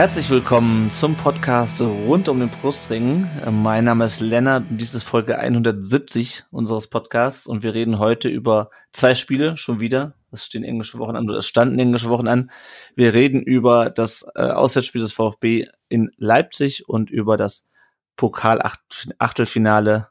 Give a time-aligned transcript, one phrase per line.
[0.00, 3.28] Herzlich willkommen zum Podcast rund um den Brustring.
[3.50, 8.30] Mein Name ist Lennart und dies ist Folge 170 unseres Podcasts und wir reden heute
[8.30, 10.14] über zwei Spiele schon wieder.
[10.32, 12.50] Es stehen englische Wochen an oder es standen englische Wochen an.
[12.96, 17.68] Wir reden über das äh, Auswärtsspiel des VfB in Leipzig und über das
[18.16, 20.08] Pokal-Achtelfinale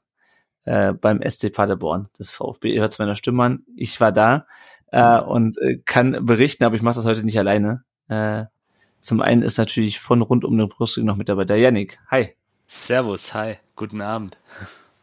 [0.65, 2.75] äh, beim SC Paderborn des VfB.
[2.75, 3.63] Ihr hört es meiner Stimme an.
[3.75, 4.45] Ich war da
[4.91, 7.85] äh, und kann berichten, aber ich mache das heute nicht alleine.
[9.01, 11.99] Zum einen ist natürlich von rund um den Brüssel noch mit dabei der Yannick.
[12.11, 12.35] Hi.
[12.67, 14.37] Servus, hi, guten Abend.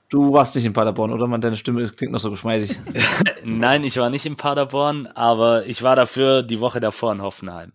[0.08, 1.26] Du warst nicht in Paderborn, oder?
[1.26, 2.78] Man, deine Stimme klingt noch so geschmeidig.
[3.44, 7.72] Nein, ich war nicht in Paderborn, aber ich war dafür die Woche davor in Hoffenheim.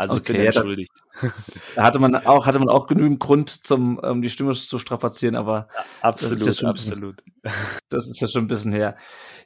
[0.00, 0.92] Also okay, ich bin entschuldigt.
[1.76, 5.36] Da hatte man auch, hatte man auch genügend Grund, zum, um die Stimme zu strapazieren,
[5.36, 5.68] aber
[6.00, 7.22] absolut, das absolut.
[7.90, 8.96] das ist ja schon ein bisschen her.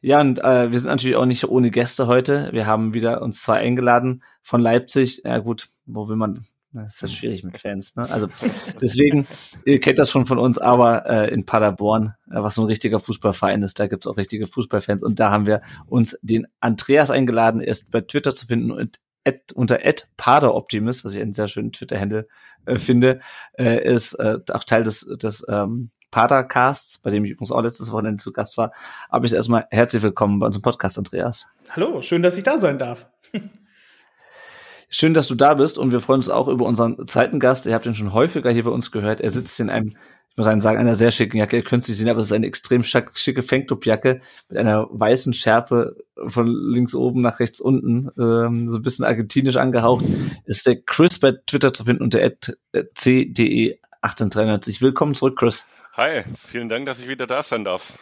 [0.01, 2.51] Ja, und äh, wir sind natürlich auch nicht ohne Gäste heute.
[2.53, 5.23] Wir haben wieder uns zwei eingeladen von Leipzig.
[5.25, 6.45] Ja gut, wo will man?
[6.73, 7.97] Das ist ja schwierig mit Fans.
[7.97, 8.09] Ne?
[8.09, 8.29] Also
[8.81, 9.27] deswegen,
[9.65, 13.01] ihr kennt das schon von uns, aber äh, in Paderborn, äh, was so ein richtiger
[13.01, 15.03] Fußballverein ist, da gibt's auch richtige Fußballfans.
[15.03, 17.61] Und da haben wir uns den Andreas eingeladen.
[17.61, 19.79] Er ist bei Twitter zu finden und at, unter
[20.17, 22.29] @paderoptimist, was ich einen sehr schönen Twitter-Handle
[22.67, 23.21] äh, finde,
[23.59, 27.91] äh, ist äh, auch Teil des, des ähm, Padercasts, bei dem ich übrigens auch letztes
[27.91, 28.73] Wochenende zu Gast war.
[29.09, 31.47] Aber ich erstmal herzlich willkommen bei unserem Podcast, Andreas.
[31.71, 33.07] Hallo, schön, dass ich da sein darf.
[34.89, 37.67] Schön, dass du da bist und wir freuen uns auch über unseren zweiten Gast.
[37.67, 39.21] Ihr habt ihn schon häufiger hier bei uns gehört.
[39.21, 39.97] Er sitzt in einem,
[40.35, 41.59] ich muss sagen, einer sehr schicken Jacke.
[41.59, 45.33] Ihr könnt es nicht sehen, aber es ist eine extrem schicke Fanclub-Jacke mit einer weißen
[45.33, 45.95] Schärpe
[46.27, 50.05] von links oben nach rechts unten, ähm, so ein bisschen argentinisch angehaucht.
[50.45, 52.19] Ist der Chris bei Twitter zu finden unter
[52.75, 54.81] cde1893.
[54.81, 55.69] Willkommen zurück, Chris.
[55.93, 57.97] Hi, vielen Dank, dass ich wieder da sein darf.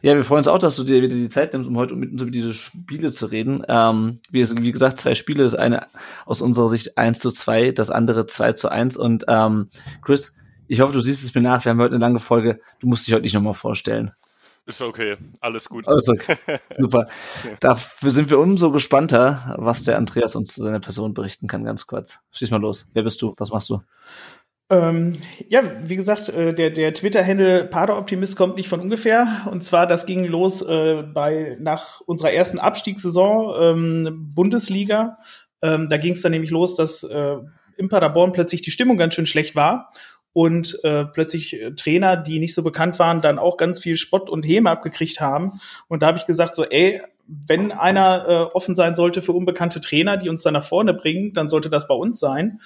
[0.00, 2.10] Ja, wir freuen uns auch, dass du dir wieder die Zeit nimmst, um heute mit
[2.10, 3.62] uns über diese Spiele zu reden.
[3.68, 5.86] Ähm, wie, wie gesagt, zwei Spiele, das eine
[6.26, 8.96] aus unserer Sicht eins zu zwei, das andere zwei zu eins.
[8.96, 9.68] Und ähm,
[10.00, 10.34] Chris,
[10.72, 11.62] ich hoffe, du siehst es mir nach.
[11.66, 12.58] Wir haben heute eine lange Folge.
[12.80, 14.12] Du musst dich heute nicht nochmal vorstellen.
[14.64, 15.86] Ist okay, alles gut.
[15.86, 16.36] Alles okay.
[16.70, 17.08] Super.
[17.60, 21.86] Dafür sind wir umso gespannter, was der Andreas uns zu seiner Person berichten kann, ganz
[21.86, 22.20] kurz.
[22.30, 22.88] Schieß mal los.
[22.94, 23.34] Wer bist du?
[23.36, 23.82] Was machst du?
[24.70, 25.12] Ähm,
[25.50, 29.46] ja, wie gesagt, äh, der, der Twitter-Handle Paderoptimist kommt nicht von ungefähr.
[29.50, 35.18] Und zwar, das ging los äh, bei nach unserer ersten Abstiegssaison ähm, Bundesliga.
[35.60, 37.36] Ähm, da ging es dann nämlich los, dass äh,
[37.76, 39.90] im Paderborn plötzlich die Stimmung ganz schön schlecht war
[40.32, 44.30] und äh, plötzlich äh, Trainer, die nicht so bekannt waren, dann auch ganz viel Spott
[44.30, 45.60] und Häme abgekriegt haben.
[45.88, 49.80] Und da habe ich gesagt, so, ey, wenn einer äh, offen sein sollte für unbekannte
[49.80, 52.60] Trainer, die uns dann nach vorne bringen, dann sollte das bei uns sein.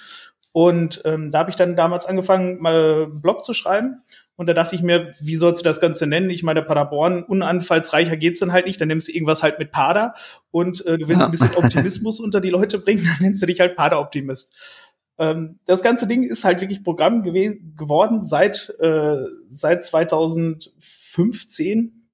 [0.51, 4.01] Und ähm, da habe ich dann damals angefangen, mal Blog zu schreiben.
[4.37, 6.29] Und da dachte ich mir, wie sollst du das Ganze nennen?
[6.29, 8.79] Ich meine, Paderborn, unanfallsreicher geht's dann halt nicht.
[8.79, 10.13] Dann nimmst du irgendwas halt mit Pader
[10.51, 13.59] und äh, du willst ein bisschen Optimismus unter die Leute bringen, dann nennst du dich
[13.59, 14.55] halt Pader-Optimist.
[15.19, 19.17] Ähm, das ganze Ding ist halt wirklich Programm gew geworden seit, äh,
[19.49, 22.09] seit 2015.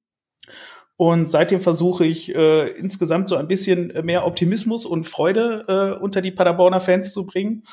[0.96, 6.22] Und seitdem versuche ich äh, insgesamt so ein bisschen mehr Optimismus und Freude äh, unter
[6.22, 7.64] die Paderborner Fans zu bringen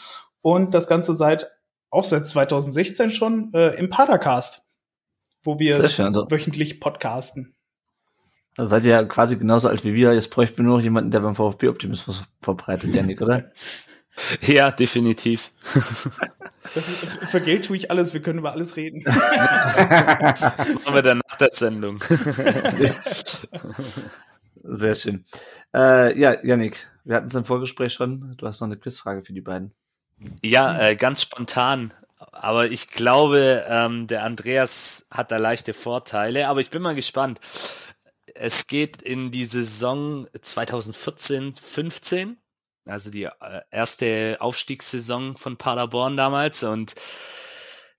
[0.41, 1.49] und das Ganze seit
[1.91, 4.67] auch seit 2016 schon äh, im Padercast,
[5.43, 6.31] wo wir also.
[6.31, 7.55] wöchentlich podcasten.
[8.57, 10.15] Also seid ihr ja quasi genauso alt wie wir.
[10.15, 13.51] Jetzt bräuchten wir nur noch jemanden, der beim VfB Optimismus verbreitet, Janik, oder?
[14.43, 15.53] Ja, definitiv.
[16.75, 19.03] Ist, für Geld tue ich alles, wir können über alles reden.
[19.05, 19.17] das
[20.75, 21.99] machen wir dann nach der Sendung.
[24.63, 25.25] Sehr schön.
[25.75, 28.35] Äh, ja, Janik, wir hatten es im Vorgespräch schon.
[28.37, 29.73] Du hast noch eine Quizfrage für die beiden.
[30.43, 31.95] Ja, äh, ganz spontan.
[32.33, 36.49] Aber ich glaube, ähm, der Andreas hat da leichte Vorteile.
[36.49, 37.41] Aber ich bin mal gespannt.
[38.35, 42.37] Es geht in die Saison 2014, 15.
[42.87, 43.33] Also die äh,
[43.71, 46.63] erste Aufstiegssaison von Paderborn damals.
[46.63, 46.95] Und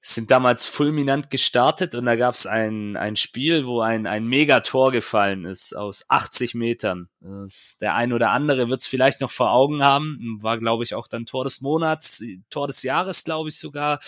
[0.04, 4.92] sind damals fulminant gestartet und da gab es ein, ein Spiel, wo ein, ein Megator
[4.92, 7.08] gefallen ist aus 80 Metern.
[7.20, 10.40] Das, der ein oder andere wird es vielleicht noch vor Augen haben.
[10.42, 14.00] War, glaube ich, auch dann Tor des Monats, Tor des Jahres, glaube ich sogar.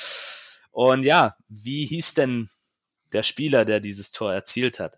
[0.71, 2.49] Und ja, wie hieß denn
[3.11, 4.97] der Spieler, der dieses Tor erzielt hat?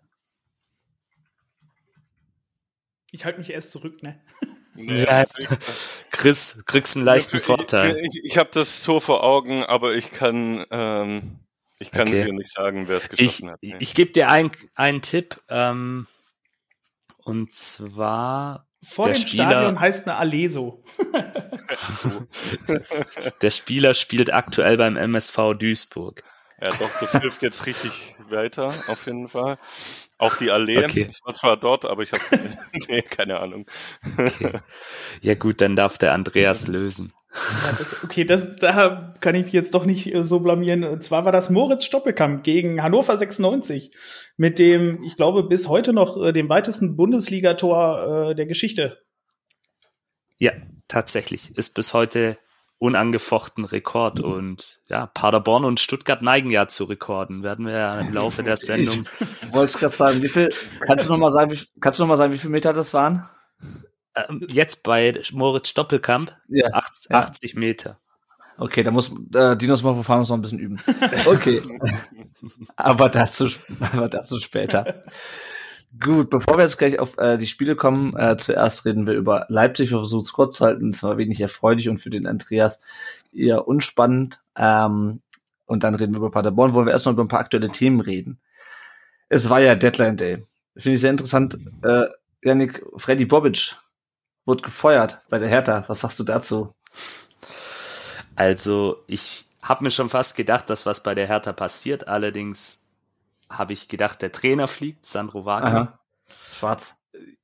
[3.12, 4.18] Ich halte mich erst zurück, ne?
[4.76, 5.24] Nee, ja,
[6.10, 7.96] Chris, kriegst einen leichten Vorteil.
[7.98, 11.40] Ich, ich, ich habe das Tor vor Augen, aber ich kann, ähm,
[11.78, 12.24] Ich kann Okay.
[12.24, 13.58] dir nicht sagen, wer es Ich, geschossen hat.
[13.62, 15.40] ich gebe dir ein, einen Tipp.
[15.50, 16.06] Ähm,
[17.24, 20.84] und zwar Vor Der dem Spieler- Stadion heißt eine Allee so.
[23.42, 26.22] der Spieler spielt aktuell beim MSV Duisburg.
[26.64, 29.58] Ja, doch, das hilft jetzt richtig weiter, auf jeden Fall.
[30.18, 30.78] Auch die Allee.
[30.78, 31.08] Okay.
[31.10, 32.22] Ich war zwar dort, aber ich habe
[32.88, 33.66] nee, keine Ahnung.
[34.16, 34.60] Okay.
[35.20, 37.12] Ja gut, dann darf der Andreas lösen.
[37.32, 40.84] Ja, das, okay, das, da kann ich mich jetzt doch nicht äh, so blamieren.
[40.84, 43.94] Und zwar war das Moritz Stoppelkamp gegen Hannover 96
[44.38, 48.98] mit dem, ich glaube, bis heute noch äh, dem weitesten Bundesligator äh, der Geschichte.
[50.38, 50.52] Ja,
[50.88, 51.56] tatsächlich.
[51.56, 52.38] Ist bis heute
[52.78, 54.20] unangefochten Rekord.
[54.20, 57.42] Und ja, Paderborn und Stuttgart neigen ja zu Rekorden.
[57.42, 59.06] Werden wir ja im Laufe der Sendung.
[59.20, 60.52] Ich wollte es gerade sagen, wie viel,
[60.86, 62.92] kannst du noch mal sagen, wie, kannst du noch mal sagen, wie viele Meter das
[62.94, 63.26] waren?
[64.16, 66.66] Ähm, jetzt bei Moritz Stoppelkamp Ja.
[66.72, 67.18] 80, Ja.
[67.18, 67.98] 80 Meter.
[68.58, 70.80] Okay, da muss äh, Dinos Mavropanos noch ein bisschen üben.
[71.26, 71.60] Okay.
[72.76, 73.48] aber dazu,
[73.92, 75.02] aber dazu später.
[75.98, 79.46] Gut, bevor wir jetzt gleich auf äh, die Spiele kommen, äh, zuerst reden wir über
[79.48, 79.90] Leipzig.
[79.90, 80.90] Wir versuchen es kurz zu halten.
[80.90, 82.80] Es war wenig erfreulich und für den Andreas
[83.32, 84.42] eher unspannend.
[84.56, 85.20] Ähm,
[85.64, 86.74] und dann reden wir über Paderborn.
[86.74, 88.38] Wollen wir erst noch über ein paar aktuelle Themen reden.
[89.28, 90.44] Es war ja Deadline Day.
[90.76, 91.58] Finde ich sehr interessant.
[91.82, 92.04] Äh,
[92.42, 93.76] Janik, Freddy Bobic
[94.44, 95.84] wurde gefeuert bei der Hertha.
[95.88, 96.74] Was sagst du dazu?
[98.36, 102.06] Also ich habe mir schon fast gedacht, dass was bei der Hertha passiert.
[102.06, 102.85] Allerdings
[103.48, 105.68] habe ich gedacht, der Trainer fliegt, Sandro Wagner.
[105.70, 106.00] Aha.
[106.28, 106.94] Schwarz.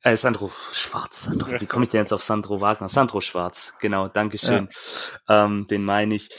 [0.02, 2.88] Äh, Sandro Schwarz, Sandro, wie komme ich denn jetzt auf Sandro Wagner?
[2.88, 4.68] Sandro Schwarz, genau, Dankeschön.
[5.28, 6.30] Ähm, den meine ich.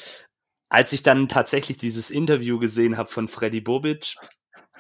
[0.70, 4.16] Als ich dann tatsächlich dieses Interview gesehen habe von Freddy Bobic,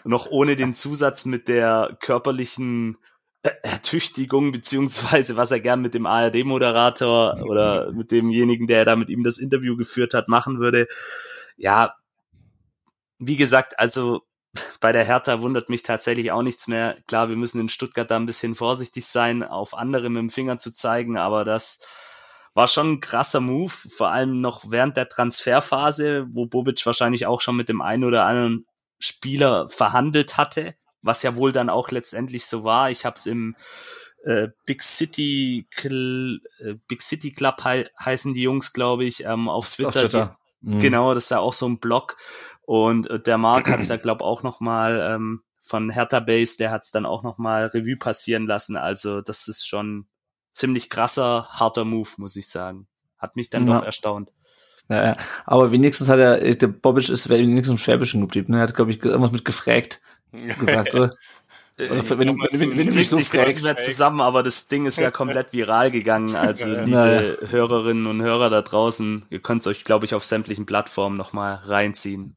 [0.03, 2.97] noch ohne den Zusatz mit der körperlichen
[3.43, 9.09] äh, Ertüchtigung, beziehungsweise was er gern mit dem ARD-Moderator oder mit demjenigen, der da mit
[9.09, 10.87] ihm das Interview geführt hat, machen würde.
[11.57, 11.95] Ja,
[13.19, 14.23] wie gesagt, also
[14.79, 16.97] bei der Hertha wundert mich tatsächlich auch nichts mehr.
[17.07, 20.59] Klar, wir müssen in Stuttgart da ein bisschen vorsichtig sein, auf andere mit dem Finger
[20.59, 21.79] zu zeigen, aber das
[22.53, 27.41] war schon ein krasser Move, vor allem noch während der Transferphase, wo Bobic wahrscheinlich auch
[27.41, 28.67] schon mit dem einen oder anderen
[28.99, 32.91] Spieler verhandelt hatte, was ja wohl dann auch letztendlich so war.
[32.91, 33.55] Ich habe es im
[34.23, 39.49] äh, Big City Cl äh, Big City Club hei heißen die Jungs, glaube ich, ähm,
[39.49, 39.87] auf Twitter.
[39.87, 40.37] Auf Twitter.
[40.61, 40.79] Mhm.
[40.79, 42.17] Genau, das ist ja auch so ein Blog.
[42.65, 46.71] Und äh, der Mark hat's ja, glaube auch noch mal ähm, von Hertha Base, der
[46.71, 48.75] hat's dann auch noch mal Revue passieren lassen.
[48.77, 50.07] Also das ist schon
[50.51, 52.87] ziemlich krasser, harter Move, muss ich sagen.
[53.17, 53.79] Hat mich dann Ja.
[53.79, 54.31] doch erstaunt.
[54.89, 55.17] Ja, ja.
[55.45, 58.51] Aber wenigstens hat er, äh, der Bobic ist wenigstens im Schwäbischen geblieben.
[58.51, 58.59] Ne?
[58.59, 60.01] Er hat, glaube ich, irgendwas mit gefragt
[60.59, 61.09] gesagt, oder?
[61.79, 63.63] Oder wenn, du- wenn, wenn, wenn du mich so nicht fragst.
[63.63, 66.35] mehr zusammen, aber das Ding ist ja komplett viral gegangen.
[66.35, 66.83] Also Ja.
[66.83, 71.55] liebe Hörerinnen und Hörer da draußen, ihr könnt euch, glaube ich, auf sämtlichen Plattformen nochmal
[71.63, 72.35] reinziehen.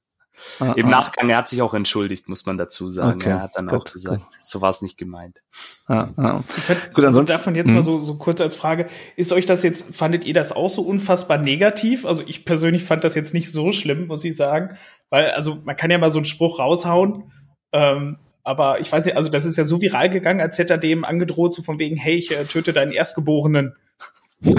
[0.60, 3.20] Ah, Im ah, Nachgang, er hat sich auch entschuldigt, muss man dazu sagen.
[3.20, 5.42] Okay, Er hat dann auch gut, gesagt, so war es nicht gemeint.
[5.88, 6.42] ah, ah.
[6.56, 7.74] Ich fand, Gut, ansonsten- Davon jetzt hm.
[7.74, 8.88] mal so, so kurz als Frage.
[9.16, 12.04] Ist euch das jetzt, fandet ihr das auch so unfassbar negativ?
[12.04, 14.76] Also ich persönlich fand das jetzt nicht so schlimm, muss ich sagen.
[15.10, 17.32] Weil, also man kann ja mal so einen Spruch raushauen.
[17.72, 20.78] Ähm, aber ich weiß nicht, also das ist ja so viral gegangen, als hätte er
[20.78, 23.74] dem angedroht, so von wegen, hey, ich äh, töte deinen Erstgeborenen.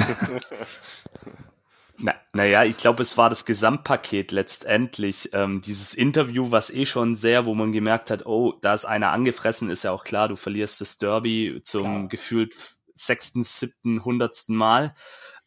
[1.99, 5.29] Na, naja, ich glaube, es war das Gesamtpaket letztendlich.
[5.33, 9.11] Ähm, dieses Interview, was eh schon sehr, wo man gemerkt hat, oh, da ist einer
[9.11, 12.07] angefressen, ist ja auch klar, du verlierst das Derby zum Klar.
[12.09, 12.55] gefühlt
[12.93, 14.93] sechsten, siebten, hundertsten Mal.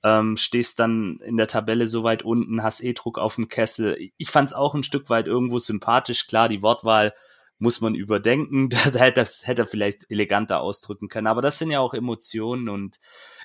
[0.03, 3.97] Ähm, stehst dann in der Tabelle so weit unten, hast eh Druck auf dem Kessel.
[4.17, 6.27] Ich fand es auch ein Stück weit irgendwo sympathisch.
[6.27, 7.13] Klar, die Wortwahl
[7.59, 8.71] muss man überdenken.
[8.93, 11.27] Da hätte, hätte er vielleicht eleganter ausdrücken können.
[11.29, 12.99] Aber das sind ja auch Emotionen und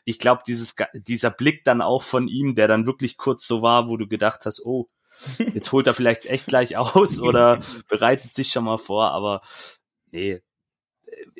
[0.06, 3.90] ich glaube, dieses, dieser Blick dann auch von ihm, der dann wirklich kurz so war,
[3.90, 4.88] wo du gedacht hast, oh,
[5.54, 9.42] jetzt holt er vielleicht echt gleich aus oder bereitet sich schon mal vor, aber
[10.12, 10.42] nee,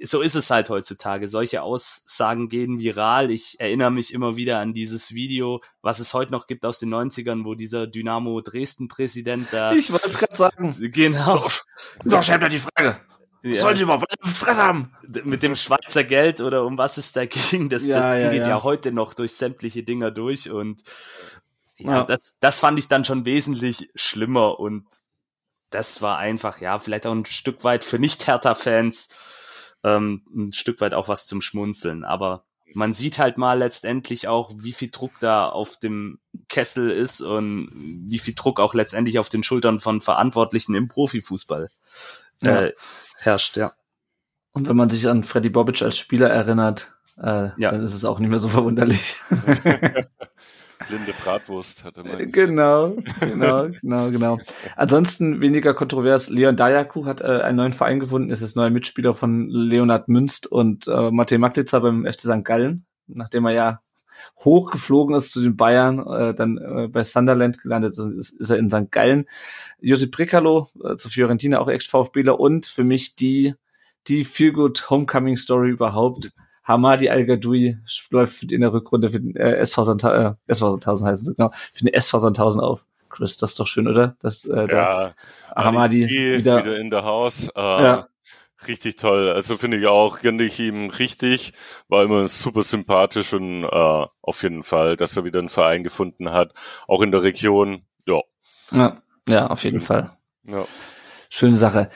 [0.02, 1.28] so ist es halt heutzutage.
[1.28, 3.32] Solche Aussagen gehen viral.
[3.32, 6.94] Ich erinnere mich immer wieder an dieses Video, was es heute noch gibt aus den
[6.94, 9.74] 90ern, wo dieser Dynamo Dresden-Präsident da.
[9.74, 10.76] Ich wollte es gerade sagen.
[10.80, 11.46] Genau.
[12.04, 13.00] Doch, stellt mir die Frage.
[13.46, 13.62] Ja.
[13.62, 14.92] Sollen Sie überhaupt Fresse haben?
[15.24, 18.48] mit dem Schweizer Geld oder um was es da ging, das, Ja, das ja, geht
[18.48, 18.64] ja.
[18.64, 20.82] heute noch durch sämtliche Dinger durch und
[21.78, 22.04] ja, Ja.
[22.04, 24.86] Das, das fand ich dann schon wesentlich schlimmer und
[25.70, 30.94] das war einfach, ja, vielleicht auch ein Stück weit für Nicht-Hertha-Fans ähm, ein Stück weit
[30.94, 35.48] auch was zum Schmunzeln, aber man sieht halt mal letztendlich auch, wie viel Druck da
[35.48, 40.76] auf dem Kessel ist und wie viel Druck auch letztendlich auf den Schultern von Verantwortlichen
[40.76, 41.70] im Profifußball
[42.42, 42.64] Ja.
[42.66, 42.74] äh,
[43.18, 43.74] herrscht, ja.
[44.52, 47.72] Und wenn man sich an Freddy Bobic als Spieler erinnert, äh, Ja.
[47.72, 49.18] dann ist es auch nicht mehr so verwunderlich.
[50.90, 52.34] Blinde Bratwurst, hat er mal gesagt.
[52.34, 54.38] Genau, genau, genau, genau.
[54.76, 56.30] Ansonsten weniger kontrovers.
[56.30, 60.48] Leon Dayaku hat äh, einen neuen Verein gefunden, ist jetzt neuer Mitspieler von Leonhard Münst
[60.48, 62.44] und äh, Matej Maklitzer beim FC St.
[62.44, 63.82] Gallen, nachdem er ja
[64.44, 68.58] hochgeflogen ist zu den Bayern, äh, dann äh, bei Sunderland gelandet ist, ist, ist er
[68.58, 68.92] in St.
[68.92, 69.26] Gallen.
[69.80, 73.56] Josip Brekalo äh, zu Fiorentina, auch Ex-VfBler und für mich die,
[74.08, 76.32] die Feel Good Homecoming Story überhaupt.
[76.64, 77.78] Hamadi Al-Gadoui
[78.10, 81.50] läuft in der Rückrunde für den äh, SV Sandhausen, äh, SV Sandhausen heißt es, genau,
[81.50, 82.86] für den SV Sandhausen auf.
[83.10, 84.18] Chris, das ist doch schön, oder?
[84.22, 85.14] Das, äh, Ja,
[85.56, 87.50] Hamadi wieder, wieder, in der Haus.
[87.56, 88.08] Äh, Ja.
[88.68, 89.30] Richtig toll.
[89.30, 91.54] Also finde ich auch, gönne ich ihm richtig.
[91.88, 96.32] War immer super sympathisch und äh, auf jeden Fall, dass er wieder einen Verein gefunden
[96.32, 96.54] hat.
[96.88, 97.86] Auch in der Region.
[98.08, 98.22] Ja.
[98.72, 100.18] ja, ja, auf jeden Fall.
[100.50, 100.66] ja.
[101.30, 101.90] Schöne Sache.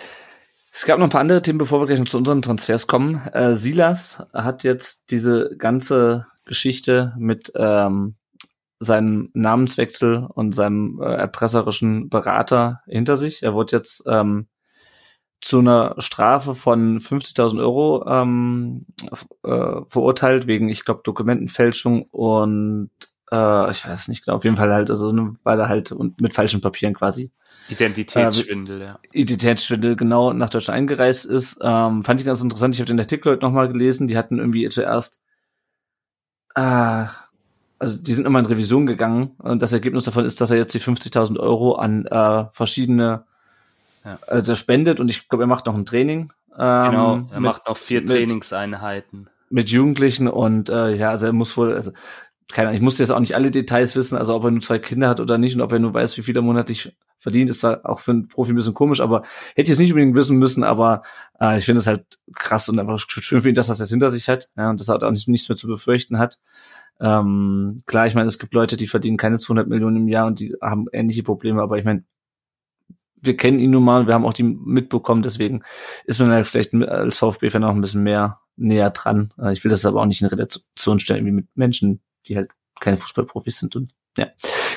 [0.73, 3.27] Es gab noch ein paar andere Themen, bevor wir gleich noch zu unseren Transfers kommen.
[3.33, 8.15] Äh, Silas hat jetzt diese ganze Geschichte mit ähm,
[8.79, 13.43] seinem Namenswechsel und seinem äh, erpresserischen Berater hinter sich.
[13.43, 14.47] Er wurde jetzt ähm,
[15.41, 18.85] zu einer Strafe von 50.000 Euro ähm,
[19.43, 22.89] äh, verurteilt wegen, ich glaube, Dokumentenfälschung und
[23.31, 26.33] äh, ich weiß nicht genau, auf jeden Fall halt, also weil er halt und mit
[26.33, 27.31] falschen Papieren quasi
[27.69, 28.99] Identitätsschwindel, ja.
[29.13, 31.59] Identitätsschwindel genau nach Deutschland eingereist ist.
[31.61, 32.73] Ähm, fand ich ganz interessant.
[32.73, 34.07] Ich habe den Artikel heute nochmal gelesen.
[34.07, 35.21] Die hatten irgendwie zuerst,
[36.55, 37.05] äh,
[37.77, 40.73] also die sind immer in Revision gegangen und das Ergebnis davon ist, dass er jetzt
[40.73, 43.25] die 50.000 Euro an äh, verschiedene
[44.09, 44.19] Ja.
[44.27, 46.31] also spendet und ich glaube, er macht noch ein Training.
[46.57, 49.29] Ähm, Genau, er mit- macht noch vier mit- Trainingseinheiten.
[49.49, 51.91] mit Jugendlichen und äh, ja, also er muss wohl, also
[52.51, 54.79] keine Ahnung, ich musste jetzt auch nicht alle Details wissen, also ob er nur zwei
[54.79, 57.63] Kinder hat oder nicht und ob er nur weiß, wie viel er monatlich verdient, ist
[57.63, 59.21] da auch für einen Profi ein bisschen komisch, aber
[59.55, 61.03] hätte ich jetzt nicht unbedingt wissen müssen, aber
[61.39, 64.09] äh, ich finde es halt krass und einfach schön für ihn, dass er das hinter
[64.11, 66.39] sich hat ja, und dass er auch nicht, nichts mehr zu befürchten hat.
[67.01, 70.39] Ähm, klar, ich meine, es gibt Leute, die verdienen keine 200 Millionen im Jahr und
[70.39, 72.03] die haben ähnliche Probleme, aber ich meine,
[73.21, 75.63] wir kennen ihn nun mal, wir haben auch die mitbekommen, deswegen
[76.05, 79.33] ist man halt vielleicht als VfB-Fan auch ein bisschen mehr näher dran.
[79.37, 82.51] Äh, Ich will das aber auch nicht in Relation stellen wie mit Menschen, die halt
[82.79, 84.27] keine Fußballprofis sind und ja.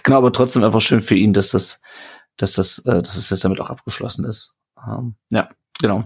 [0.03, 1.81] Genau, aber trotzdem einfach schön für ihn, dass das,
[2.37, 4.55] dass das, äh, dass es jetzt damit auch abgeschlossen ist.
[4.87, 5.49] Ähm, ja,
[5.81, 6.05] genau.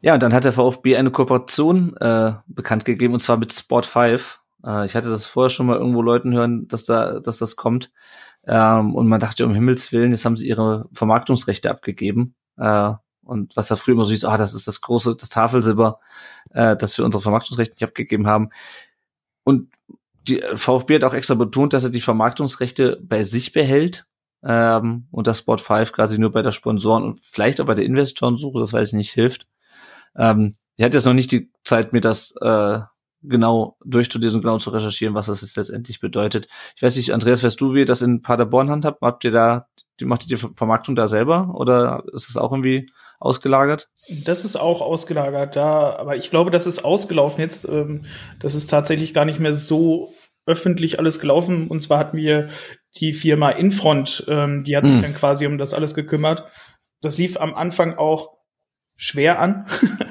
[0.00, 3.86] Ja, und dann hat der VfB eine Kooperation äh, bekannt gegeben und zwar mit Sport
[3.86, 4.40] 5.
[4.64, 7.92] Äh, ich hatte das vorher schon mal irgendwo Leuten hören, dass da, dass das kommt.
[8.46, 12.34] Ähm, und man dachte, um Himmels Willen, jetzt haben sie ihre Vermarktungsrechte abgegeben.
[12.56, 12.92] Äh,
[13.24, 16.00] und was da früher immer so hieß, ah, das ist das große, das Tafelsilber,
[16.50, 18.50] äh, das wir unsere Vermarktungsrechte nicht abgegeben haben.
[19.44, 19.70] Und
[20.28, 24.06] die VfB hat auch extra betont, dass er die Vermarktungsrechte bei sich behält
[24.42, 27.84] ähm, und das Sport 5 quasi nur bei der Sponsoren und vielleicht auch bei der
[27.84, 29.46] Investorensuche, das weiß ich nicht, hilft.
[30.16, 32.80] Ähm, ich hatte jetzt noch nicht die Zeit, mir das äh,
[33.22, 36.48] genau durchzulesen und genau zu recherchieren, was das jetzt letztendlich bedeutet.
[36.76, 39.00] Ich weiß nicht, Andreas, weißt du, wie ihr das in Paderborn handhabt?
[39.02, 39.66] Habt ihr da,
[40.00, 43.88] die macht ihr die Vermarktung da selber oder ist es auch irgendwie ausgelagert?
[44.24, 47.64] Das ist auch ausgelagert, da, aber ich glaube, das ist ausgelaufen jetzt.
[47.68, 48.04] Ähm,
[48.40, 50.12] das ist tatsächlich gar nicht mehr so
[50.44, 51.68] öffentlich alles gelaufen.
[51.68, 52.48] Und zwar hatten wir
[52.96, 55.02] die Firma Infront, ähm, die hat sich Hm.
[55.02, 56.44] dann quasi um das alles gekümmert.
[57.00, 58.38] Das lief am Anfang auch
[58.96, 59.66] schwer an,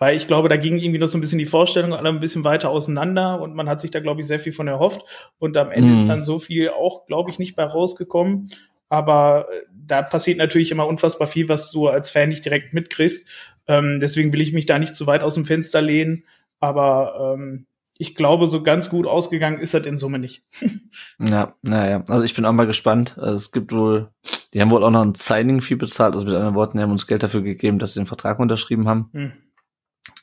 [0.00, 2.42] weil ich glaube, da ging irgendwie noch so ein bisschen die Vorstellung alle ein bisschen
[2.42, 5.02] weiter auseinander und man hat sich da, glaube ich, sehr viel von erhofft.
[5.38, 5.98] Und am Ende Mhm.
[5.98, 8.50] ist dann so viel auch, glaube ich, nicht bei rausgekommen.
[8.88, 13.28] Aber äh, da passiert natürlich immer unfassbar viel, was du als Fan nicht direkt mitkriegst.
[13.68, 16.24] Ähm, deswegen will ich mich da nicht zu weit aus dem Fenster lehnen.
[16.60, 17.66] Aber ähm,
[17.98, 20.42] ich glaube, so ganz gut ausgegangen ist das in Summe nicht.
[21.20, 23.18] Ja, naja, also ich bin auch mal gespannt.
[23.18, 24.08] Also es gibt wohl,
[24.54, 27.06] die haben wohl auch noch ein Signing-Fee bezahlt, also mit anderen Worten, die haben uns
[27.06, 29.10] Geld dafür gegeben, dass sie den Vertrag unterschrieben haben.
[29.12, 29.32] Hm.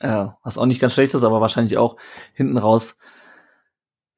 [0.00, 1.96] Äh, was auch nicht ganz schlecht ist, aber wahrscheinlich auch
[2.34, 2.98] hinten raus.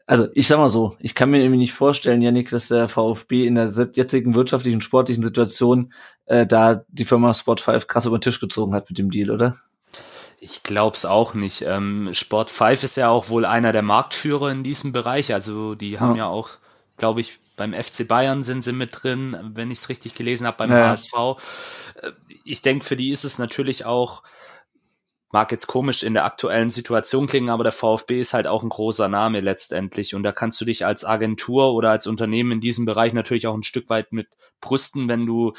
[0.07, 3.47] Also ich sag mal so, ich kann mir irgendwie nicht vorstellen, Janik, dass der VfB
[3.47, 5.93] in der jetzigen wirtschaftlichen, sportlichen Situation
[6.27, 9.31] äh, da die Firma Sport 5 krass über den Tisch gezogen hat mit dem Deal,
[9.31, 9.57] oder?
[10.41, 11.63] Ich glaub's auch nicht.
[11.67, 15.33] Ähm, Sport 5 ist ja auch wohl einer der Marktführer in diesem Bereich.
[15.33, 16.25] Also die haben Ja.
[16.25, 16.51] ja, auch,
[16.97, 20.57] glaube ich, beim FC Bayern sind sie mit drin, wenn ich es richtig gelesen habe,
[20.57, 20.89] beim Ja.
[20.89, 21.37] HSV.
[22.03, 22.11] Äh,
[22.45, 24.23] Ich denke, für die ist es natürlich auch,
[25.33, 28.69] mag jetzt komisch in der aktuellen Situation klingen, aber der VfB ist halt auch ein
[28.69, 30.15] großer Name letztendlich.
[30.15, 33.55] Und da kannst du dich als Agentur oder als Unternehmen in diesem Bereich natürlich auch
[33.55, 34.29] ein Stück weit mit
[34.61, 35.53] brüsten, wenn du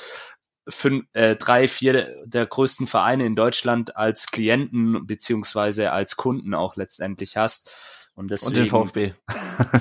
[0.67, 6.75] fünf, äh, drei, vier der größten Vereine in Deutschland als Klienten beziehungsweise als Kunden auch
[6.75, 8.00] letztendlich hast.
[8.13, 9.13] Und Und deswegen, den VfB.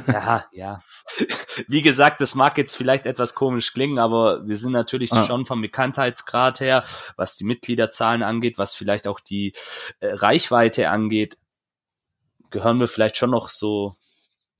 [0.07, 0.79] ja, ja.
[1.69, 5.27] Wie gesagt, das mag jetzt vielleicht etwas komisch klingen, aber wir sind natürlich Ah.
[5.27, 6.85] schon vom Bekanntheitsgrad her,
[7.17, 9.53] was die Mitgliederzahlen angeht, was vielleicht auch die
[9.99, 11.39] äh, Reichweite angeht,
[12.51, 13.97] gehören wir vielleicht schon noch so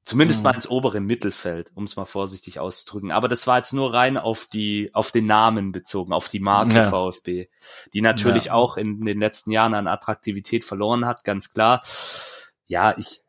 [0.03, 3.13] Zumindest mal ins obere Mittelfeld, um es mal vorsichtig auszudrücken.
[3.13, 6.75] Aber das war jetzt nur rein auf die, auf den Namen bezogen, auf die Marke
[6.77, 6.85] Ja.
[6.91, 7.49] VfB,
[7.93, 8.55] die natürlich Ja.
[8.55, 11.83] auch in den letzten Jahren an Attraktivität verloren hat, ganz klar.
[12.67, 13.23] Ja, ich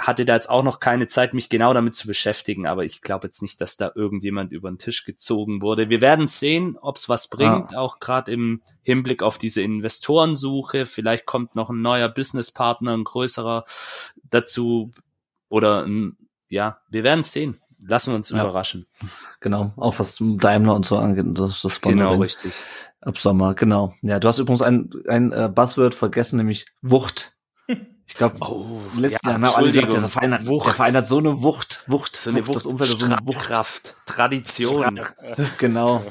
[0.00, 3.26] hatte da jetzt auch noch keine Zeit, mich genau damit zu beschäftigen, aber ich glaube
[3.26, 5.90] jetzt nicht, dass da irgendjemand über den Tisch gezogen wurde.
[5.90, 10.86] Wir werden sehen, ob es was bringt, auch gerade im Hinblick auf diese Investorensuche.
[10.86, 13.64] Vielleicht kommt noch ein neuer Businesspartner, ein größerer
[14.24, 14.90] dazu
[15.48, 15.86] oder
[16.48, 17.56] ja, wir werden sehen.
[17.86, 18.42] Lassen wir uns Ja.
[18.42, 18.86] überraschen.
[19.40, 22.52] Genau, auch was Daimler und so angeht, das, das Genau, richtig.
[23.00, 23.94] ab Sommer, genau.
[24.02, 27.36] Ja, du hast übrigens ein, ein äh, Buzzword vergessen, nämlich Wucht.
[28.10, 30.66] Ich glaube, Oh, im letzten ja, Jahr haben alle gesagt, der Verein, hat, Wucht.
[30.66, 33.18] der Verein hat so eine Wucht, Wucht, So eine Wucht, das Umfeld hat so eine
[33.22, 35.00] Wucht, Strahlkraft, Tradition,
[35.58, 36.02] genau.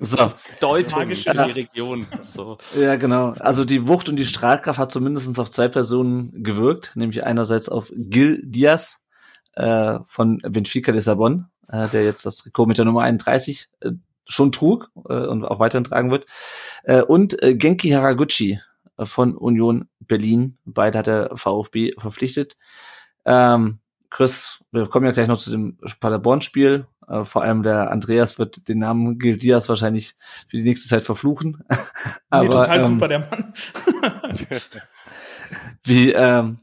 [0.00, 0.30] So.
[0.60, 1.24] Deutung Magisch.
[1.24, 2.06] für die Region.
[2.22, 2.58] So.
[2.78, 3.30] Ja, genau.
[3.40, 7.90] Also die Wucht und die Strahlkraft hat zumindest auf zwei Personen gewirkt, nämlich einerseits auf
[7.92, 8.98] Gil Diaz
[9.54, 13.90] äh, von Benfica Lissabon, äh, der jetzt das Trikot mit der Nummer 31 äh,
[14.26, 16.26] schon trug äh, und auch weiterhin tragen wird,
[16.84, 18.60] äh, und äh, Genki Haraguchi
[19.04, 20.58] von Union Berlin.
[20.64, 22.56] Beide hat der VfB verpflichtet.
[23.24, 23.78] Ähm,
[24.10, 26.86] Chris, wir kommen ja gleich noch zu dem Paderborn-Spiel.
[27.08, 30.14] Äh, vor allem der Andreas wird den Namen Gil Diaz wahrscheinlich
[30.48, 31.64] für die nächste Zeit verfluchen.
[32.32, 33.52] nee, total ähm, super, der Mann.
[35.82, 36.62] Wie, ähm, äh,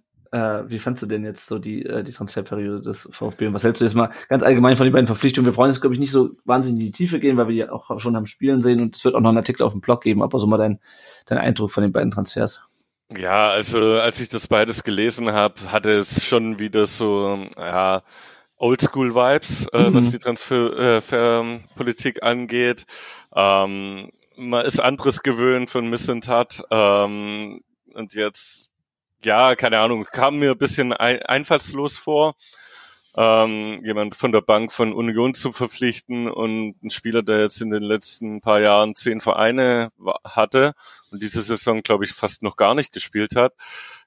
[0.67, 3.47] wie fandst du denn jetzt so die, äh, die Transferperiode des VfB?
[3.47, 5.45] Und was hältst du jetzt mal ganz allgemein von den beiden Verpflichtungen?
[5.51, 7.69] Wir wollen jetzt, glaube ich, nicht so wahnsinnig in die Tiefe gehen, weil wir die
[7.69, 10.01] auch schon am Spielen sehen und es wird auch noch einen Artikel auf dem Blog
[10.01, 10.79] geben, aber so mal dein,
[11.25, 12.63] dein Eindruck von den beiden Transfers.
[13.15, 18.01] Ja, also als ich das beides gelesen habe, hatte es schon wieder so ja,
[18.57, 19.93] Oldschool-Vibes, äh, Mhm.
[19.93, 22.85] was die Transferpolitik angeht.
[23.35, 27.61] Ähm, man ist anderes gewöhnt von Missentat ähm,
[27.93, 28.69] und jetzt,
[29.25, 32.35] ja, keine Ahnung, kam mir ein bisschen ein einfallslos vor,
[33.17, 37.71] ähm, jemand von der Bank von Union zu verpflichten und ein Spieler, der jetzt in
[37.71, 39.89] den letzten paar Jahren zehn Vereine
[40.25, 40.73] hatte
[41.11, 43.53] und diese Saison, glaube ich, fast noch gar nicht gespielt hat.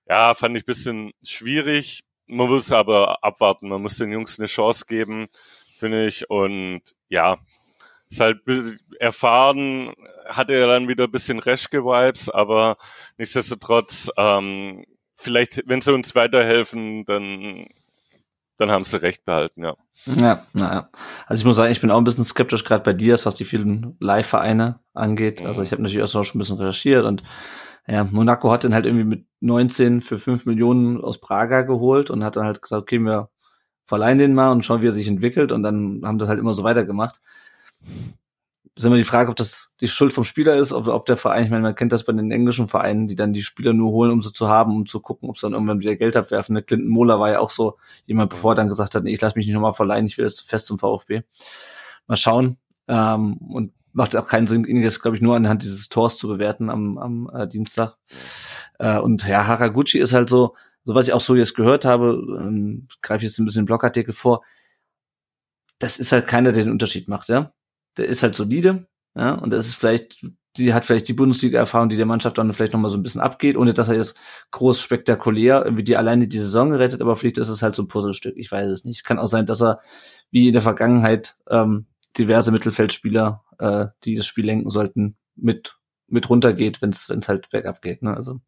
[0.08, 2.02] Ja, fand ich bisschen schwierig.
[2.26, 3.68] Man muss aber abwarten.
[3.68, 5.28] Man muss den Jungs eine Chance geben,
[5.78, 6.28] finde ich.
[6.30, 7.38] Und ja,
[8.10, 8.40] ist halt
[9.00, 9.94] erfahren,
[10.26, 12.76] hatte er dann wieder ein bisschen Reschke-Vibes, aber
[13.18, 14.84] nichtsdestotrotz, ähm,
[15.18, 17.66] vielleicht, wenn sie uns weiterhelfen, dann,
[18.56, 19.76] dann haben sie recht behalten, ja.
[20.06, 20.90] Ja, naja.
[21.26, 23.44] Also ich muss sagen, ich bin auch ein bisschen skeptisch, gerade bei dir, was die
[23.44, 25.42] vielen Live-Vereine angeht.
[25.42, 25.64] Also Mhm.
[25.66, 27.22] ich habe natürlich auch schon ein bisschen recherchiert und
[27.86, 32.22] ja, Monaco hat den halt irgendwie mit 19 für 5 Millionen aus Praga geholt und
[32.22, 33.30] hat dann halt gesagt, okay, wir
[33.86, 36.54] verleihen den mal und schauen, wie er sich entwickelt und dann haben das halt immer
[36.54, 37.20] so weitergemacht.
[38.78, 41.44] Ist immer die Frage, ob das die Schuld vom Spieler ist, ob, ob der Verein,
[41.44, 44.12] ich meine, man kennt das bei den englischen Vereinen, die dann die Spieler nur holen,
[44.12, 46.54] um sie zu haben, um zu gucken, ob sie dann irgendwann wieder Geld abwerfen.
[46.54, 49.20] Der Clinton Mohler war ja auch so jemand, bevor er dann gesagt hat, nee, ich
[49.20, 51.22] lasse mich nicht nochmal verleihen, ich will jetzt fest zum VfB.
[52.06, 52.56] Mal schauen.
[52.86, 56.28] Ähm, und macht auch keinen Sinn, ihn jetzt, glaube ich, nur anhand dieses Tors zu
[56.28, 57.96] bewerten am, am äh, Dienstag.
[58.78, 62.22] Äh, und ja, Haraguchi ist halt so, so was ich auch so jetzt gehört habe,
[62.40, 64.42] ähm, greife jetzt ein bisschen Blogartikel vor,
[65.80, 67.52] das ist halt keiner, der den Unterschied macht, ja.
[67.98, 70.24] Der ist halt solide, ja, und das ist vielleicht,
[70.56, 73.56] die hat vielleicht die Bundesliga-Erfahrung, die der Mannschaft dann vielleicht nochmal so ein bisschen abgeht,
[73.56, 74.16] ohne dass er jetzt
[74.52, 77.88] groß spektakulär irgendwie die alleine die Saison rettet, aber vielleicht ist es halt so ein
[77.88, 79.04] Puzzlestück, ich weiß es nicht.
[79.04, 79.80] Kann auch sein, dass er
[80.30, 86.28] wie in der Vergangenheit ähm, diverse Mittelfeldspieler, äh, die das Spiel lenken sollten, mit mit
[86.30, 88.02] runtergeht, wenn es wenn es halt bergab geht.
[88.02, 88.14] Ne?
[88.14, 88.40] Also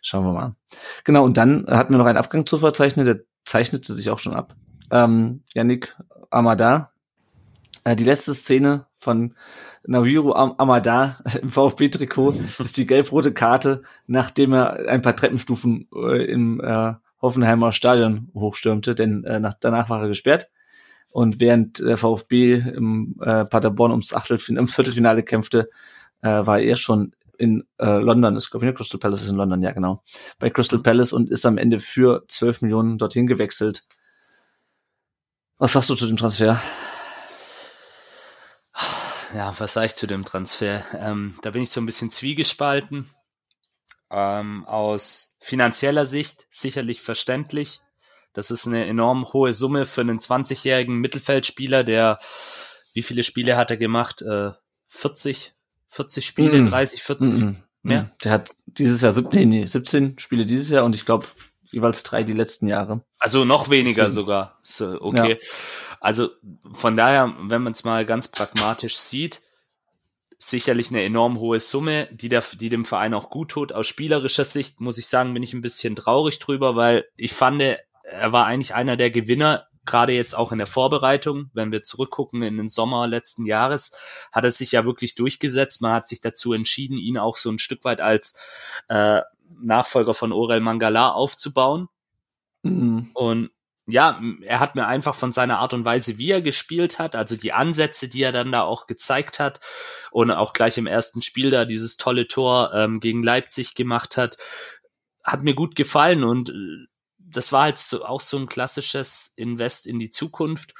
[0.00, 0.56] schauen wir mal.
[1.04, 4.34] Genau, und dann hatten wir noch einen Abgang zu verzeichnen, der zeichnete sich auch schon
[4.34, 4.54] ab.
[4.90, 5.96] Ähm, Yannick
[6.30, 6.92] Amada,
[7.84, 9.34] äh, die letzte Szene von
[9.86, 16.24] Naviru Am Amada im VfB-Trikot ist die gelb-rote Karte, nachdem er ein paar Treppenstufen äh,
[16.24, 20.50] im äh, Hoffenheimer Stadion hochstürmte, denn äh, nach, danach war er gesperrt.
[21.12, 25.70] Und während der VfB im äh, Paderborn ums Achtelfinale, ums Viertelfinale kämpfte,
[26.22, 28.74] äh, war er schon in äh, London, ist glaube ich?
[28.74, 30.02] Crystal Palace ist in London, ja genau,
[30.38, 33.86] bei Crystal Palace und ist am Ende für 12 Millionen dorthin gewechselt.
[35.58, 36.60] Was sagst du zu dem Transfer?
[39.34, 40.84] Ja, was sage ich zu dem Transfer?
[40.98, 43.08] Ähm, da bin ich so ein bisschen zwiegespalten.
[44.10, 47.80] Ähm, aus finanzieller Sicht sicherlich verständlich.
[48.32, 52.18] Das ist eine enorm hohe Summe für einen 20-jährigen Mittelfeldspieler, der,
[52.92, 54.22] wie viele Spiele hat er gemacht?
[54.22, 54.50] Äh,
[54.88, 55.54] 40,
[55.88, 56.68] 40 Spiele, Mm.
[56.70, 57.32] 30, 40?
[57.34, 57.56] Mhm.
[57.82, 58.02] Mehr?
[58.02, 58.10] Mhm.
[58.22, 61.26] Der hat dieses Jahr 17, nee, nee, 17 Spiele dieses Jahr und ich glaube
[61.70, 63.04] jeweils drei die letzten Jahre.
[63.18, 64.14] Also noch weniger Deswegen.
[64.14, 64.58] sogar.
[64.62, 65.38] So, okay.
[66.04, 66.28] Also
[66.74, 69.40] von daher, wenn man es mal ganz pragmatisch sieht,
[70.38, 73.72] sicherlich eine enorm hohe Summe, die, der, die dem Verein auch gut tut.
[73.72, 77.62] Aus spielerischer Sicht muss ich sagen, bin ich ein bisschen traurig drüber, weil ich fand,
[77.62, 81.48] er war eigentlich einer der Gewinner, gerade jetzt auch in der Vorbereitung.
[81.54, 83.96] Wenn wir zurückgucken in den Sommer letzten Jahres,
[84.30, 85.80] hat er sich ja wirklich durchgesetzt.
[85.80, 88.36] Man hat sich dazu entschieden, ihn auch so ein Stück weit als
[88.88, 89.22] äh,
[89.58, 91.88] Nachfolger von Orel Mangala aufzubauen.
[92.62, 93.10] Mhm.
[93.14, 93.53] Und
[93.86, 97.36] ja, er hat mir einfach von seiner Art und Weise, wie er gespielt hat, also
[97.36, 99.60] die Ansätze, die er dann da auch gezeigt hat
[100.10, 104.38] und auch gleich im ersten Spiel da dieses tolle Tor ähm, gegen Leipzig gemacht hat,
[105.22, 106.86] hat mir gut gefallen und äh,
[107.18, 110.74] das war jetzt so, auch so ein klassisches Invest in die Zukunft.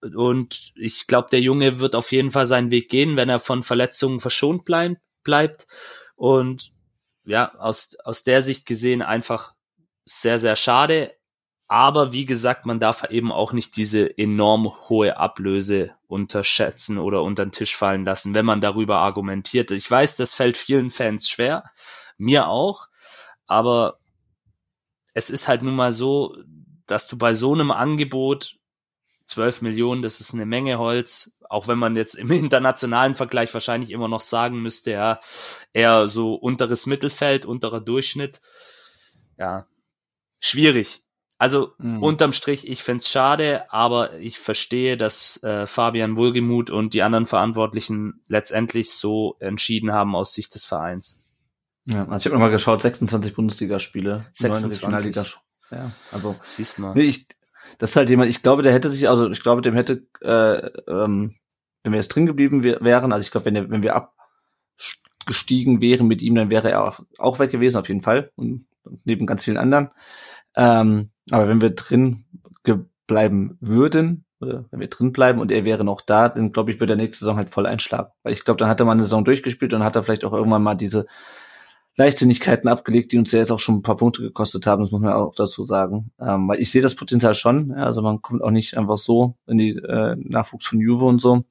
[0.00, 3.62] Und ich glaube, der Junge wird auf jeden Fall seinen Weg gehen, wenn er von
[3.62, 5.66] Verletzungen verschont bleib, bleibt.
[6.14, 6.72] Und
[7.24, 9.54] ja, aus, aus der Sicht gesehen einfach
[10.04, 11.14] sehr, sehr schade.
[11.72, 17.46] Aber wie gesagt, man darf eben auch nicht diese enorm hohe Ablöse unterschätzen oder unter
[17.46, 19.70] den Tisch fallen lassen, wenn man darüber argumentiert.
[19.70, 21.64] Ich weiß, das fällt vielen Fans schwer,
[22.18, 22.88] mir auch,
[23.46, 23.98] aber
[25.14, 26.36] es ist halt nun mal so,
[26.84, 28.56] dass du bei so einem Angebot
[29.24, 33.92] 12 Millionen, das ist eine Menge Holz, auch wenn man jetzt im internationalen Vergleich wahrscheinlich
[33.92, 35.20] immer noch sagen müsste, ja,
[35.72, 38.42] eher so unteres Mittelfeld, unterer Durchschnitt.
[39.38, 39.64] Ja,
[40.38, 41.02] schwierig.
[41.42, 42.00] Also mhm.
[42.04, 47.26] unterm Strich, ich find's schade, aber ich verstehe, dass äh, Fabian Wohlgemuth und die anderen
[47.26, 51.24] Verantwortlichen letztendlich so entschieden haben aus Sicht des Vereins.
[51.84, 55.16] Ja, also ich habe nochmal geschaut, 26 Bundesligaspiele, 26.
[55.72, 56.94] Ja, also siehst mal.
[56.94, 57.26] Nee, ich,
[57.78, 60.64] das ist halt jemand, ich glaube, der hätte sich, also ich glaube, dem hätte, äh,
[60.88, 61.34] ähm,
[61.82, 63.96] wenn wir jetzt drin geblieben wären, also ich glaube, wenn, der, wenn wir
[65.18, 68.30] abgestiegen wären mit ihm, dann wäre er auch, auch weg gewesen, auf jeden Fall.
[68.36, 68.64] Und
[69.02, 69.90] neben ganz vielen anderen.
[70.54, 72.24] Ähm, aber wenn wir drin
[73.06, 76.80] bleiben würden, oder wenn wir drin bleiben und er wäre noch da, dann glaube ich,
[76.80, 78.10] würde der nächste Saison halt voll einschlagen.
[78.22, 80.32] Weil ich glaube, dann hat er mal eine Saison durchgespielt und hat er vielleicht auch
[80.32, 81.06] irgendwann mal diese
[81.96, 85.02] Leichtsinnigkeiten abgelegt, die uns ja jetzt auch schon ein paar Punkte gekostet haben, das muss
[85.02, 86.10] man auch dazu sagen.
[86.18, 89.36] Ähm, weil ich sehe das Potenzial schon, ja, also man kommt auch nicht einfach so
[89.46, 91.44] in die äh, Nachwuchs von Juve und so.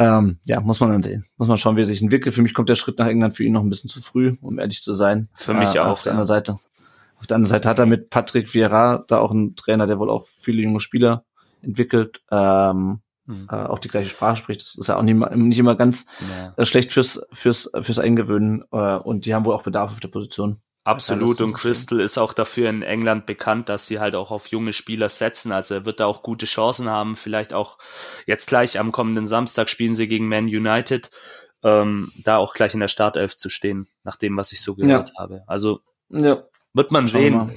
[0.00, 1.26] Ähm, ja, muss man dann sehen.
[1.36, 2.34] Muss man schauen, wie er sich entwickelt.
[2.34, 4.58] Für mich kommt der Schritt nach England für ihn noch ein bisschen zu früh, um
[4.58, 5.28] ehrlich zu sein.
[5.34, 5.86] Für mich äh, auch.
[5.86, 6.18] Auf der ja.
[6.18, 6.56] anderen Seite.
[7.18, 10.10] Auf der anderen Seite hat er mit Patrick Vieira da auch einen Trainer, der wohl
[10.10, 11.24] auch viele junge Spieler
[11.62, 13.48] entwickelt, ähm, mhm.
[13.50, 14.60] äh, auch die gleiche Sprache spricht.
[14.62, 16.54] Das ist ja auch nicht, nicht immer ganz ja.
[16.56, 18.64] äh, schlecht fürs, fürs, fürs Eingewöhnen.
[18.70, 20.60] Äh, und die haben wohl auch Bedarf auf der Position.
[20.84, 21.42] Absolut.
[21.42, 25.10] Und Crystal ist auch dafür in England bekannt, dass sie halt auch auf junge Spieler
[25.10, 25.52] setzen.
[25.52, 27.14] Also er wird da auch gute Chancen haben.
[27.14, 27.78] Vielleicht auch
[28.26, 31.10] jetzt gleich am kommenden Samstag spielen sie gegen Man United.
[31.62, 35.10] Ähm, da auch gleich in der Startelf zu stehen, nach dem, was ich so gehört
[35.10, 35.20] ja.
[35.20, 35.42] habe.
[35.46, 36.44] Also ja.
[36.74, 37.50] Wird man sehen.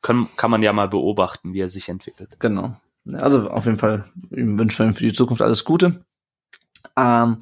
[0.00, 2.36] Kann, kann man ja mal beobachten, wie er sich entwickelt.
[2.40, 2.74] Genau.
[3.12, 6.04] Also auf jeden Fall ihm wünschen wir für die Zukunft alles Gute.
[6.96, 7.38] Ähm,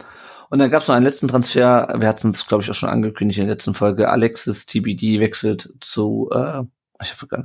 [0.50, 2.88] und dann gab es noch einen letzten Transfer, wir hatten es, glaube ich, auch schon
[2.88, 4.10] angekündigt in der letzten Folge.
[4.10, 6.62] Alexis TBD wechselt zu, äh,
[7.00, 7.44] ich weiß gar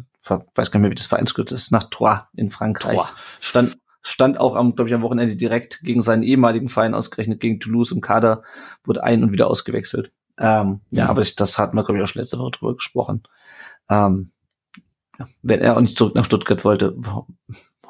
[0.56, 2.98] nicht mehr, wie das Vereinskürz ist, nach Troyes in Frankreich.
[2.98, 3.14] Troyes.
[3.42, 7.60] Stand, stand auch am, glaube ich, am Wochenende direkt gegen seinen ehemaligen Verein ausgerechnet, gegen
[7.60, 8.44] Toulouse im Kader,
[8.84, 10.12] wurde ein- und wieder ausgewechselt.
[10.38, 13.24] Ähm, ja, aber ich, das hatten wir, glaube ich, auch schon letzte Woche drüber gesprochen.
[13.90, 14.32] Ähm,
[15.42, 16.96] wenn er auch nicht zurück nach Stuttgart wollte,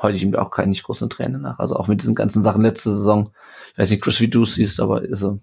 [0.01, 1.59] heule ich ihm auch keine nicht großen Tränen nach.
[1.59, 3.31] Also auch mit diesen ganzen Sachen letzte Saison.
[3.71, 5.39] Ich weiß nicht, Chris, wie du siehst, aber ist so.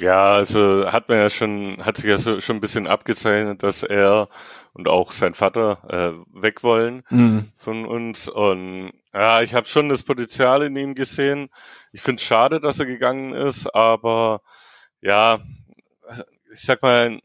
[0.00, 3.82] Ja, also hat man ja schon, hat sich ja so, schon ein bisschen abgezeichnet, dass
[3.82, 4.28] er
[4.74, 7.50] und auch sein Vater äh, weg wollen mhm.
[7.56, 8.28] von uns.
[8.28, 11.48] Und ja, ich habe schon das Potenzial in ihm gesehen.
[11.92, 14.42] Ich finde es schade, dass er gegangen ist, aber
[15.00, 15.38] ja,
[16.52, 17.18] ich sag mal,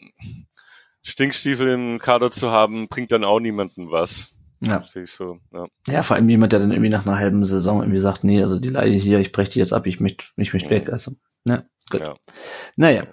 [1.12, 4.36] Stinkstiefel im Kader zu haben, bringt dann auch niemanden was.
[4.62, 4.82] Ja.
[5.06, 5.68] So, ja.
[5.88, 8.60] ja, vor allem jemand, der dann irgendwie nach einer halben Saison irgendwie sagt, nee, also
[8.60, 10.90] die Leihe hier, ich breche die jetzt ab, ich möchte mich möchte weg.
[10.90, 12.02] Also, ne, gut.
[12.02, 12.16] Ja.
[12.76, 13.04] Naja.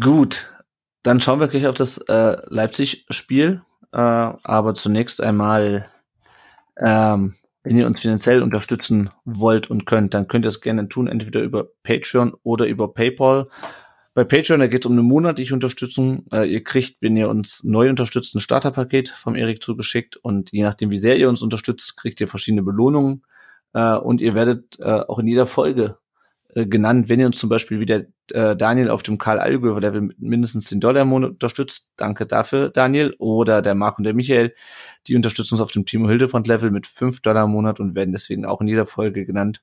[0.00, 0.50] Gut.
[1.02, 3.62] Dann schauen wir gleich auf das äh, Leipzig-Spiel.
[3.92, 5.88] Äh, aber zunächst einmal,
[6.76, 11.08] ähm, wenn ihr uns finanziell unterstützen wollt und könnt, dann könnt ihr es gerne tun,
[11.08, 13.48] entweder über Patreon oder über PayPal.
[14.14, 16.24] Bei Patreon, da geht es um eine monatliche Unterstützung.
[16.32, 20.62] Äh, ihr kriegt, wenn ihr uns neu unterstützt, ein Starterpaket vom Erik zugeschickt und je
[20.62, 23.24] nachdem, wie sehr ihr uns unterstützt, kriegt ihr verschiedene Belohnungen
[23.72, 25.98] äh, und ihr werdet äh, auch in jeder Folge
[26.54, 29.80] äh, genannt, wenn ihr uns zum Beispiel wie der äh, Daniel auf dem Karl Allgöwer
[29.80, 31.90] Level mit mindestens 10 Dollar im Monat unterstützt.
[31.96, 33.16] Danke dafür, Daniel.
[33.18, 34.54] Oder der Marc und der Michael,
[35.08, 38.12] die unterstützen uns auf dem Timo Hildebrand Level mit 5 Dollar im Monat und werden
[38.12, 39.60] deswegen auch in jeder Folge genannt.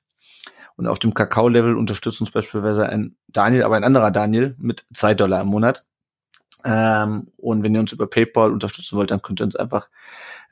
[0.82, 5.14] Und auf dem Kakao-Level unterstützt uns beispielsweise ein Daniel, aber ein anderer Daniel mit zwei
[5.14, 5.86] Dollar im Monat.
[6.64, 9.88] Ähm, und wenn ihr uns über PayPal unterstützen wollt, dann könnt ihr uns einfach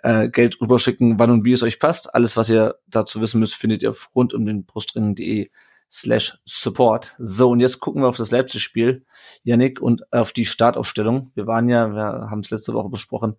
[0.05, 2.15] äh, Geld rüberschicken, wann und wie es euch passt.
[2.15, 5.51] Alles, was ihr dazu wissen müsst, findet ihr auf rund um den Brustringen.de
[5.91, 7.17] slash support.
[7.19, 9.05] So, und jetzt gucken wir auf das Leipzig-Spiel,
[9.43, 11.33] Yannick, und auf die Startaufstellung.
[11.35, 13.37] Wir waren ja, wir haben es letzte Woche besprochen,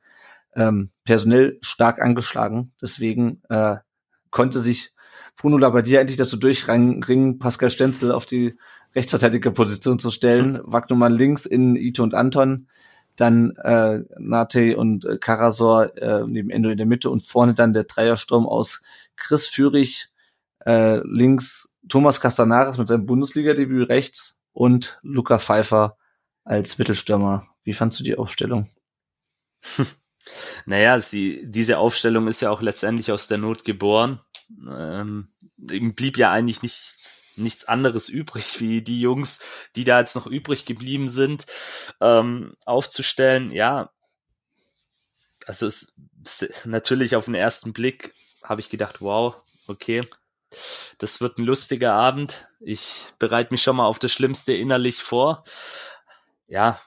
[0.56, 2.73] ähm, personell stark angeschlagen.
[2.82, 3.77] Deswegen äh,
[4.30, 4.93] konnte sich
[5.36, 8.58] Bruno Labbadia endlich dazu durchringen, Pascal Stenzel auf die
[8.96, 10.60] Rechtsverteidigerposition zu stellen.
[10.63, 12.67] Wagnumann links in Ito und Anton,
[13.15, 17.74] dann äh, Nate und äh, Karasor äh, neben Endo in der Mitte und vorne dann
[17.74, 18.82] der Dreiersturm aus
[19.15, 20.10] Chris Führig
[20.65, 25.98] äh, links, Thomas Castanares mit seinem Bundesliga-Debüt rechts und Luca Pfeiffer
[26.44, 27.48] als Mittelstürmer.
[27.63, 28.70] Wie fandst du die Aufstellung?
[30.65, 34.20] naja, sie, diese Aufstellung ist ja auch letztendlich aus der Not geboren.
[34.67, 35.27] Ähm,
[35.71, 39.41] ihm blieb ja eigentlich nichts, nichts anderes übrig, wie die Jungs,
[39.75, 41.45] die da jetzt noch übrig geblieben sind,
[41.99, 43.51] ähm, aufzustellen.
[43.51, 43.91] Ja,
[45.47, 45.99] also es,
[46.65, 49.35] natürlich auf den ersten Blick habe ich gedacht, wow,
[49.67, 50.07] okay,
[50.97, 52.47] das wird ein lustiger Abend.
[52.59, 55.43] Ich bereite mich schon mal auf das Schlimmste innerlich vor.
[56.47, 56.79] Ja,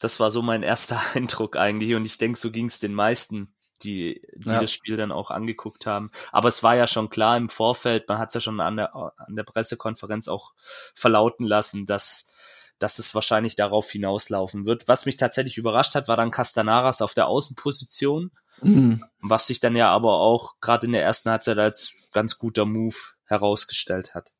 [0.00, 3.52] das war so mein erster Eindruck eigentlich und ich denke, so ging es den meisten,
[3.82, 4.60] die, die ja.
[4.60, 6.10] das Spiel dann auch angeguckt haben.
[6.30, 8.94] Aber es war ja schon klar im Vorfeld, man hat es ja schon an der,
[8.94, 10.52] an der Pressekonferenz auch
[10.94, 12.32] verlauten lassen, dass
[12.78, 14.88] dass es wahrscheinlich darauf hinauslaufen wird.
[14.88, 19.04] Was mich tatsächlich überrascht hat, war dann Castanaras auf der Außenposition, mhm.
[19.20, 22.96] was sich dann ja aber auch gerade in der ersten Halbzeit als ganz guter Move
[23.26, 24.32] herausgestellt hat.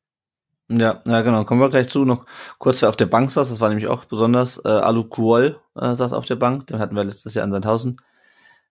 [0.69, 1.43] Ja, ja, genau.
[1.45, 2.05] Kommen wir gleich zu.
[2.05, 2.25] Noch
[2.57, 4.63] kurz, wer auf der Bank saß, das war nämlich auch besonders.
[4.63, 7.99] Äh, Alu Kuol äh, saß auf der Bank, den hatten wir letztes Jahr in Sandhausen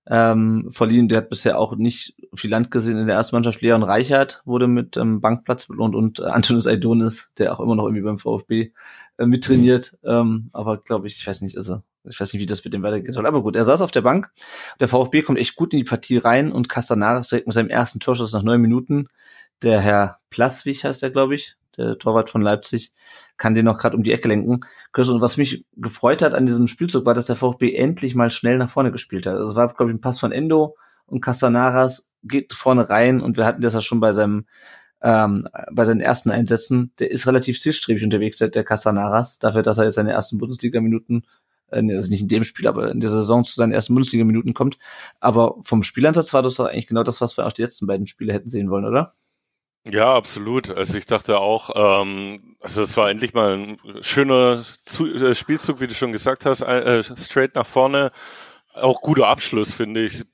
[0.08, 1.08] ähm, verliehen.
[1.08, 3.60] Der hat bisher auch nicht viel Land gesehen in der ersten Mannschaft.
[3.60, 7.84] Leon Reichert wurde mit ähm, Bankplatz belohnt und äh, Antonis Aidonis, der auch immer noch
[7.84, 8.72] irgendwie beim VfB
[9.18, 9.98] äh, mittrainiert.
[10.04, 11.82] Ähm, aber glaube ich, ich weiß nicht, ist er.
[12.04, 13.26] Ich weiß nicht, wie das mit dem weitergehen soll.
[13.26, 14.32] Aber gut, er saß auf der Bank.
[14.80, 18.00] Der VfB kommt echt gut in die Partie rein und Castanares direkt mit seinem ersten
[18.00, 19.06] Torschuss nach neun Minuten.
[19.62, 22.92] Der Herr Plaswig heißt er, glaube ich, der Torwart von Leipzig,
[23.36, 24.60] kann den noch gerade um die Ecke lenken.
[24.96, 28.58] Und was mich gefreut hat an diesem Spielzug war, dass der VfB endlich mal schnell
[28.58, 29.36] nach vorne gespielt hat.
[29.36, 33.46] Also war, glaube ich, ein Pass von Endo und Castanaras geht vorne rein und wir
[33.46, 34.46] hatten das ja schon bei seinem
[35.02, 36.92] ähm, bei seinen ersten Einsätzen.
[36.98, 41.24] Der ist relativ zielstrebig unterwegs, der, der Castanaras, dafür, dass er jetzt seine ersten Bundesliga-Minuten
[41.72, 44.78] äh, also nicht in dem Spiel, aber in der Saison zu seinen ersten Bundesliga-Minuten kommt.
[45.20, 48.06] Aber vom Spielansatz war das doch eigentlich genau das, was wir auch die letzten beiden
[48.06, 49.12] Spiele hätten sehen wollen, oder?
[49.84, 50.70] Ja, absolut.
[50.70, 55.80] Also ich dachte auch, ähm, also es war endlich mal ein schöner Zu äh, Spielzug,
[55.80, 58.12] wie du schon gesagt hast, äh, straight nach vorne.
[58.74, 60.24] Auch guter Abschluss, finde ich.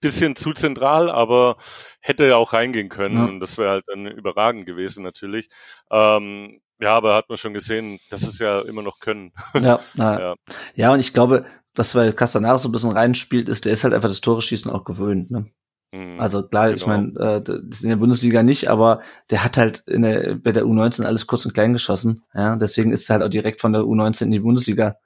[0.00, 1.56] Bisschen zu zentral, aber
[2.00, 3.24] hätte ja auch reingehen können ja.
[3.24, 5.48] und das wäre halt dann überragend gewesen natürlich.
[5.90, 9.32] Ähm, ja, aber hat man schon gesehen, dass es ja immer noch können.
[9.54, 10.34] Ja, ja.
[10.74, 10.92] ja.
[10.92, 14.08] und ich glaube, was bei Castanares so ein bisschen reinspielt, ist, der ist halt einfach
[14.08, 15.30] das Tore schießen auch gewöhnt.
[15.30, 15.50] Ne?
[15.94, 16.18] Mhm.
[16.18, 16.76] Also klar, genau.
[16.76, 20.34] ich meine, äh, das ist in der Bundesliga nicht, aber der hat halt in der,
[20.34, 22.24] bei der U19 alles kurz und klein geschossen.
[22.34, 24.96] Ja, deswegen ist er halt auch direkt von der U19 in die Bundesliga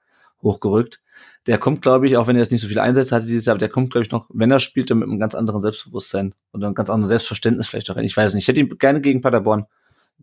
[0.42, 1.00] hochgerückt.
[1.46, 3.54] Der kommt, glaube ich, auch wenn er jetzt nicht so viele Einsätze hatte dieses Jahr,
[3.54, 6.34] aber der kommt, glaube ich, noch, wenn er spielt, dann mit einem ganz anderen Selbstbewusstsein
[6.52, 7.96] und einem ganz anderen Selbstverständnis vielleicht auch.
[7.98, 8.44] Ich weiß nicht.
[8.44, 9.66] Ich hätte ihn gerne gegen Paderborn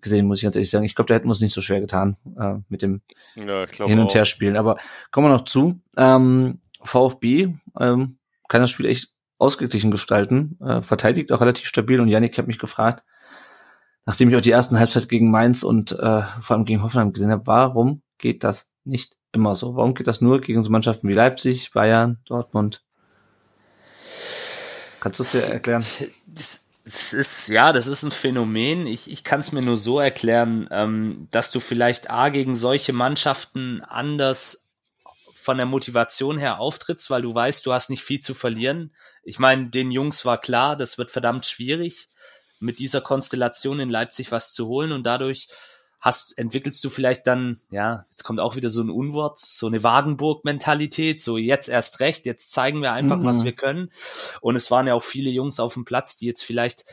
[0.01, 0.85] gesehen, muss ich ganz ehrlich sagen.
[0.85, 3.01] Ich glaube, der hätte uns nicht so schwer getan äh, mit dem
[3.35, 4.57] ja, Hin- und Her-Spielen.
[4.57, 4.77] Aber
[5.11, 5.79] kommen wir noch zu.
[5.95, 12.07] Ähm, VfB ähm, kann das Spiel echt ausgeglichen gestalten, äh, verteidigt auch relativ stabil und
[12.07, 13.03] Yannick hat mich gefragt,
[14.05, 17.31] nachdem ich auch die ersten Halbzeit gegen Mainz und äh, vor allem gegen Hoffenheim gesehen
[17.31, 19.75] habe, warum geht das nicht immer so?
[19.75, 22.83] Warum geht das nur gegen so Mannschaften wie Leipzig, Bayern, Dortmund?
[25.01, 25.83] Kannst du es dir erklären?
[26.25, 28.87] Das, das, ist, ja, das ist ein Phänomen.
[28.87, 32.93] Ich, ich kann es mir nur so erklären, ähm, dass du vielleicht A gegen solche
[32.93, 34.73] Mannschaften anders
[35.33, 38.95] von der Motivation her auftrittst, weil du weißt, du hast nicht viel zu verlieren.
[39.25, 42.09] Ich meine, den Jungs war klar, das wird verdammt schwierig,
[42.59, 45.49] mit dieser Konstellation in Leipzig was zu holen und dadurch
[45.99, 49.83] hast, entwickelst du vielleicht dann, ja, jetzt kommt auch wieder so ein Unwort, so eine
[49.83, 53.25] Wagenburg-Mentalität, so jetzt erst recht, jetzt zeigen wir einfach, mhm.
[53.25, 53.91] was wir können.
[54.39, 56.85] Und es waren ja auch viele Jungs auf dem Platz, die jetzt vielleicht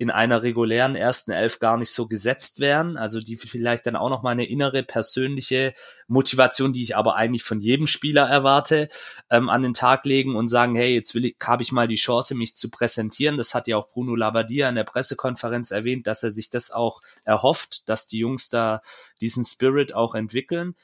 [0.00, 4.08] in einer regulären ersten Elf gar nicht so gesetzt wären, also die vielleicht dann auch
[4.08, 5.74] noch mal eine innere persönliche
[6.08, 8.88] Motivation, die ich aber eigentlich von jedem Spieler erwarte,
[9.28, 11.96] ähm, an den Tag legen und sagen, hey, jetzt will ich, habe ich mal die
[11.96, 13.36] Chance, mich zu präsentieren.
[13.36, 17.02] Das hat ja auch Bruno Labbadia in der Pressekonferenz erwähnt, dass er sich das auch
[17.24, 18.80] erhofft, dass die Jungs da
[19.20, 20.76] diesen Spirit auch entwickeln.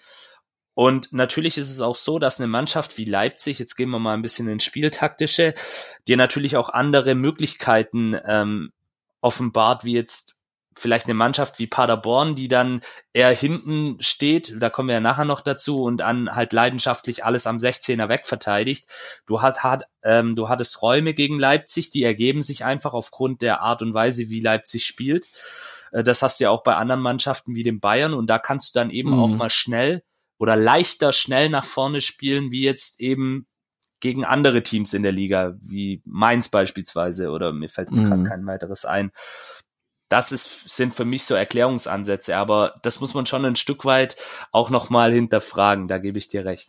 [0.75, 4.13] Und natürlich ist es auch so, dass eine Mannschaft wie Leipzig, jetzt gehen wir mal
[4.13, 5.55] ein bisschen ins Spieltaktische,
[6.07, 8.73] dir natürlich auch andere Möglichkeiten ähm,
[9.27, 10.37] offenbart, wie jetzt
[10.79, 12.81] vielleicht eine Mannschaft wie Paderborn, die dann
[13.13, 17.47] eher hinten steht, da kommen wir ja nachher noch dazu, und an halt leidenschaftlich alles
[17.47, 18.87] am 16er wegverteidigt.
[19.27, 23.63] Du, hat, hat, ähm, du hattest Räume gegen Leipzig, die ergeben sich einfach aufgrund der
[23.63, 25.27] Art und Weise, wie Leipzig spielt.
[25.93, 28.75] Äh, das hast du ja auch bei anderen Mannschaften wie dem Bayern und da kannst
[28.75, 29.21] du dann eben mhm.
[29.21, 30.03] auch mal schnell
[30.39, 33.47] oder leichter schnell nach vorne spielen, wie jetzt eben
[34.07, 38.07] gegen andere Teams in der Liga, wie Mainz beispielsweise, oder mir fällt jetzt mhm.
[38.07, 39.11] gerade kein weiteres ein.
[40.09, 44.15] Das ist, sind für mich so Erklärungsansätze, aber das muss man schon ein Stück weit
[44.53, 46.69] auch nochmal hinterfragen, da gebe ich dir recht.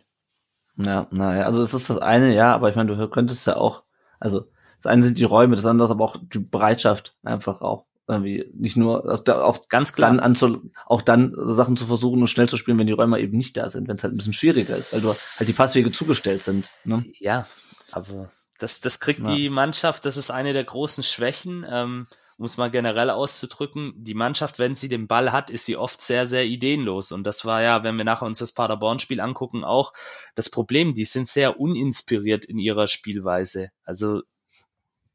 [0.74, 3.84] Ja, naja, also es ist das eine, ja, aber ich meine, du könntest ja auch,
[4.18, 7.86] also das eine sind die Räume, das andere ist aber auch die Bereitschaft, einfach auch
[8.08, 12.48] irgendwie nicht nur auch ganz klar dann anzu, auch dann Sachen zu versuchen und schnell
[12.48, 14.76] zu spielen, wenn die Räume eben nicht da sind, wenn es halt ein bisschen schwieriger
[14.76, 16.70] ist, weil du halt die Passwege zugestellt sind.
[16.84, 17.04] Ne?
[17.20, 17.46] Ja,
[17.92, 19.34] aber das das kriegt ja.
[19.34, 21.66] die Mannschaft, das ist eine der großen Schwächen.
[21.70, 22.06] Ähm,
[22.38, 26.00] um es mal generell auszudrücken, die Mannschaft, wenn sie den Ball hat, ist sie oft
[26.00, 27.10] sehr, sehr ideenlos.
[27.10, 29.92] Und das war ja, wenn wir nachher uns das Paderborn-Spiel angucken, auch
[30.36, 30.94] das Problem.
[30.94, 33.70] Die sind sehr uninspiriert in ihrer Spielweise.
[33.82, 34.22] Also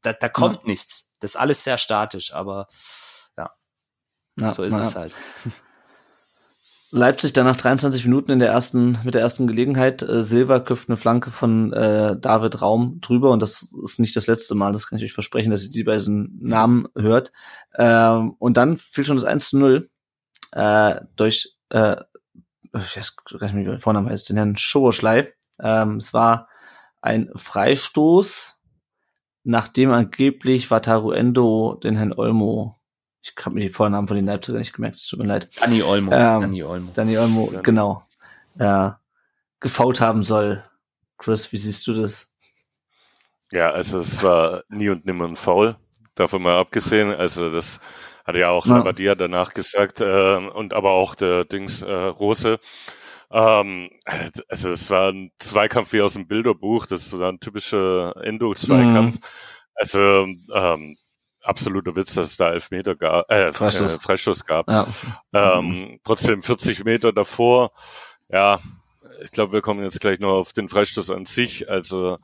[0.02, 0.68] da, da kommt ja.
[0.68, 1.13] nichts.
[1.24, 2.68] Das ist alles sehr statisch, aber
[3.38, 3.50] ja,
[4.38, 4.80] ja so ist ja.
[4.80, 5.12] es halt.
[6.90, 10.02] Leipzig dann nach 23 Minuten in der ersten, mit der ersten Gelegenheit.
[10.02, 14.26] Äh, Silva köpft eine Flanke von äh, David Raum drüber und das ist nicht das
[14.26, 17.32] letzte Mal, das kann ich euch versprechen, dass ihr die beiden Namen hört.
[17.74, 19.88] Ähm, und dann fiel schon das 1 zu 0
[20.52, 21.96] äh, durch, äh,
[22.74, 25.32] ich weiß gar nicht, wie der Vorname heißt, den Herrn Schoberschlei.
[25.58, 26.48] Ähm, es war
[27.00, 28.53] ein Freistoß
[29.44, 32.80] nachdem angeblich Wataru Endo den Herrn Olmo,
[33.22, 35.48] ich habe mir die Vornamen von den Leipziger nicht gemerkt, es tut mir leid.
[35.60, 36.12] Dani Olmo.
[36.12, 36.92] Ähm, Dani Olmo.
[36.94, 38.02] Dani Olmo, genau.
[38.58, 38.90] Äh,
[39.60, 40.64] gefault haben soll.
[41.16, 42.32] Chris, wie siehst du das?
[43.50, 45.76] Ja, also es war nie und nimmer ein Foul,
[46.16, 47.14] davon mal abgesehen.
[47.14, 47.80] Also das
[48.24, 48.78] hat ja auch ja.
[48.78, 52.58] Labadia danach gesagt äh, und aber auch der Dings äh, Rose.
[53.34, 53.90] Ähm,
[54.48, 59.16] also es war ein Zweikampf wie aus dem Bilderbuch, das war ein typischer Endo-Zweikampf.
[59.16, 59.20] Mhm.
[59.74, 60.00] Also
[60.54, 60.96] ähm,
[61.42, 64.68] absoluter Witz, dass es da Elfmeter gab, äh, Freistoß, äh, Freistoß gab.
[64.68, 64.86] Ja.
[65.32, 67.72] Ähm, trotzdem 40 Meter davor,
[68.28, 68.60] ja,
[69.20, 71.68] ich glaube, wir kommen jetzt gleich noch auf den Freistoß an sich.
[71.68, 72.18] Also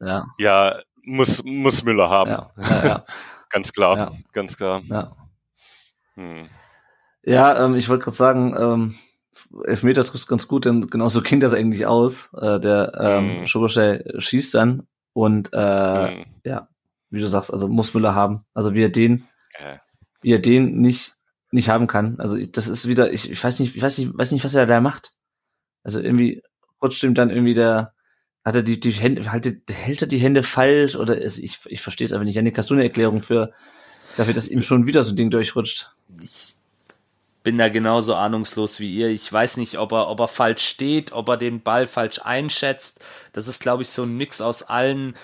[0.00, 2.30] ja, ja muss, muss Müller haben.
[2.30, 3.04] Ja, ja,
[3.50, 4.12] ganz klar, ja.
[4.32, 4.80] ganz klar.
[4.86, 5.12] Ja,
[6.14, 6.48] hm.
[7.24, 8.94] ähm, ich wollte gerade sagen, ähm,
[9.64, 12.32] Elfmeter trifft ganz gut, denn genauso ging das eigentlich aus.
[12.34, 13.46] Äh, der ähm, mm.
[13.46, 16.26] Schoboschei schießt dann und äh, mm.
[16.44, 16.68] ja,
[17.10, 18.44] wie du sagst, also muss Müller haben.
[18.54, 19.28] Also wie er den,
[19.60, 19.80] ja.
[20.22, 21.16] wie er den nicht
[21.50, 22.18] nicht haben kann.
[22.18, 24.66] Also das ist wieder, ich, ich weiß nicht, ich weiß nicht, weiß nicht, was er
[24.66, 25.14] da macht.
[25.82, 26.42] Also irgendwie
[26.82, 27.94] rutscht ihm dann irgendwie der,
[28.44, 31.80] hat er die, die Hände, haltet, hält er die Hände falsch oder ist, ich, ich
[31.80, 32.36] verstehe es einfach nicht.
[32.36, 33.52] Janik, hast du eine Erklärung für
[34.16, 35.90] dafür, dass ihm schon wieder so ein Ding durchrutscht?
[36.20, 36.55] Ich
[37.46, 39.06] bin da genauso ahnungslos wie ihr.
[39.06, 43.04] Ich weiß nicht, ob er, ob er falsch steht, ob er den Ball falsch einschätzt.
[43.32, 45.14] Das ist, glaube ich, so ein Mix aus allen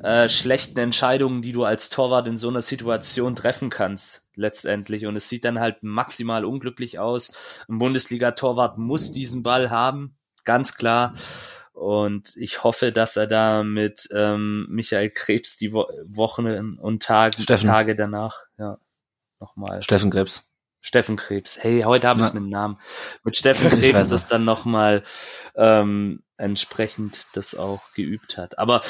[0.00, 5.06] äh, schlechten Entscheidungen, die du als Torwart in so einer Situation treffen kannst, letztendlich.
[5.06, 7.36] Und es sieht dann halt maximal unglücklich aus.
[7.68, 11.14] Ein Bundesliga-Torwart muss diesen Ball haben, ganz klar.
[11.72, 17.44] Und ich hoffe, dass er da mit ähm, Michael Krebs die Wo Wochen und Tage,
[17.44, 18.78] Tage danach, ja,
[19.40, 19.82] nochmal.
[19.82, 20.44] Steffen Krebs.
[20.82, 21.62] Steffen Krebs.
[21.62, 22.78] Hey, heute habe ich es mit dem Namen.
[23.22, 25.04] Mit Steffen Krebs das dann nochmal
[25.54, 28.58] ähm, entsprechend das auch geübt hat.
[28.58, 28.80] Aber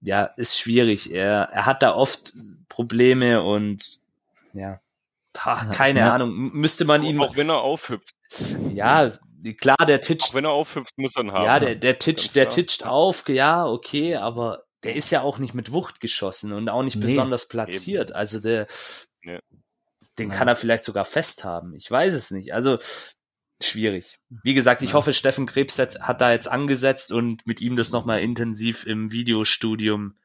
[0.00, 1.12] ja, ist schwierig.
[1.12, 2.32] Er, er hat da oft
[2.68, 4.00] Probleme und
[4.54, 4.80] ja,
[5.38, 6.14] ach, keine ja.
[6.14, 6.32] Ahnung.
[6.54, 7.20] Müsste man ihn.
[7.20, 8.14] Auch wenn er aufhüpft.
[8.72, 9.12] Ja,
[9.60, 10.30] klar, der titscht.
[10.30, 11.44] Auch wenn er aufhüpft, muss er ihn haben.
[11.44, 15.52] Ja, der, der titscht, der titscht auf, ja, okay, aber der ist ja auch nicht
[15.52, 18.10] mit Wucht geschossen und auch nicht nee, besonders platziert.
[18.10, 18.18] Eben.
[18.18, 18.66] Also der,
[19.22, 19.38] ja
[20.18, 20.36] den ja.
[20.36, 21.74] kann er vielleicht sogar festhaben.
[21.74, 22.54] Ich weiß es nicht.
[22.54, 22.78] Also
[23.60, 24.18] schwierig.
[24.42, 24.94] Wie gesagt, ich ja.
[24.94, 30.16] hoffe, Steffen Krebs hat da jetzt angesetzt und mit ihm das nochmal intensiv im Videostudium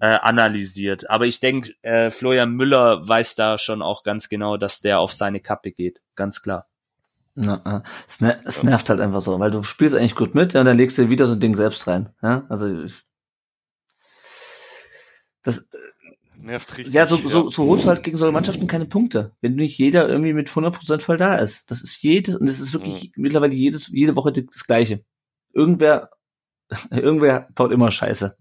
[0.00, 1.10] äh, analysiert.
[1.10, 5.12] Aber ich denke, äh, Florian Müller weiß da schon auch ganz genau, dass der auf
[5.12, 6.02] seine Kappe geht.
[6.14, 6.66] Ganz klar.
[7.40, 10.60] Na, es, ner es nervt halt einfach so, weil du spielst eigentlich gut mit ja,
[10.60, 12.12] und dann legst du wieder so ein Ding selbst rein.
[12.20, 12.44] Ja?
[12.48, 12.86] Also
[15.44, 15.68] das
[16.40, 16.94] Nervt richtig.
[16.94, 20.08] Ja, so, so, so holst du halt gegen so Mannschaften keine Punkte, wenn nicht jeder
[20.08, 21.70] irgendwie mit 100% voll da ist.
[21.70, 23.22] Das ist jedes, und es ist wirklich mhm.
[23.22, 25.04] mittlerweile jedes, jede Woche das Gleiche.
[25.52, 26.10] Irgendwer,
[26.90, 28.36] irgendwer baut immer Scheiße.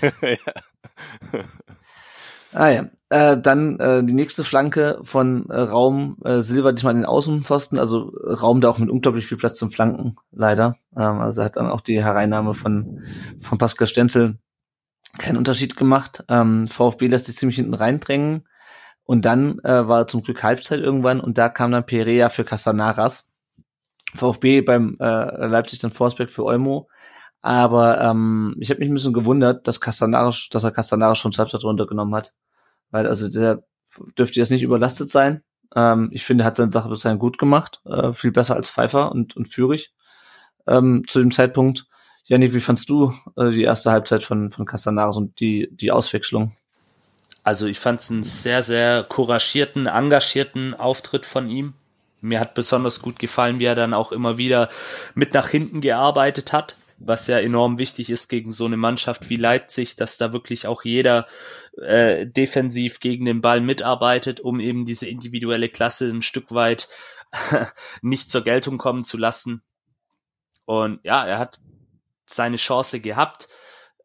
[0.22, 1.42] ja.
[2.52, 7.00] Ah ja, äh, dann äh, die nächste Flanke von äh, Raum äh, Silber, diesmal in
[7.00, 10.76] den Außenpfosten, also Raum da auch mit unglaublich viel Platz zum Flanken, leider.
[10.96, 13.02] Ähm, also hat dann auch die Hereinnahme von,
[13.40, 14.38] von Pascal Stenzel
[15.18, 16.24] keinen Unterschied gemacht.
[16.28, 18.46] Ähm, VfB lässt sich ziemlich hinten reindrängen.
[19.04, 23.28] Und dann äh, war zum Glück Halbzeit irgendwann und da kam dann Perea für Casanaras.
[24.14, 26.88] VfB beim äh, Leipzig dann Forsberg für Olmo.
[27.42, 31.44] Aber ähm, ich habe mich ein bisschen gewundert, dass Castanaras, dass er Castanaras schon zur
[31.44, 32.32] Halbzeit runtergenommen hat.
[32.90, 33.64] Weil also der
[34.18, 35.42] dürfte jetzt nicht überlastet sein.
[35.74, 37.82] Ähm, ich finde, er hat seine Sache bisher gut gemacht.
[37.84, 39.92] Äh, viel besser als Pfeiffer und, und Führig
[40.66, 41.86] ähm, zu dem Zeitpunkt
[42.26, 46.52] Janik, wie fandst du äh, die erste Halbzeit von, von Castanares und die, die Auswechslung?
[47.42, 51.74] Also ich fand es einen sehr, sehr couragierten, engagierten Auftritt von ihm.
[52.22, 54.70] Mir hat besonders gut gefallen, wie er dann auch immer wieder
[55.14, 59.36] mit nach hinten gearbeitet hat, was ja enorm wichtig ist gegen so eine Mannschaft wie
[59.36, 61.26] Leipzig, dass da wirklich auch jeder
[61.82, 66.88] äh, defensiv gegen den Ball mitarbeitet, um eben diese individuelle Klasse ein Stück weit
[68.00, 69.60] nicht zur Geltung kommen zu lassen.
[70.64, 71.60] Und ja, er hat
[72.26, 73.48] seine Chance gehabt.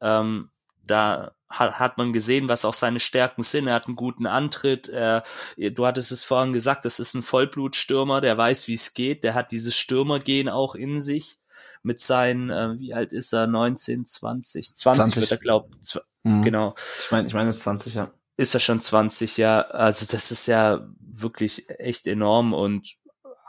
[0.01, 0.49] Ähm,
[0.83, 3.67] da hat, hat man gesehen, was auch seine Stärken sind.
[3.67, 4.87] Er hat einen guten Antritt.
[4.87, 5.23] Er,
[5.57, 9.23] du hattest es vorhin gesagt, das ist ein Vollblutstürmer, der weiß, wie es geht.
[9.23, 11.37] Der hat dieses Stürmergehen auch in sich.
[11.81, 13.47] Mit seinen, äh, wie alt ist er?
[13.47, 14.75] 19, 20?
[14.75, 15.21] 20, 20.
[15.21, 16.01] wird er, glaubt.
[16.23, 16.41] Mhm.
[16.41, 16.75] Genau.
[17.05, 18.11] Ich meine, ich meine, es ist 20, ja.
[18.35, 19.61] Ist er schon 20, ja.
[19.61, 22.95] Also das ist ja wirklich echt enorm und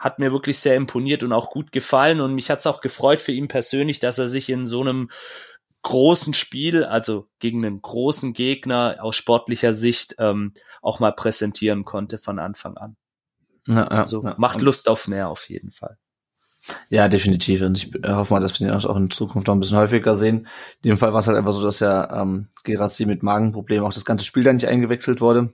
[0.01, 3.21] hat mir wirklich sehr imponiert und auch gut gefallen und mich hat es auch gefreut
[3.21, 5.11] für ihn persönlich, dass er sich in so einem
[5.83, 12.17] großen Spiel, also gegen einen großen Gegner aus sportlicher Sicht ähm, auch mal präsentieren konnte
[12.17, 12.97] von Anfang an.
[13.67, 14.35] Ja, ja, also ja.
[14.39, 15.99] macht Lust auf mehr auf jeden Fall.
[16.89, 17.61] Ja, definitiv.
[17.61, 20.47] Und ich hoffe mal, dass wir ihn auch in Zukunft noch ein bisschen häufiger sehen.
[20.83, 23.93] In dem Fall war es halt einfach so, dass ja ähm, Gerassi mit Magenproblemen auch
[23.93, 25.53] das ganze Spiel da nicht eingewechselt wurde.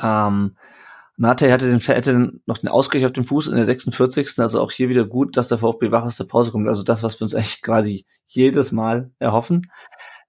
[0.00, 0.56] Ähm,
[1.16, 4.38] Nate hatte den hätte noch den Ausgleich auf dem Fuß in der 46.
[4.38, 6.68] Also auch hier wieder gut, dass der VfB wach aus der Pause kommt.
[6.68, 9.70] Also das, was wir uns eigentlich quasi jedes Mal erhoffen.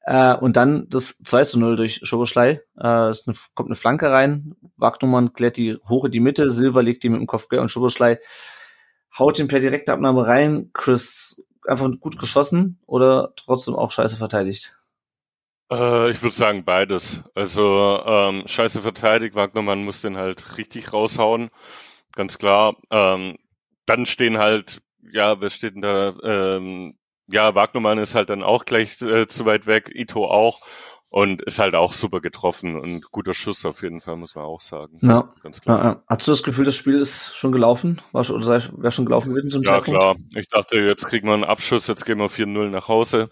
[0.05, 2.61] Äh, und dann das 2 zu 0 durch Schoboschlei.
[2.77, 4.55] Äh, es kommt eine Flanke rein.
[4.75, 6.51] Wagnumann klärt die hoch in die Mitte.
[6.51, 8.19] Silver legt die mit dem Kopf und Schoboschlei
[9.17, 10.71] haut den per direkte Abnahme rein.
[10.73, 14.77] Chris einfach gut geschossen oder trotzdem auch scheiße verteidigt.
[15.73, 17.21] Äh, ich würde sagen beides.
[17.35, 21.49] Also ähm, scheiße verteidigt, Wagnermann muss den halt richtig raushauen,
[22.13, 22.75] ganz klar.
[22.91, 23.37] Ähm,
[23.85, 26.13] dann stehen halt, ja, wer steht denn da?
[26.23, 26.95] Ähm,
[27.27, 30.59] ja, Wagnermann ist halt dann auch gleich äh, zu weit weg, Ito auch
[31.09, 34.61] und ist halt auch super getroffen und guter Schuss auf jeden Fall, muss man auch
[34.61, 34.97] sagen.
[35.01, 35.83] Ja, ganz klar.
[35.83, 36.03] Ja.
[36.07, 38.01] Hast du das Gefühl, das Spiel ist schon gelaufen?
[38.13, 40.01] War schon, oder wäre schon gelaufen gewesen zum ja, Zeitpunkt?
[40.01, 40.23] Ja, klar.
[40.35, 43.29] Ich dachte, jetzt kriegen wir einen Abschuss, jetzt gehen wir 4-0 nach Hause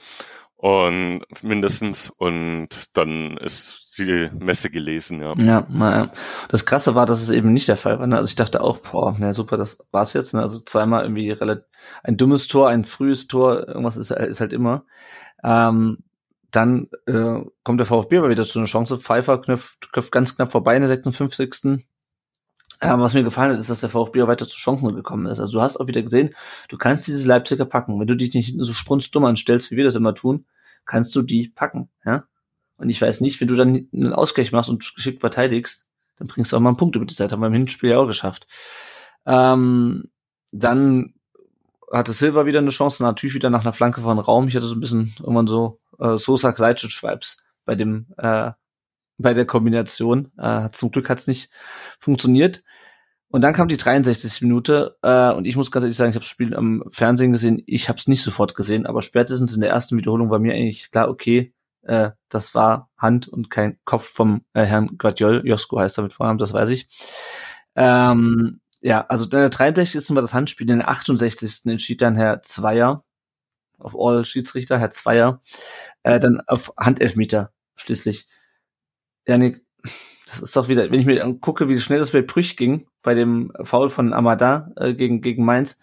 [0.62, 5.34] und mindestens und dann ist die Messe gelesen, ja.
[5.38, 6.12] Ja, naja.
[6.50, 8.06] Das Krasse war, dass es eben nicht der Fall war.
[8.06, 8.16] Ne?
[8.16, 10.36] Also ich dachte auch, boah, na super, das war's jetzt.
[10.36, 10.42] Ne?
[10.42, 11.66] Also zweimal irgendwie relativ
[12.04, 14.86] ein dummes Tor, ein frühes Tor, irgendwas ist, ist halt immer.
[15.44, 16.04] Ähm,
[16.52, 19.00] dann äh, kommt der VfB aber wieder zu einer Chance.
[19.00, 21.84] Pfeiffer knüpft, knüpft ganz knapp vorbei in der 56.
[22.84, 25.40] Ja, was mir gefallen hat, ist, dass der VfB auch weiter zu Chancen gekommen ist.
[25.40, 26.34] Also du hast auch wieder gesehen,
[26.68, 28.00] du kannst diese Leipziger packen.
[28.00, 30.46] Wenn du dich nicht so strunzdumm anstellst, wie wir das immer tun,
[30.86, 32.26] kannst du die packen, ja.
[32.78, 35.86] Und ich weiß nicht, wenn du dann einen Ausgleich machst und geschickt verteidigst,
[36.18, 37.34] dann bringst du auch mal einen Punkt über die Seite.
[37.34, 38.48] Haben wir im Hinspiel ja auch geschafft.
[39.28, 40.10] Ähm,
[40.52, 41.14] dann
[41.92, 44.48] hatte Silva wieder eine Chance, natürlich wieder nach einer Flanke von Raum.
[44.48, 48.52] Ich hatte so ein bisschen irgendwann so äh, Sosa Kleitschitsch Vibes bei dem äh,
[49.22, 50.32] bei der Kombination.
[50.38, 51.50] Äh, zum Glück hat es nicht
[52.00, 52.64] funktioniert.
[53.30, 54.42] Und dann kam die 63.
[54.42, 57.64] Minute äh, und ich muss ganz ehrlich sagen, ich habe das Spiel am Fernsehen gesehen.
[57.66, 60.92] Ich habe es nicht sofort gesehen, aber spätestens in der ersten Wiederholung war mir eigentlich
[60.92, 61.54] klar, okay,
[61.84, 65.42] äh, das war Hand und kein Kopf vom äh, Herrn Guardiol.
[65.46, 66.88] Josko heißt damit Vornamen, das weiß ich.
[67.76, 70.14] Ähm, ja, also in der 63.
[70.16, 71.72] war das Handspiel, in der 68.
[71.72, 73.06] entschied dann Herr Zweier,
[73.78, 75.42] auf All Schiedsrichter, Herr Zweier,
[76.04, 78.28] äh, dann auf Handelfmeter schließlich.
[79.28, 79.62] Janik,
[80.26, 83.14] das ist doch wieder, wenn ich mir gucke, wie schnell das bei Brüch ging, bei
[83.14, 85.78] dem Foul von Amada äh, gegen, gegen Mainz,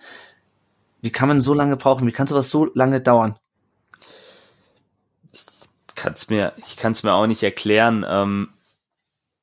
[1.01, 2.07] wie kann man so lange brauchen?
[2.07, 3.39] Wie kann sowas so lange dauern?
[5.33, 5.45] Ich
[5.95, 8.05] kann's mir, ich kann's mir auch nicht erklären.
[8.09, 8.49] Ähm,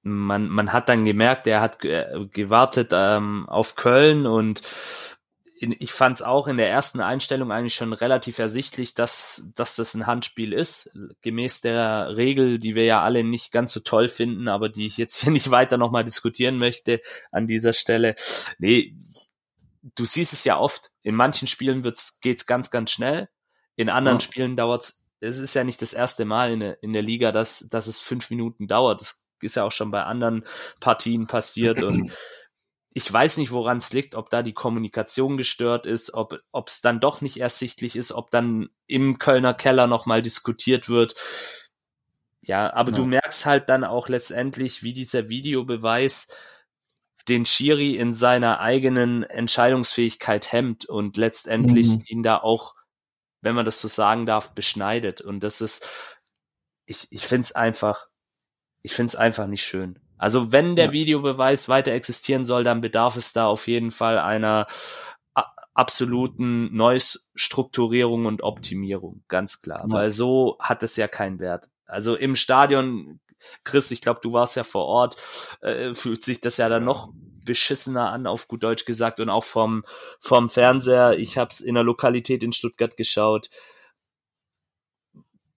[0.04, 4.62] man, man hat dann gemerkt, er hat gewartet ähm, auf Köln und
[5.58, 9.78] in, ich fand es auch in der ersten Einstellung eigentlich schon relativ ersichtlich, dass, dass
[9.78, 14.10] das ein Handspiel ist, gemäß der Regel, die wir ja alle nicht ganz so toll
[14.10, 17.02] finden, aber die ich jetzt hier nicht weiter nochmal diskutieren möchte
[17.32, 18.16] an dieser Stelle.
[18.60, 18.96] Nee,
[19.96, 20.92] du siehst es ja oft.
[21.04, 23.30] In manchen Spielen wird's, geht's ganz, ganz schnell.
[23.78, 24.26] In anderen ja.
[24.26, 27.70] Spielen dauert's, es ist ja nicht das erste Mal in der, in der Liga, dass,
[27.70, 29.00] dass es fünf Minuten dauert.
[29.00, 30.44] Das ist ja auch schon bei anderen
[30.82, 32.12] Partien passiert und
[32.98, 37.02] ich weiß nicht, woran es liegt, ob da die Kommunikation gestört ist, ob es dann
[37.02, 41.14] doch nicht ersichtlich ist, ob dann im Kölner Keller nochmal diskutiert wird.
[42.42, 42.96] Ja, aber ja.
[42.96, 46.34] du merkst halt dann auch letztendlich, wie dieser Videobeweis
[47.28, 52.04] den Schiri in seiner eigenen Entscheidungsfähigkeit hemmt und letztendlich mhm.
[52.08, 52.76] ihn da auch,
[53.42, 55.20] wenn man das so sagen darf, beschneidet.
[55.20, 56.22] Und das ist,
[56.86, 58.08] ich, ich finde es einfach,
[58.84, 60.00] ich finde es einfach nicht schön.
[60.18, 60.92] Also wenn der ja.
[60.94, 64.68] Videobeweis weiter existieren soll, dann bedarf es da auf jeden Fall einer
[65.74, 69.86] absoluten Neustrukturierung und Optimierung, ganz klar.
[69.88, 69.94] Ja.
[69.94, 71.70] Weil so hat es ja keinen Wert.
[71.86, 73.20] Also im Stadion,
[73.64, 75.18] Chris, ich glaube, du warst ja vor Ort,
[75.62, 77.12] äh, fühlt sich das ja dann noch
[77.46, 79.84] beschissener an, auf gut Deutsch gesagt, und auch vom,
[80.20, 81.20] vom Fernseher.
[81.20, 83.50] Ich habe es in der Lokalität in Stuttgart geschaut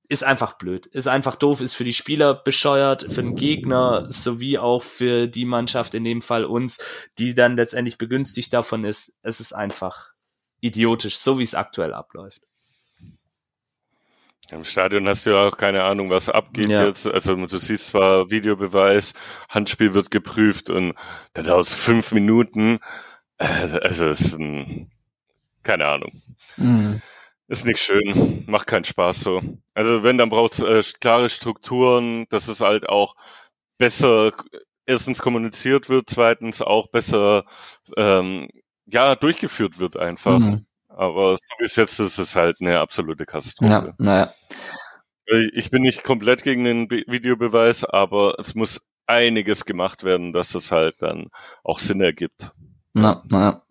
[0.09, 4.59] ist einfach blöd, ist einfach doof, ist für die Spieler bescheuert, für den Gegner sowie
[4.59, 6.83] auch für die Mannschaft, in dem Fall uns,
[7.19, 9.19] die dann letztendlich begünstigt davon ist.
[9.23, 10.13] Es ist einfach
[10.61, 12.43] idiotisch, so wie es aktuell abläuft.
[14.51, 16.87] Im Stadion hast du ja auch keine Ahnung, was abgeht ja.
[16.87, 17.07] jetzt.
[17.07, 19.13] Also du siehst zwar Videobeweis,
[19.51, 20.95] Handspiel wird geprüft und
[21.35, 22.79] dann dauert es fünf Minuten.
[23.37, 24.91] Also es ist ein,
[25.63, 26.23] keine Ahnung.
[26.57, 27.03] Mhm.
[27.49, 29.41] Ist nicht schön, macht keinen Spaß so.
[29.73, 33.17] Also wenn, dann braucht es äh, klare Strukturen, dass es halt auch
[33.79, 34.33] besser
[34.85, 37.45] erstens kommuniziert wird, zweitens auch besser
[37.97, 38.49] ähm,
[38.87, 40.39] ja durchgeführt wird einfach.
[40.39, 40.67] Mhm.
[40.89, 43.71] Aber so wie es jetzt ist, ist es halt eine absolute Katastrophe.
[43.71, 44.33] Ja, naja.
[45.27, 50.33] Ich, ich bin nicht komplett gegen den Be Videobeweis, aber es muss einiges gemacht werden,
[50.33, 51.29] dass es halt dann
[51.63, 52.53] auch Sinn ergibt.
[52.95, 53.63] Na, naja.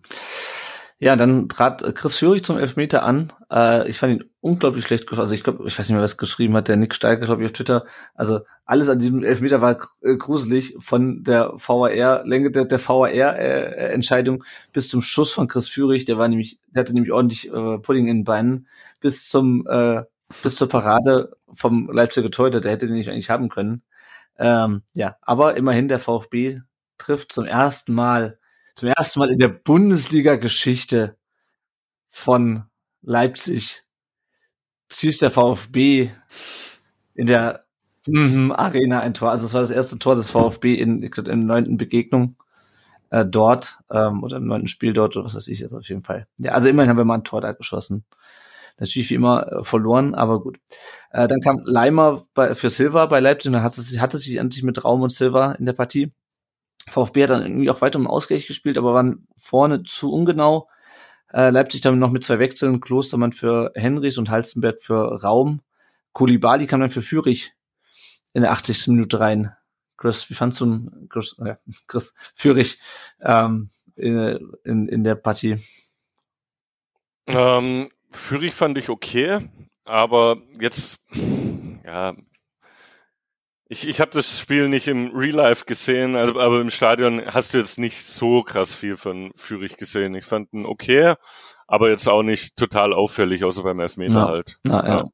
[0.99, 3.31] Ja, dann trat Chris Führig zum Elfmeter an.
[3.51, 5.07] Äh, ich fand ihn unglaublich schlecht.
[5.13, 7.45] Also ich glaube, ich weiß nicht mehr, was geschrieben hat, der Nick Steiger, glaube ich,
[7.45, 7.85] auf Twitter.
[8.15, 14.45] Also alles an diesem Elfmeter war äh, gruselig, von der VAR-Länge der, der VAR-Entscheidung äh,
[14.73, 16.05] bis zum Schuss von Chris Führig.
[16.05, 18.67] Der war nämlich, der hatte nämlich ordentlich äh, Pudding in den Beinen,
[18.99, 20.03] bis zum äh,
[20.43, 23.83] bis zur Parade vom Leipziger Torhüter, der hätte den nicht eigentlich haben können.
[24.37, 26.61] Ähm, ja, aber immerhin der VfB
[26.97, 28.39] trifft zum ersten Mal
[28.77, 31.17] zum ersten Mal in der Bundesliga-Geschichte
[32.07, 32.65] von
[33.01, 33.83] Leipzig
[34.91, 36.11] schießt der VfB
[37.15, 37.65] in der
[38.05, 39.31] mm, Arena ein Tor.
[39.31, 42.35] Also es war das erste Tor des VfB in, in der neunten Begegnung
[43.09, 46.03] äh, dort ähm, oder im neunten Spiel dort oder was weiß ich jetzt auf jeden
[46.03, 46.27] Fall.
[46.37, 48.05] Ja, also immerhin haben wir mal ein Tor da geschossen.
[48.77, 50.59] Natürlich wie immer äh, verloren, aber gut.
[51.09, 54.61] Äh, dann kam Leimer bei, für Silva bei Leipzig und dann hatte, hatte sich endlich
[54.61, 56.11] mit Raum und Silva in der Partie.
[56.87, 60.69] VfB hat dann irgendwie auch weiter um Ausgleich gespielt, aber waren vorne zu ungenau.
[61.33, 65.61] Äh, Leipzig dann noch mit zwei Wechseln, Klostermann für Henrys und Halstenberg für Raum.
[66.13, 67.53] Kulibali kam dann für Fürich
[68.33, 68.87] in der 80.
[68.87, 69.53] Minute rein.
[69.97, 71.57] Chris, wie fandst du Chris, ja,
[71.87, 72.79] Chris Fürich
[73.21, 75.57] ähm, in, in, in der Partie?
[77.25, 79.49] Ähm, Fürich fand ich okay,
[79.83, 80.97] aber jetzt,
[81.83, 82.15] ja,
[83.69, 87.53] ich, ich habe das Spiel nicht im Real Life gesehen, also, aber im Stadion hast
[87.53, 90.15] du jetzt nicht so krass viel von Fürich gesehen.
[90.15, 91.15] Ich fand ihn okay,
[91.67, 94.27] aber jetzt auch nicht total auffällig, außer beim Elfmeter ja.
[94.27, 94.57] halt.
[94.63, 95.05] Na, ja.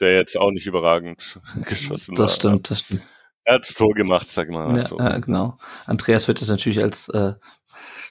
[0.00, 2.26] Der jetzt auch nicht überragend geschossen das war.
[2.26, 3.02] Das stimmt, das stimmt.
[3.44, 4.76] Er hat das Tor gemacht, sag mal.
[4.76, 4.98] Ja, so.
[4.98, 5.56] ja genau.
[5.86, 7.34] Andreas hört das natürlich als äh,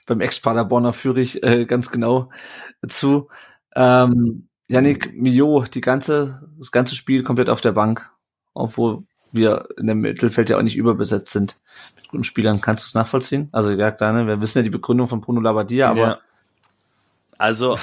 [0.06, 2.30] beim Ex-Paderborner Fürich äh, ganz genau
[2.88, 3.28] zu.
[3.76, 8.10] Ähm, Yannick Mio, die ganze, das ganze Spiel komplett auf der Bank,
[8.54, 11.56] obwohl wir in dem Mittelfeld ja auch nicht überbesetzt sind
[11.96, 12.60] mit guten Spielern.
[12.60, 13.48] Kannst du es nachvollziehen?
[13.52, 14.26] Also ja, klar, ne?
[14.26, 16.18] wir wissen ja die Begründung von Bruno Labbadia, aber ja.
[17.38, 17.78] Also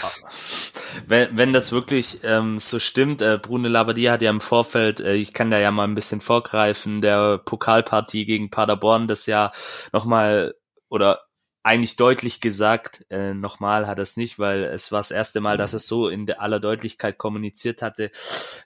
[1.07, 5.15] wenn, wenn das wirklich ähm, so stimmt, äh, Bruno Labbadia hat ja im Vorfeld, äh,
[5.15, 9.51] ich kann da ja mal ein bisschen vorgreifen, der Pokalpartie gegen Paderborn das ja
[9.93, 10.55] nochmal
[10.89, 11.26] oder
[11.67, 13.05] eigentlich deutlich gesagt.
[13.09, 16.07] Äh, nochmal hat er es nicht, weil es war das erste Mal, dass er so
[16.07, 18.09] in aller Deutlichkeit kommuniziert hatte,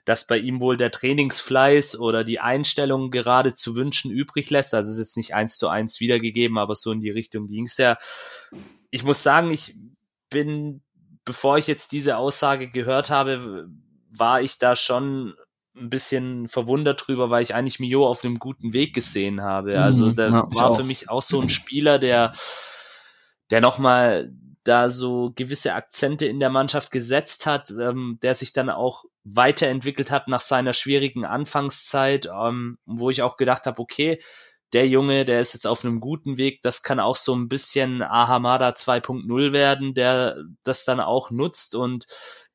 [0.04, 4.72] dass bei ihm wohl der Trainingsfleiß oder die Einstellung gerade zu wünschen übrig lässt.
[4.72, 7.64] Also es ist jetzt nicht eins zu eins wiedergegeben, aber so in die Richtung ging
[7.64, 7.98] es ja.
[8.90, 9.74] Ich muss sagen, ich
[10.30, 10.82] bin,
[11.24, 13.68] bevor ich jetzt diese Aussage gehört habe,
[14.16, 15.34] war ich da schon
[15.76, 19.80] ein bisschen verwundert drüber, weil ich eigentlich Mio auf einem guten Weg gesehen habe.
[19.80, 20.14] Also mhm.
[20.14, 22.32] da ja, war für mich auch so ein Spieler, der
[23.52, 24.32] der nochmal
[24.64, 30.10] da so gewisse Akzente in der Mannschaft gesetzt hat, ähm, der sich dann auch weiterentwickelt
[30.10, 34.18] hat nach seiner schwierigen Anfangszeit, ähm, wo ich auch gedacht habe, okay,
[34.72, 38.00] der Junge, der ist jetzt auf einem guten Weg, das kann auch so ein bisschen
[38.00, 42.06] Ahamada 2.0 werden, der das dann auch nutzt und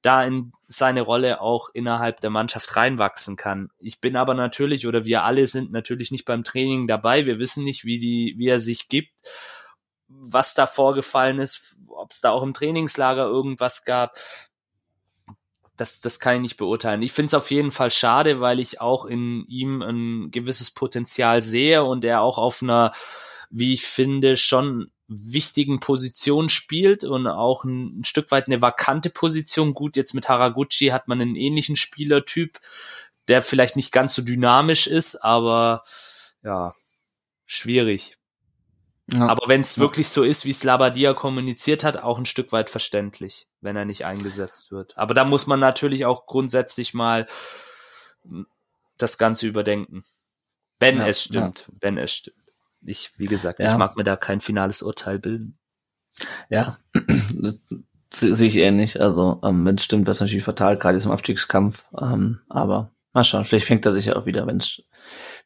[0.01, 3.69] da in seine Rolle auch innerhalb der Mannschaft reinwachsen kann.
[3.77, 7.27] Ich bin aber natürlich oder wir alle sind natürlich nicht beim Training dabei.
[7.27, 9.11] Wir wissen nicht, wie die, wie er sich gibt
[10.07, 14.17] was da vorgefallen ist, ob es da auch im Trainingslager irgendwas gab,
[15.75, 17.01] das, das kann ich nicht beurteilen.
[17.01, 21.41] Ich finde es auf jeden Fall schade, weil ich auch in ihm ein gewisses Potenzial
[21.41, 22.91] sehe und er auch auf einer,
[23.49, 29.09] wie ich finde, schon wichtigen Position spielt und auch ein, ein Stück weit eine vakante
[29.09, 29.73] Position.
[29.73, 32.59] Gut, jetzt mit Haraguchi hat man einen ähnlichen Spielertyp,
[33.27, 35.83] der vielleicht nicht ganz so dynamisch ist, aber
[36.43, 36.73] ja,
[37.45, 38.16] schwierig.
[39.13, 39.27] Ja.
[39.27, 42.69] Aber wenn es wirklich so ist, wie es Labadia kommuniziert hat, auch ein Stück weit
[42.69, 44.97] verständlich, wenn er nicht eingesetzt wird.
[44.97, 47.25] Aber da muss man natürlich auch grundsätzlich mal
[48.97, 50.01] das Ganze überdenken.
[50.79, 51.73] Wenn ja, es stimmt, ja.
[51.79, 52.35] wenn es stimmt.
[52.81, 55.57] Ich, wie gesagt, ich mag mir da kein finales Urteil bilden.
[56.49, 56.77] Ja,
[58.11, 58.99] sehe ich ähnlich.
[59.01, 61.83] Also, ähm, wenn es stimmt, wäre es natürlich fatal, gerade im Abstiegskampf.
[61.99, 64.83] Ähm, aber mal schauen, vielleicht fängt er sich ja auch wieder, wenn es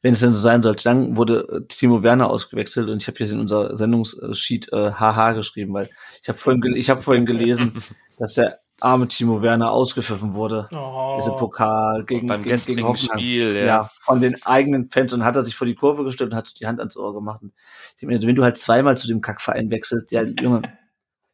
[0.02, 0.84] wenn es denn so sein sollte.
[0.84, 5.34] Dann wurde äh, Timo Werner ausgewechselt und ich habe jetzt in unser Sendungssheet äh, haha
[5.34, 5.90] geschrieben, weil
[6.22, 7.74] ich habe vorhin, ich habe vorhin gelesen,
[8.20, 10.68] dass der arme Timo Werner ausgepfiffen wurde.
[10.72, 11.16] Oh.
[11.20, 13.66] Diese Pokal gegen, beim gegen, gestrigen gegen Spiel, ja.
[13.66, 13.84] ja.
[13.84, 16.66] Von den eigenen Fans und hat er sich vor die Kurve gestellt und hat die
[16.66, 17.44] Hand ans Ohr gemacht.
[17.44, 17.54] Und
[17.98, 20.64] ich meine, wenn du halt zweimal zu dem Kackverein wechselst, ja, Junge,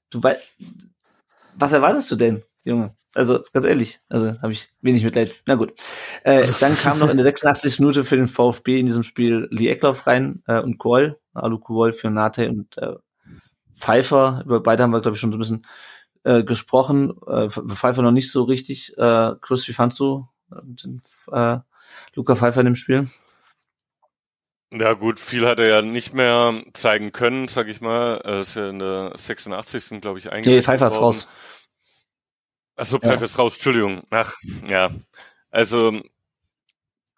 [0.09, 0.41] du weißt,
[1.55, 2.95] was erwartest du denn, Junge?
[3.13, 5.33] Also ganz ehrlich, also habe ich wenig Mitleid.
[5.45, 5.73] Na gut.
[6.23, 7.79] Äh, dann kam noch in der 86.
[7.79, 11.93] Minute für den VfB in diesem Spiel Lee Eckloff rein äh, und Kohl, Alu Kohl
[11.93, 12.95] für Nate und äh,
[13.73, 14.43] Pfeiffer.
[14.45, 15.65] Über beide haben wir, glaube ich, schon so ein bisschen
[16.23, 17.15] äh, gesprochen.
[17.25, 18.95] Äh, Pfeiffer noch nicht so richtig.
[18.97, 21.01] Äh, Chris, wie fandst du äh, den,
[21.31, 21.57] äh,
[22.13, 23.07] Luca Pfeiffer in dem Spiel?
[24.71, 28.17] Ja gut, viel hat er ja nicht mehr zeigen können, sag ich mal.
[28.17, 30.01] Er ist ja in der 86.
[30.01, 31.27] glaube ich eingewechselt Nee, Pfeiffer ist raus.
[32.77, 33.25] Achso, Pfeife ja.
[33.25, 34.03] ist raus, Entschuldigung.
[34.11, 34.35] Ach,
[34.67, 34.91] ja.
[35.49, 35.99] Also,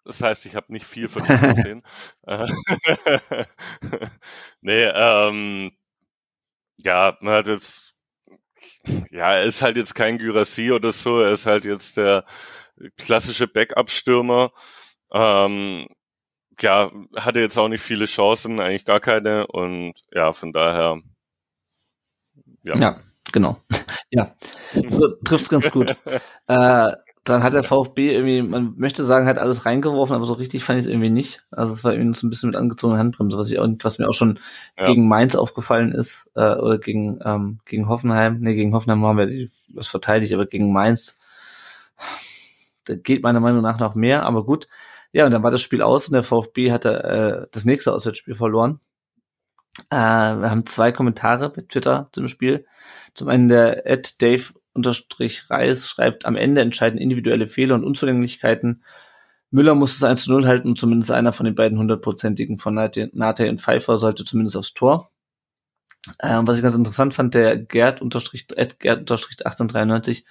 [0.04, 1.82] das heißt, ich habe nicht viel von ihm gesehen.
[4.62, 5.72] nee, ähm,
[6.78, 7.94] ja, man hat jetzt,
[9.10, 12.24] ja, er ist halt jetzt kein Gyrassi oder so, er ist halt jetzt der
[12.96, 14.52] klassische Backup-Stürmer.
[15.12, 15.88] Ähm,
[16.58, 21.00] ja, hatte jetzt auch nicht viele Chancen, eigentlich gar keine und ja, von daher,
[22.62, 22.76] ja.
[22.76, 23.00] ja
[23.32, 23.56] genau.
[24.10, 24.34] ja,
[24.72, 25.96] so, trifft's ganz gut.
[26.46, 26.92] äh,
[27.24, 30.80] dann hat der VfB irgendwie, man möchte sagen, hat alles reingeworfen, aber so richtig fand
[30.80, 31.44] ich es irgendwie nicht.
[31.50, 34.08] Also es war irgendwie so ein bisschen mit angezogener Handbremse, was ich auch, was mir
[34.08, 34.38] auch schon
[34.78, 34.86] ja.
[34.86, 38.40] gegen Mainz aufgefallen ist, äh, oder gegen, ähm, gegen Hoffenheim.
[38.40, 41.18] Nee, gegen Hoffenheim haben wir die, was verteidigt, aber gegen Mainz,
[42.86, 44.66] da geht meiner Meinung nach noch mehr, aber gut.
[45.12, 48.34] Ja, und dann war das Spiel aus und der VfB hatte äh, das nächste Auswärtsspiel
[48.34, 48.80] verloren.
[49.90, 52.66] Äh, wir haben zwei Kommentare bei Twitter zum Spiel.
[53.14, 54.52] Zum einen der Ed Dave
[55.48, 58.82] Reis schreibt, am Ende entscheiden individuelle Fehler und Unzulänglichkeiten.
[59.50, 62.74] Müller muss es 1 zu 0 halten und zumindest einer von den beiden hundertprozentigen von
[62.74, 63.10] Nate,
[63.50, 65.10] und Pfeiffer sollte zumindest aufs Tor.
[66.22, 70.24] Ähm, was ich ganz interessant fand, der Gerd unterstrich, Gerd unterstrich 1893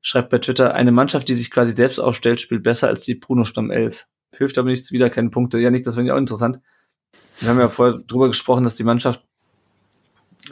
[0.00, 3.44] schreibt bei Twitter, eine Mannschaft, die sich quasi selbst aufstellt, spielt besser als die Bruno
[3.44, 4.06] Stamm 11.
[4.32, 5.58] Hilft aber nichts, wieder keine Punkte.
[5.58, 6.60] Ja, nicht, das finde ich auch interessant.
[7.40, 9.22] Wir haben ja vorher drüber gesprochen, dass die Mannschaft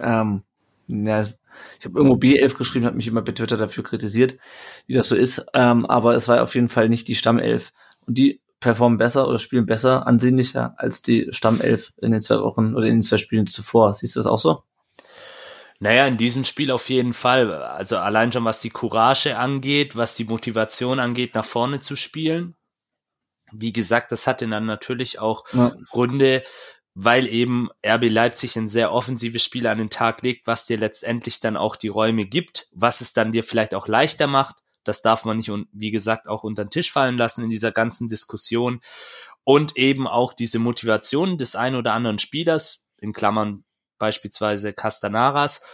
[0.00, 0.42] ähm,
[0.88, 4.38] ja, ich habe irgendwo B11 geschrieben, hat mich immer bei Twitter dafür kritisiert,
[4.86, 5.46] wie das so ist.
[5.54, 7.72] Ähm, aber es war auf jeden Fall nicht die Stammelf.
[8.06, 12.74] Und die performen besser oder spielen besser, ansehnlicher als die Stammelf in den zwei Wochen
[12.74, 13.94] oder in den zwei Spielen zuvor.
[13.94, 14.62] Siehst du das auch so?
[15.80, 17.52] Naja, in diesem Spiel auf jeden Fall.
[17.52, 22.54] Also allein schon was die Courage angeht, was die Motivation angeht, nach vorne zu spielen.
[23.56, 25.74] Wie gesagt, das hatte dann natürlich auch ja.
[25.90, 26.42] Gründe,
[26.94, 31.40] weil eben RB Leipzig ein sehr offensives Spiel an den Tag legt, was dir letztendlich
[31.40, 34.56] dann auch die Räume gibt, was es dann dir vielleicht auch leichter macht.
[34.84, 37.72] Das darf man nicht, und wie gesagt, auch unter den Tisch fallen lassen in dieser
[37.72, 38.80] ganzen Diskussion.
[39.42, 43.64] Und eben auch diese Motivation des einen oder anderen Spielers, in Klammern
[43.98, 45.66] beispielsweise Castanaras,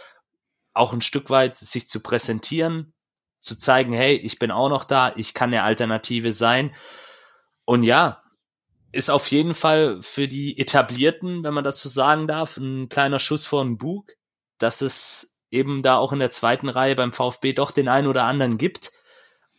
[0.73, 2.93] auch ein Stück weit sich zu präsentieren,
[3.41, 6.71] zu zeigen, hey, ich bin auch noch da, ich kann eine Alternative sein.
[7.65, 8.19] Und ja,
[8.91, 13.19] ist auf jeden Fall für die Etablierten, wenn man das so sagen darf, ein kleiner
[13.19, 14.11] Schuss vor den Bug,
[14.57, 18.25] dass es eben da auch in der zweiten Reihe beim VfB doch den einen oder
[18.25, 18.91] anderen gibt.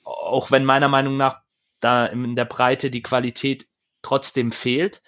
[0.05, 1.40] Auch wenn meiner Meinung nach
[1.80, 3.66] da in der Breite die Qualität
[4.03, 5.03] trotzdem fehlt.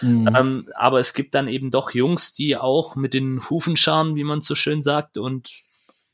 [0.00, 0.34] Mhm.
[0.34, 4.24] Ähm, aber es gibt dann eben doch Jungs, die auch mit den Hufen scharen, wie
[4.24, 5.50] man so schön sagt, und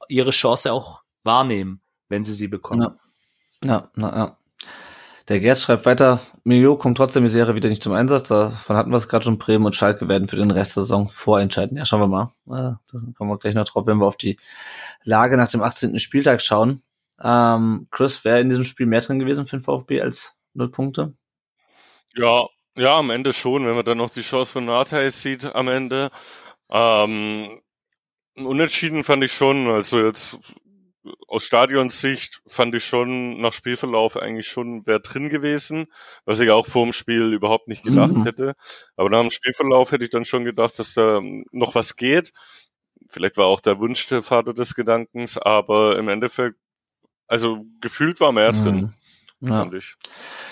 [0.09, 2.83] ihre Chance auch wahrnehmen, wenn sie sie bekommen.
[2.83, 2.97] Ja,
[3.64, 4.39] ja, na, ja.
[5.31, 8.26] Der Gerd schreibt weiter, Milio kommt trotzdem die Serie wieder nicht zum Einsatz.
[8.26, 9.39] Davon hatten wir es gerade schon.
[9.39, 11.76] Bremen und Schalke werden für den Rest der Saison vorentscheiden.
[11.76, 12.33] Ja, schauen wir mal.
[12.47, 12.81] Da
[13.16, 14.41] kommen wir gleich noch drauf, wenn wir auf die
[15.05, 16.01] Lage nach dem 18.
[16.01, 16.83] Spieltag schauen.
[17.22, 21.14] Ähm, Chris, wäre in diesem Spiel mehr drin gewesen für den VfB als null Punkte?
[22.16, 25.68] Ja, ja, am Ende schon, wenn man dann noch die Chance von Nathai sieht am
[25.68, 26.11] Ende.
[26.72, 27.61] Ähm,
[28.37, 30.39] Unentschieden fand ich schon, also jetzt
[31.27, 35.87] aus Stadionsicht fand ich schon nach Spielverlauf eigentlich schon wer drin gewesen,
[36.25, 38.25] was ich auch vor dem Spiel überhaupt nicht gedacht mhm.
[38.25, 38.55] hätte.
[38.97, 41.21] Aber nach dem Spielverlauf hätte ich dann schon gedacht, dass da
[41.53, 42.33] noch was geht.
[43.09, 46.57] Vielleicht war auch der Wunsch der Vater des Gedankens, aber im Endeffekt,
[47.27, 48.77] also gefühlt war mehr drin.
[49.41, 49.49] Mhm.
[49.49, 49.61] Ja.
[49.61, 49.97] Fand ich.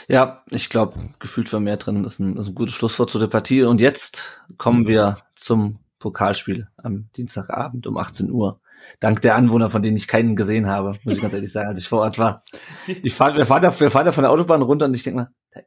[0.08, 2.02] Ja, ich glaube, gefühlt war mehr drin.
[2.02, 3.62] Das ist ein, das ist ein gutes Schlusswort zu der Partie.
[3.64, 8.60] Und jetzt kommen wir zum Pokalspiel am Dienstagabend um 18 Uhr.
[9.00, 11.80] Dank der Anwohner, von denen ich keinen gesehen habe, muss ich ganz ehrlich sagen, als
[11.80, 12.40] ich vor Ort war.
[12.86, 15.16] Ich fahr, wir, fahren da, wir fahren da von der Autobahn runter und ich denke
[15.20, 15.60] mal, da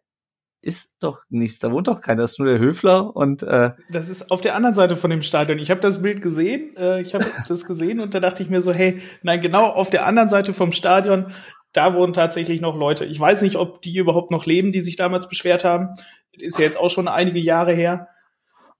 [0.61, 4.09] ist doch nichts, da wohnt doch keiner, das ist nur der Höfler und äh, Das
[4.09, 5.57] ist auf der anderen Seite von dem Stadion.
[5.59, 8.61] Ich habe das Bild gesehen, äh, ich habe das gesehen und da dachte ich mir
[8.61, 11.33] so, hey, nein, genau auf der anderen Seite vom Stadion,
[11.73, 13.05] da wohnen tatsächlich noch Leute.
[13.05, 15.89] Ich weiß nicht, ob die überhaupt noch leben, die sich damals beschwert haben.
[16.33, 18.07] Ist ja jetzt auch schon einige Jahre her.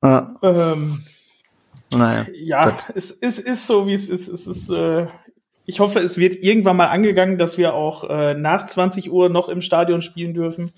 [0.04, 1.02] äh, Ähm,
[1.94, 2.26] naja.
[2.34, 4.28] ja, es, es ist so, wie es ist.
[4.28, 5.08] Es ist äh,
[5.66, 9.48] ich hoffe, es wird irgendwann mal angegangen, dass wir auch äh, nach 20 Uhr noch
[9.48, 10.74] im Stadion spielen dürfen.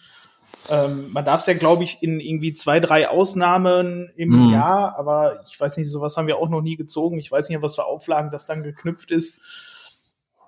[0.70, 4.52] Ähm, man darf es ja, glaube ich, in irgendwie zwei, drei Ausnahmen im Mhm.
[4.52, 7.18] Jahr, aber ich weiß nicht, sowas haben wir auch noch nie gezogen.
[7.18, 9.40] Ich weiß nicht, was für Auflagen das dann geknüpft ist.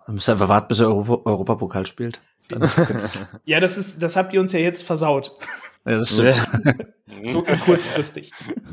[0.06, 2.22] Dann müsst ihr einfach warten, bis er Europa Europapokal spielt.
[3.46, 5.32] Ja, das ist, das habt ihr uns ja jetzt versaut.
[5.86, 6.88] Ja, das stimmt.
[7.32, 8.32] So äh, kurzfristig.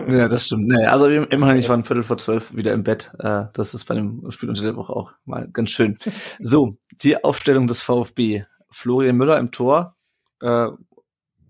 [0.08, 0.66] Ja, das stimmt.
[0.68, 3.10] Nee, also im- immerhin, ich war ein Viertel vor zwölf wieder im Bett.
[3.20, 5.96] Äh, das ist bei dem Spiel unter der Woche auch mal ganz schön.
[6.40, 8.44] So, die Aufstellung des VfB.
[8.70, 9.96] Florian Müller im Tor.
[10.40, 10.68] Äh,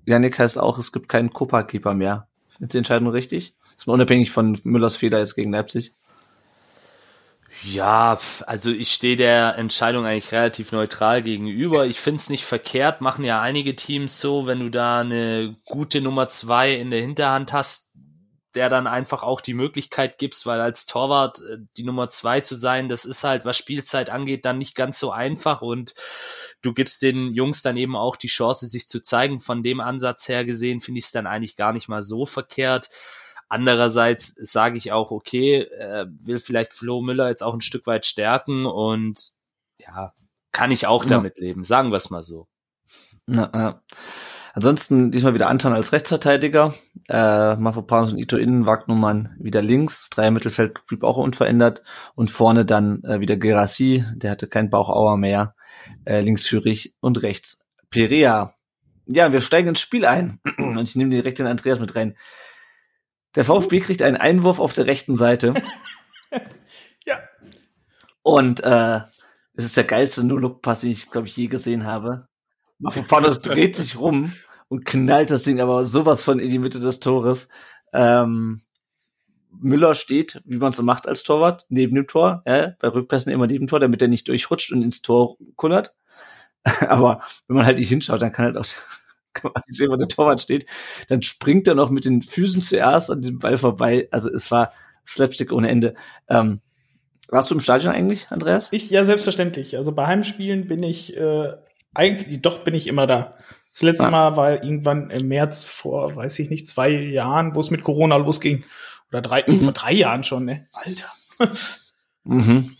[0.07, 2.29] Yannick heißt auch, es gibt keinen Copa-Keeper mehr.
[2.59, 3.55] Ist die Entscheidung richtig?
[3.77, 5.95] Ist mal unabhängig von Müllers Fehler jetzt gegen Leipzig.
[7.65, 11.87] Ja, also ich stehe der Entscheidung eigentlich relativ neutral gegenüber.
[11.87, 16.29] Ich find's nicht verkehrt, machen ja einige Teams so, wenn du da eine gute Nummer
[16.29, 17.93] zwei in der Hinterhand hast,
[18.55, 22.55] der dann einfach auch die Möglichkeit gibst, weil als Torwart äh, die Nummer zwei zu
[22.55, 25.95] sein, das ist halt, was Spielzeit angeht, dann nicht ganz so einfach und
[26.63, 29.41] du gibst den Jungs dann eben auch die Chance, sich zu zeigen.
[29.41, 32.89] Von dem Ansatz her gesehen finde ich es dann eigentlich gar nicht mal so verkehrt.
[33.53, 38.07] Andererseits sage ich auch, okay, äh, will vielleicht Flo Müller jetzt auch ein Stück weit
[38.07, 39.33] stärken und
[39.79, 40.15] ja,
[40.53, 41.11] kann ich auch Ja.
[41.11, 42.49] damit leben, sagen wir es mal so.
[43.27, 43.83] Na, ja.
[44.55, 46.73] Ansonsten diesmal wieder Anton als Rechtsverteidiger,
[47.11, 51.83] äh, Mafropanos und Ito innen, Wagnumann wieder links, Dreier Mittelfeld blieb auch unverändert
[52.15, 55.55] und vorne dann äh, wieder Gerassi, der hatte keinen Bauchauer mehr,
[56.07, 57.59] äh, links Fürich und rechts
[57.91, 58.55] Perea.
[59.05, 62.17] Ja, wir steigen ins Spiel ein und ich nehme direkt den Andreas mit rein.
[63.35, 65.55] Der VfB kriegt einen Einwurf auf der rechten Seite
[67.07, 67.21] Ja.
[68.23, 69.01] und äh,
[69.55, 72.29] es ist der geilste No-Look-Pass, den ich, glaube ich, je gesehen habe.
[72.79, 74.33] Mafropanos dreht sich rum
[74.69, 77.49] und knallt das Ding aber sowas von in die Mitte des Tores.
[77.93, 78.63] Ähm,
[79.51, 83.47] Müller steht, wie man so macht als Torwart, neben dem Tor, ja, bei Rückpässen immer
[83.47, 85.95] neben dem Tor, damit er nicht durchrutscht und ins Tor kullert.
[86.81, 88.65] aber wenn man halt nicht hinschaut, dann kann halt auch
[89.35, 90.67] kann man nicht sehen, wo der Torwart steht.
[91.09, 94.09] Dann springt er noch mit den Füßen zuerst an dem Ball vorbei.
[94.11, 94.73] Also es war
[95.07, 95.95] Slapstick ohne Ende.
[96.29, 96.61] Ähm,
[97.29, 98.69] warst du im Stadion eigentlich, Andreas?
[98.73, 99.77] Ich, ja, selbstverständlich.
[99.77, 101.53] Also bei Heimspielen bin ich äh,
[101.95, 103.37] eigentlich, doch bin ich immer da.
[103.73, 104.11] Das letzte Ah.
[104.11, 108.17] Mal war irgendwann im März vor, weiß ich nicht, zwei Jahren, wo es mit Corona
[108.17, 108.65] losging.
[109.11, 109.61] Oder drei, Mhm.
[109.61, 110.67] vor drei Jahren schon, ne?
[110.75, 111.07] Alter.
[112.25, 112.77] Mhm.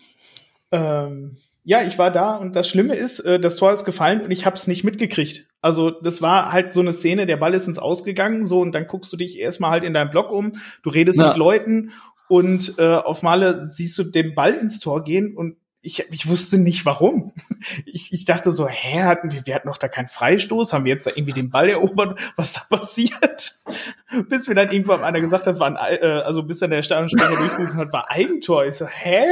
[0.71, 4.31] Ähm, ja, ich war da und das Schlimme ist, äh, das Tor ist gefallen und
[4.31, 5.47] ich habe es nicht mitgekriegt.
[5.61, 8.87] Also das war halt so eine Szene, der Ball ist ins Ausgegangen, so und dann
[8.89, 10.53] guckst du dich erstmal halt in deinem Block um,
[10.83, 11.29] du redest Ja.
[11.29, 11.93] mit Leuten
[12.29, 16.59] und äh, auf Male siehst du den Ball ins Tor gehen und ich, ich wusste
[16.59, 17.33] nicht warum.
[17.87, 20.93] Ich, ich dachte so, hä, hatten wir, wir hatten doch da keinen Freistoß, haben wir
[20.93, 23.55] jetzt da irgendwie den Ball erobert, was da passiert?
[24.29, 26.83] Bis mir dann irgendwann einer gesagt hat, war ein, Ei- äh, also bis dann der
[26.83, 28.65] Stadionsprecher durchgerufen hat, war Eigentor.
[28.67, 29.25] Ich so, hä?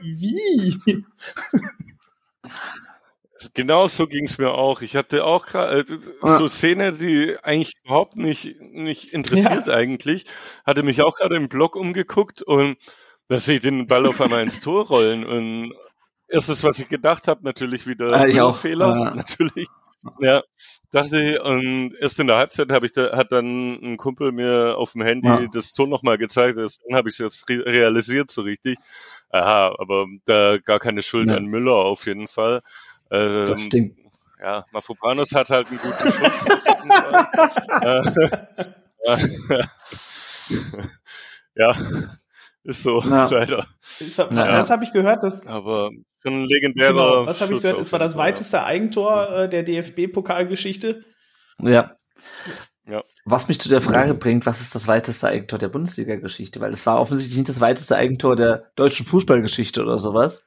[0.00, 0.76] Wie?
[3.54, 4.80] Genau so ging's mir auch.
[4.82, 5.84] Ich hatte auch gerade äh,
[6.22, 6.38] Ja.
[6.38, 10.24] so Szene, die eigentlich überhaupt nicht nicht interessiert eigentlich.
[10.64, 12.76] Hatte mich auch gerade im Blog umgeguckt und
[13.28, 15.72] da sehe ich den Ball auf einmal ins Tor rollen und
[16.28, 18.56] erstes, was ich gedacht habe, natürlich wieder Ah, ich auch.
[18.56, 19.14] Fehler, Ja.
[19.14, 19.68] natürlich.
[20.20, 20.42] Ja,
[20.90, 24.74] dachte ich, und erst in der Halbzeit habe ich da, hat dann ein Kumpel mir
[24.76, 25.46] auf dem Handy Ja.
[25.50, 28.76] das Tor nochmal gezeigt, erst dann habe ich es jetzt re realisiert so richtig.
[29.30, 31.36] Aha, aber da gar keine Schuld Ja.
[31.36, 32.60] an Müller auf jeden Fall.
[33.10, 33.96] Ähm, Das Ding.
[34.42, 36.44] ja, Mafropanos hat halt einen guten Schuss.
[37.80, 38.02] Äh,
[41.54, 41.74] ja,
[42.64, 43.26] ist so, Ja.
[43.30, 43.66] leider.
[43.98, 44.46] Das, war, Ja.
[44.58, 45.90] das habe ich gehört, dass Aber
[46.22, 49.62] schon ein legendärer genau, was habe ich gehört, es war das weiteste Eigentor äh, der
[49.62, 51.04] DFB-Pokalgeschichte.
[51.60, 51.92] Ja.
[52.86, 53.02] Ja.
[53.24, 56.60] Was mich zu der Frage bringt, was ist das weiteste Eigentor der Bundesliga-Geschichte?
[56.60, 60.44] Weil es war offensichtlich nicht das weiteste Eigentor der deutschen Fußballgeschichte oder sowas.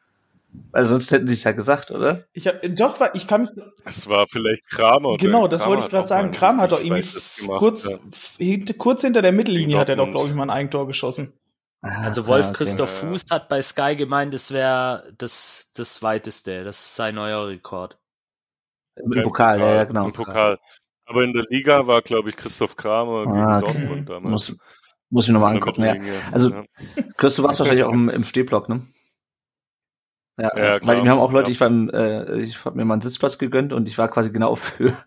[0.72, 2.24] Weil sonst hätten sie es ja gesagt, oder?
[2.34, 3.50] Ich habe doch, war- ich kann mich
[3.86, 5.18] Es war vielleicht Kramer.
[5.18, 6.30] genau, das Kramer wollte ich gerade sagen.
[6.30, 7.08] mal Kram hat doch irgendwie
[7.48, 7.88] kurz,
[8.40, 8.74] ja.
[8.78, 11.34] kurz hinter der Mittellinie hat er doch, glaube ich, mal ein Eigentor geschossen.
[11.82, 12.58] Also Ah, Wolf okay.
[12.58, 13.10] Christoph Ja.
[13.10, 18.00] Fuß hat bei Sky gemeint, es wäre das, das weiteste, das ist sein neuer Rekord.
[18.96, 20.06] Im Pokal, ja, ja, genau.
[20.06, 20.58] Im Pokal.
[21.06, 23.74] Aber in der Liga war, glaube ich, Christoph Kramer gegen Ah, okay.
[23.74, 24.32] Dortmund damals.
[24.32, 24.58] Muss,
[25.10, 25.96] Muss ich mir nochmal angucken, ja.
[26.32, 26.66] Also, ja.
[27.16, 28.82] Chris, du warst wahrscheinlich auch im, im Stehblock, ne?
[30.40, 30.96] Ja, Ja, klar.
[30.96, 31.52] weil wir haben auch Leute, Ja.
[31.54, 34.32] ich war im, äh, ich habe mir mal einen Sitzplatz gegönnt und ich war quasi
[34.32, 34.98] genau auf Höhe,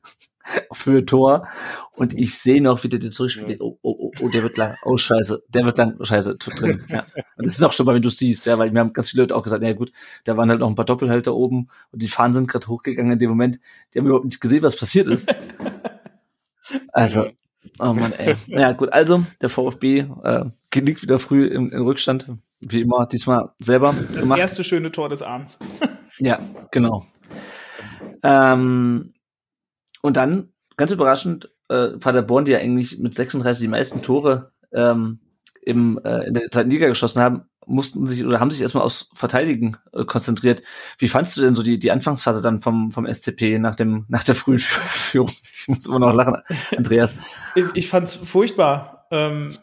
[0.85, 1.47] Höhe Tor
[1.93, 3.61] und ich sehe noch, wie der den zurückspielt.
[3.61, 4.77] Oh, oh, oh, oh, der wird lang.
[4.85, 5.97] Oh, scheiße, der wird lang.
[6.03, 6.85] Scheiße, tut drin.
[6.89, 7.01] Ja.
[7.37, 9.11] Und das ist noch schon mal, wenn du es siehst, ja, weil mir haben ganz
[9.11, 9.93] viele Leute auch gesagt, ja gut,
[10.25, 13.19] da waren halt noch ein paar Doppelhalter oben und die Fahnen sind gerade hochgegangen in
[13.19, 13.61] dem Moment.
[13.93, 15.33] Die haben überhaupt nicht gesehen, was passiert ist.
[16.93, 17.27] Also,
[17.79, 18.37] oh Mann, ey.
[18.47, 20.45] Ja, gut, also der VfB äh,
[20.75, 22.27] liegt wieder früh im, im Rückstand,
[22.61, 24.39] wie immer, diesmal selber Das gemacht.
[24.39, 25.59] erste schöne Tor des Abends.
[26.19, 26.39] Ja,
[26.71, 27.07] genau.
[28.23, 29.15] Ähm,
[30.03, 35.21] und dann, ganz überraschend, äh, Paderborn, die ja eigentlich mit 36 die meisten Tore ähm,
[35.63, 39.11] im, äh, in der zweiten Liga geschossen haben, mussten sich oder haben sich erstmal aufs
[39.15, 40.63] Verteidigen äh, konzentriert.
[40.99, 44.25] Wie fandst du denn so die, die Anfangsphase dann vom, vom SCP nach dem, nach
[44.25, 45.31] der frühen Führung?
[45.31, 46.37] Ich muss immer noch lachen,
[46.77, 47.17] Andreas.
[47.55, 49.07] Ich, ich fand's furchtbar.
[49.11, 49.57] Ähm,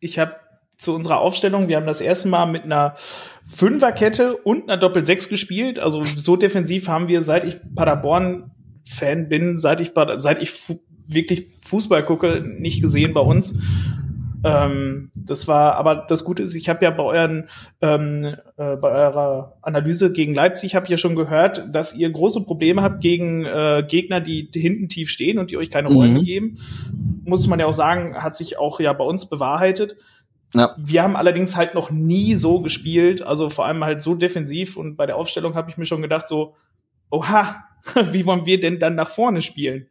[0.00, 0.36] ich habe
[0.78, 2.96] zu unserer Aufstellung, wir haben das erste Mal mit einer
[3.48, 5.78] Fünferkette und einer Doppel-Sechs gespielt.
[5.78, 7.58] Also so defensiv haben wir, seit ich
[8.90, 13.58] Paderborn-Fan bin, seit ich, seit ich fu wirklich Fußball gucke, nicht gesehen bei uns.
[14.44, 17.48] Ähm, das war, aber das Gute ist, ich habe ja bei euren,
[17.82, 22.44] ähm, äh, bei eurer Analyse gegen Leipzig habe ich ja schon gehört, dass ihr große
[22.44, 26.24] Probleme habt gegen äh, Gegner, die hinten tief stehen und die euch keine Räume Mhm.
[26.24, 26.58] geben.
[27.24, 29.96] Muss man ja auch sagen, hat sich auch ja bei uns bewahrheitet.
[30.54, 30.74] Ja.
[30.78, 34.96] Wir haben allerdings halt noch nie so gespielt, also vor allem halt so defensiv und
[34.96, 36.54] bei der Aufstellung habe ich mir schon gedacht so,
[37.10, 37.64] oha,
[38.12, 39.88] wie wollen wir denn dann nach vorne spielen?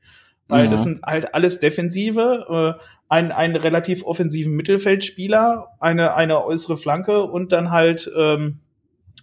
[0.47, 0.71] Weil Mhm.
[0.71, 7.23] das sind halt alles Defensive, äh, ein, einen relativ offensiven Mittelfeldspieler, eine, eine äußere Flanke
[7.23, 8.59] und dann halt ähm,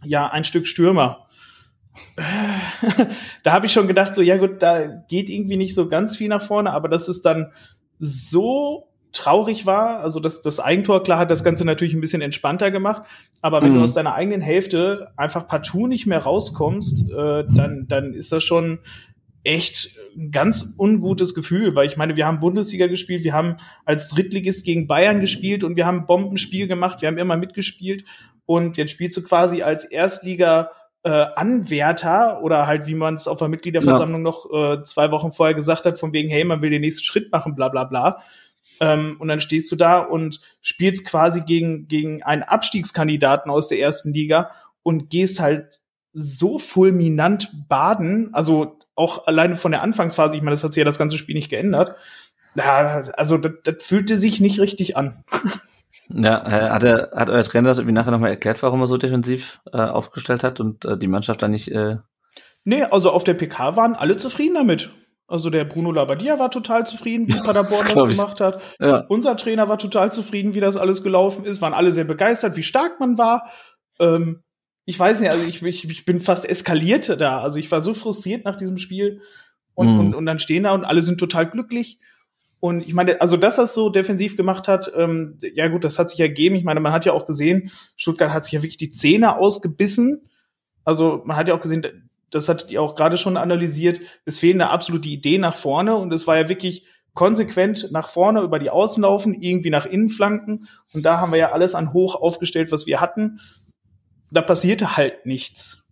[0.05, 1.27] ja ein Stück Stürmer.
[3.43, 6.29] da habe ich schon gedacht, so ja gut, da geht irgendwie nicht so ganz viel
[6.29, 7.53] nach vorne, aber dass es dann
[7.99, 12.71] so traurig war, also das, das Eigentor, klar hat das Ganze natürlich ein bisschen entspannter
[12.71, 13.03] gemacht,
[13.43, 13.77] aber wenn Mhm.
[13.77, 18.45] du aus deiner eigenen Hälfte einfach partout nicht mehr rauskommst, äh, dann, dann ist das
[18.45, 18.79] schon
[19.45, 24.09] echt ein ganz ungutes Gefühl, weil ich meine, wir haben Bundesliga gespielt, wir haben als
[24.09, 28.05] Drittligist gegen Bayern gespielt und wir haben Bombenspiel gemacht, wir haben immer mitgespielt.
[28.45, 30.71] Und jetzt spielst du quasi als Erstliga
[31.05, 35.55] äh, Anwärter oder halt, wie man es auf der Mitgliederversammlung noch äh, zwei Wochen vorher
[35.55, 38.19] gesagt hat, von wegen, hey, man will den nächsten Schritt machen, bla bla bla.
[38.81, 43.79] Ähm, und dann stehst du da und spielst quasi gegen, gegen einen Abstiegskandidaten aus der
[43.79, 44.51] ersten Liga
[44.83, 45.81] und gehst halt
[46.13, 50.85] so fulminant baden, also auch alleine von der Anfangsphase, ich meine, das hat sich ja
[50.85, 51.97] das ganze Spiel nicht geändert.
[52.55, 55.25] Ja, also das, das fühlte sich nicht richtig an.
[56.09, 58.97] Ja, äh, hat, er, hat euer Trainer das irgendwie nachher nochmal erklärt, warum er so
[58.97, 61.97] defensiv äh, aufgestellt hat und äh, die Mannschaft da nicht äh,
[62.69, 64.93] Nee, also auf der PK waren alle zufrieden damit.
[65.29, 68.63] Also der Bruno Labbadia war total zufrieden, wie Paderborn Das das gemacht hat.
[68.79, 69.05] ja.
[69.09, 71.61] Unser Trainer war total zufrieden, wie das alles gelaufen ist.
[71.61, 73.51] Waren alle sehr begeistert, wie stark man war.
[73.99, 74.43] Ähm,
[74.85, 77.41] ich weiß nicht, also ich, ich, ich bin fast eskaliert da.
[77.41, 79.21] Also ich war so frustriert nach diesem Spiel.
[79.75, 80.01] Und, Mhm.
[80.01, 81.99] und, und dann stehen da und alle sind total glücklich.
[82.61, 86.09] Und ich meine, also dass das so defensiv gemacht hat, ähm, ja gut, das hat
[86.09, 86.55] sich ergeben.
[86.57, 90.29] Ich meine, man hat ja auch gesehen, Stuttgart hat sich ja wirklich die Zähne ausgebissen.
[90.85, 94.59] Also man hat ja auch gesehen, das hattet ihr auch gerade schon analysiert, es fehlen
[94.59, 98.59] da absolut die Idee nach vorne und es war ja wirklich konsequent nach vorne über
[98.59, 102.15] die Außen laufen, irgendwie nach innen flanken und da haben wir ja alles an hoch
[102.15, 103.41] aufgestellt, was wir hatten.
[104.31, 105.87] Da passierte halt nichts.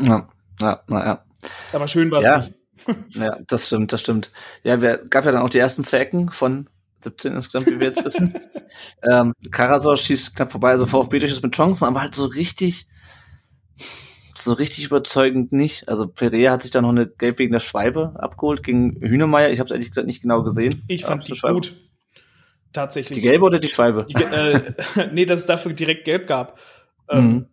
[0.00, 0.28] Ja,
[0.60, 1.24] ja, na ja.
[1.72, 2.38] Aber schön war es Ja.
[2.38, 2.54] nicht.
[3.14, 4.32] Ja, das stimmt, das stimmt.
[4.64, 6.68] Ja, wir gab ja dann auch die ersten zwei Ecken von
[6.98, 8.34] 17 insgesamt, wie wir jetzt wissen.
[9.08, 12.88] ähm, Karasor schießt knapp vorbei, also VfB durch mit Chancen, aber halt so richtig,
[14.36, 15.88] so richtig überzeugend nicht.
[15.88, 19.50] Also Perea hat sich da noch eine Gelb wegen der Schwalbe abgeholt gegen Hühnemeier.
[19.50, 20.82] Ich habe es ehrlich gesagt nicht genau gesehen.
[20.88, 21.76] Ich fand die es eine Schwalbe- gut.
[22.72, 23.14] Tatsächlich.
[23.14, 24.04] Die gelbe oder die Schwalbe?
[24.08, 24.60] Die, äh,
[25.12, 26.58] nee, dass es dafür direkt gelb gab.
[27.08, 27.46] Ähm, Mhm.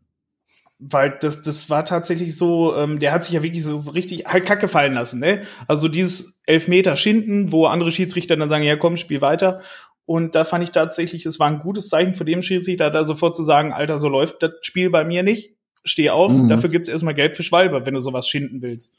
[0.84, 4.26] Weil das, das war tatsächlich so, ähm, der hat sich ja wirklich so, so richtig
[4.26, 5.44] halt Kacke fallen lassen, ne?
[5.68, 9.62] Also dieses Elfmeter Schinden, wo andere Schiedsrichter dann sagen, ja komm, spiel weiter.
[10.06, 13.36] Und da fand ich tatsächlich, es war ein gutes Zeichen für den Schiedsrichter, da sofort
[13.36, 15.56] zu sagen, Alter, so läuft das Spiel bei mir nicht.
[15.84, 16.50] Steh auf, Mhm.
[16.50, 18.96] dafür gibt's erstmal Gelb für Schwalbe, wenn du sowas schinden willst.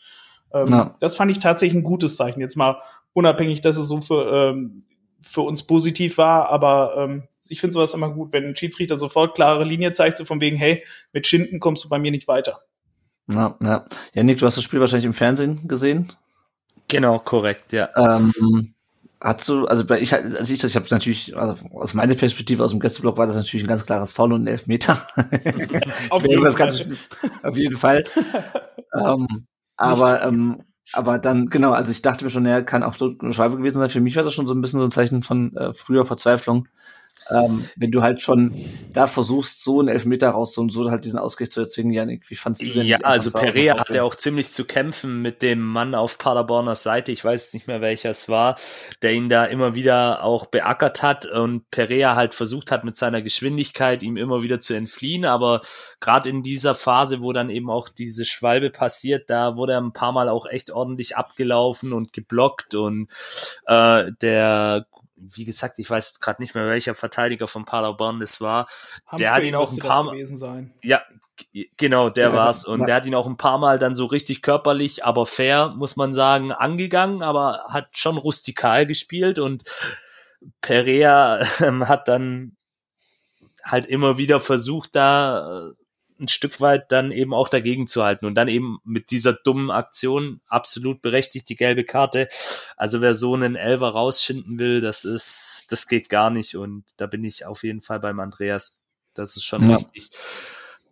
[0.53, 0.95] Ähm, Ja.
[1.01, 2.41] Das fand ich tatsächlich ein gutes Zeichen.
[2.41, 2.78] Jetzt mal
[3.12, 4.85] unabhängig, dass es so für, ähm,
[5.20, 9.35] für uns positiv war, aber ähm, ich finde sowas immer gut, wenn ein Schiedsrichter sofort
[9.35, 12.62] klare Linie zeigt, so von wegen, hey, mit Schinden kommst du bei mir nicht weiter.
[13.30, 13.85] Ja, ja.
[14.14, 16.11] Ja, Nick, du hast das Spiel wahrscheinlich im Fernsehen gesehen.
[16.89, 17.89] Genau, korrekt, ja.
[17.97, 18.74] Ähm,
[19.22, 22.64] hast du, also bei ich, als ich das, ich habe natürlich, also aus meiner Perspektive
[22.64, 25.06] aus dem Gästeblock war das natürlich ein ganz klares Foul und ein Elfmeter.
[26.10, 26.66] Auf jeden das Fall.
[26.66, 26.90] ganze.
[27.42, 28.04] Auf jeden Fall.
[28.98, 29.26] ähm,
[29.76, 30.62] aber, ähm,
[30.92, 33.78] aber dann, genau, also ich dachte mir schon, er kann auch so eine Schwalbe gewesen
[33.78, 33.88] sein.
[33.88, 36.68] Für mich war das schon so ein bisschen so ein Zeichen von äh, früher Verzweiflung.
[37.30, 38.54] Ähm, wenn du halt schon
[38.92, 42.62] da versuchst, so einen Elfmeter rauszuholen, so halt diesen Ausgleich zu erzwingen, Janik, wie fandst
[42.62, 42.86] du denn?
[42.86, 47.24] Ja, also Perea hatte auch ziemlich zu kämpfen mit dem Mann auf Paderborner Seite, ich
[47.24, 48.56] weiß nicht mehr welcher es war,
[49.02, 53.22] der ihn da immer wieder auch beackert hat und Perea halt versucht hat mit seiner
[53.22, 55.60] Geschwindigkeit ihm immer wieder zu entfliehen, aber
[56.00, 59.92] gerade in dieser Phase, wo dann eben auch diese Schwalbe passiert, da wurde er ein
[59.92, 62.74] paar Mal auch echt ordentlich abgelaufen und geblockt.
[62.74, 63.08] Und
[63.66, 64.86] äh, der
[65.34, 68.66] wie gesagt, ich weiß gerade nicht mehr, welcher Verteidiger von Paderborn das war.
[69.04, 70.16] Humphrey der hat ihn auch ein paar Mal.
[70.82, 71.02] Ja,
[71.76, 72.64] genau, der ja, war's.
[72.64, 72.86] Und ja.
[72.86, 76.14] der hat ihn auch ein paar Mal dann so richtig körperlich, aber fair, muss man
[76.14, 79.62] sagen, angegangen, aber hat schon rustikal gespielt und
[80.60, 82.56] Perea äh, hat dann
[83.64, 85.82] halt immer wieder versucht, da äh,
[86.22, 89.70] ein Stück weit dann eben auch dagegen zu halten und dann eben mit dieser dummen
[89.70, 92.28] Aktion absolut berechtigt die gelbe Karte.
[92.76, 97.06] Also wer so einen Elver rausschinden will, das ist, das geht gar nicht und da
[97.06, 98.80] bin ich auf jeden Fall beim Andreas.
[99.14, 99.76] Das ist schon ja.
[99.76, 100.08] richtig.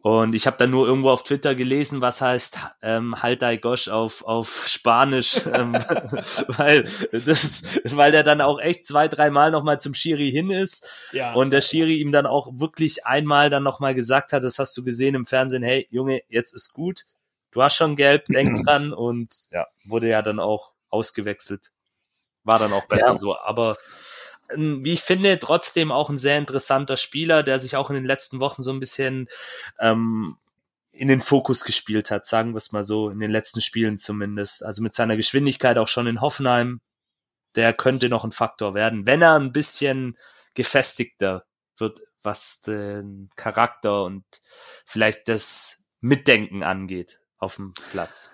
[0.03, 3.89] Und ich habe dann nur irgendwo auf Twitter gelesen, was heißt ähm, halt dein Gosh
[3.89, 9.93] auf, auf Spanisch, ähm, weil das, weil der dann auch echt zwei, dreimal nochmal zum
[9.93, 11.35] Schiri hin ist ja.
[11.35, 14.85] und der Schiri ihm dann auch wirklich einmal dann nochmal gesagt hat, das hast du
[14.85, 17.05] gesehen im Fernsehen, hey Junge, jetzt ist gut,
[17.51, 21.73] du hast schon gelb, denk dran und ja, wurde ja dann auch ausgewechselt.
[22.43, 23.17] War dann auch besser ja.
[23.17, 23.77] so, aber
[24.57, 28.41] wie ich finde, trotzdem auch ein sehr interessanter Spieler, der sich auch in den letzten
[28.41, 29.29] Wochen so ein bisschen
[29.79, 30.37] ähm,
[30.93, 34.65] in den Fokus gespielt hat, sagen wir es mal so, in den letzten Spielen zumindest.
[34.65, 36.81] Also mit seiner Geschwindigkeit auch schon in Hoffenheim,
[37.55, 40.17] der könnte noch ein Faktor werden, wenn er ein bisschen
[40.55, 41.45] gefestigter
[41.77, 44.25] wird, was den Charakter und
[44.85, 48.31] vielleicht das Mitdenken angeht auf dem Platz.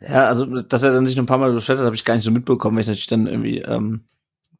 [0.00, 2.14] Ja, also dass er dann sich noch ein paar Mal beschwert hat, habe ich gar
[2.14, 4.04] nicht so mitbekommen, weil ich natürlich dann irgendwie ähm,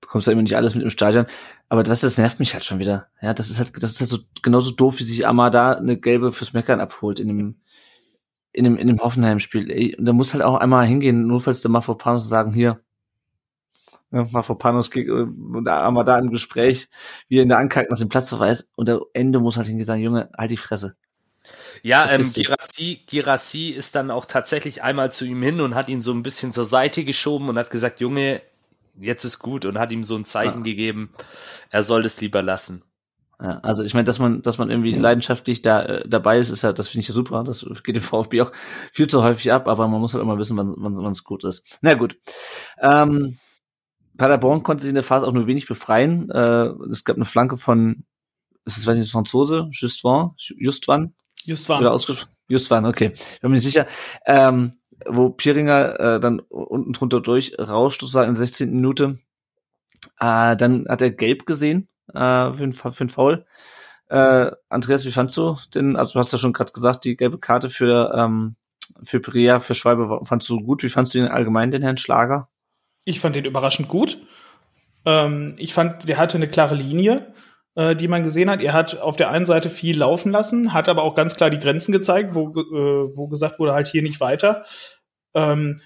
[0.01, 1.27] bekommst ja immer nicht alles mit im Stadion.
[1.69, 3.09] Aber das, das nervt mich halt schon wieder.
[3.21, 6.33] Ja, das ist halt, das ist halt so genauso doof, wie sich Amada eine gelbe
[6.33, 7.61] fürs Meckern abholt in dem,
[8.53, 9.97] in dem, in dem Hoffenheim-Spiel.
[9.99, 12.81] Und da muss halt auch einmal hingehen, nur falls der Mafropanos sagen, hier,
[14.11, 16.89] ja, Mafropanos und der Amada im Gespräch,
[17.29, 20.03] wie er in der Ankackt nach dem Platzverweis und der Ende muss halt hingehen sagen,
[20.03, 20.97] Junge, halt die Fresse.
[21.83, 26.03] Ja, ähm, Girassi, Girassi ist dann auch tatsächlich einmal zu ihm hin und hat ihn
[26.03, 28.41] so ein bisschen zur Seite geschoben und hat gesagt, Junge,
[29.01, 30.65] jetzt ist gut und hat ihm so ein Zeichen ja.
[30.65, 31.11] gegeben,
[31.71, 32.83] er soll es lieber lassen.
[33.41, 36.63] Ja, also ich meine, dass man, dass man irgendwie leidenschaftlich da äh, dabei ist, ist
[36.63, 37.45] ja, das finde ich ja super.
[37.45, 38.53] Das geht dem VfB auch
[38.93, 41.79] viel zu häufig ab, aber man muss halt immer wissen, wann wann es gut ist.
[41.81, 42.19] Na gut.
[42.81, 43.39] Ähm,
[44.17, 46.29] Paderborn konnte sich in der Phase auch nur wenig befreien.
[46.31, 48.05] Äh, es gab eine Flanke von,
[48.65, 51.15] ist das weiß nicht, Franzose, Justwan, Justwan?
[51.45, 51.81] Justwan.
[51.81, 52.33] Oder ausgesprochen.
[52.49, 53.13] Justwan, okay.
[53.15, 53.87] Ich bin mir nicht sicher.
[54.27, 54.73] Ähm,
[55.07, 58.71] wo Pieringer äh, dann unten drunter durchrauscht, sozusagen in 16.
[58.73, 59.19] Minute.
[60.21, 63.47] Äh, dann hat er gelb gesehen äh, für, den, für den Foul.
[64.09, 67.39] Äh, Andreas, wie fandst du denn, also du hast ja schon gerade gesagt, die gelbe
[67.39, 68.57] Karte für, ähm,
[69.03, 70.83] für Perea, für Schwalbe, fandst du gut?
[70.83, 72.49] Wie fandst du den allgemein, den Herrn Schlager?
[73.05, 74.21] Ich fand den überraschend gut.
[75.05, 77.33] Ähm, ich fand, der hatte eine klare Linie,
[77.79, 78.61] äh, die man gesehen hat.
[78.61, 81.61] Er hat auf der einen Seite viel laufen lassen, hat aber auch ganz klar die
[81.61, 84.65] Grenzen gezeigt, wo, äh, wo gesagt wurde, halt hier nicht weiter.
[85.33, 85.81] Ähm,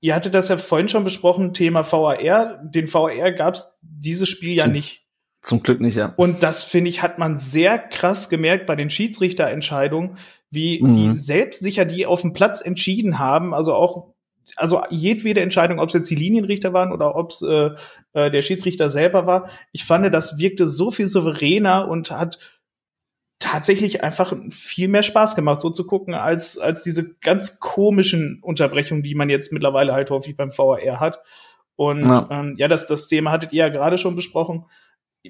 [0.00, 2.62] ihr hattet das ja vorhin schon besprochen, Thema VAR.
[2.62, 5.04] Den VAR gab es dieses Spiel ja nicht.
[5.42, 6.14] Zum Glück nicht, ja.
[6.16, 10.18] Und das, finde ich, hat man sehr krass gemerkt bei den Schiedsrichterentscheidungen,
[10.50, 10.96] wie, mhm.
[10.96, 13.52] wie selbstsicher die auf dem Platz entschieden haben.
[13.52, 14.14] Also auch
[14.54, 17.70] also jedwede Entscheidung, ob es jetzt die Linienrichter waren oder ob es äh,
[18.12, 22.38] äh, der Schiedsrichter selber war, ich fand, das wirkte so viel souveräner und hat
[23.38, 29.02] tatsächlich einfach viel mehr Spaß gemacht, so zu gucken, als, als diese ganz komischen Unterbrechungen,
[29.02, 31.20] die man jetzt mittlerweile halt häufig beim VAR hat.
[31.74, 34.64] Und ja, ähm, ja das, das Thema hattet ihr ja gerade schon besprochen.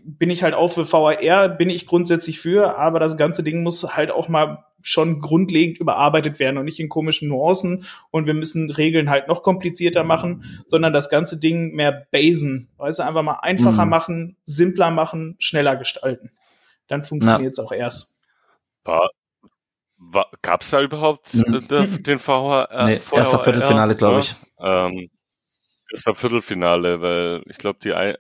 [0.05, 3.97] Bin ich halt auch für VAR, bin ich grundsätzlich für, aber das ganze Ding muss
[3.97, 8.71] halt auch mal schon grundlegend überarbeitet werden und nicht in komischen Nuancen und wir müssen
[8.71, 13.39] Regeln halt noch komplizierter machen, sondern das ganze Ding mehr basen, weißt du, einfach mal
[13.43, 13.91] einfacher mhm.
[13.91, 16.31] machen, simpler machen, schneller gestalten
[16.89, 18.17] dann funktioniert es auch erst.
[18.85, 19.11] War,
[19.97, 22.03] war, Gab es da überhaupt mhm.
[22.03, 22.69] den VR?
[22.71, 24.35] Äh, nee, erster Viertelfinale, glaube ich.
[24.59, 25.11] Ähm,
[25.93, 28.17] erster Viertelfinale, weil ich glaube, die ein,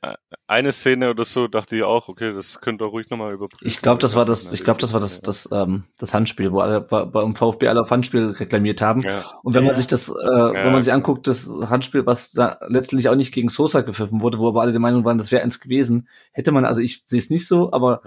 [0.46, 3.66] eine Szene oder so dachte ich auch, okay, das könnt ihr ruhig nochmal überprüfen.
[3.66, 6.60] Ich glaube, das war das, ich glaube, das war das, das, ähm, das Handspiel, wo
[6.60, 9.02] alle beim VfB alle auf Handspiel reklamiert haben.
[9.02, 9.24] Ja.
[9.42, 10.52] Und wenn man sich das, äh, ja.
[10.52, 14.38] wenn man sich anguckt, das Handspiel, was da letztendlich auch nicht gegen Sosa gepfiffen wurde,
[14.38, 17.18] wo aber alle der Meinung waren, das wäre eins gewesen, hätte man, also ich sehe
[17.18, 18.02] es nicht so, aber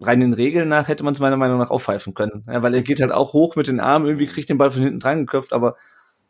[0.00, 2.44] rein den Regeln nach hätte man es meiner Meinung nach aufpfeifen können.
[2.46, 4.82] Ja, weil er geht halt auch hoch mit den Armen, irgendwie kriegt den Ball von
[4.82, 5.76] hinten dran geköpft, aber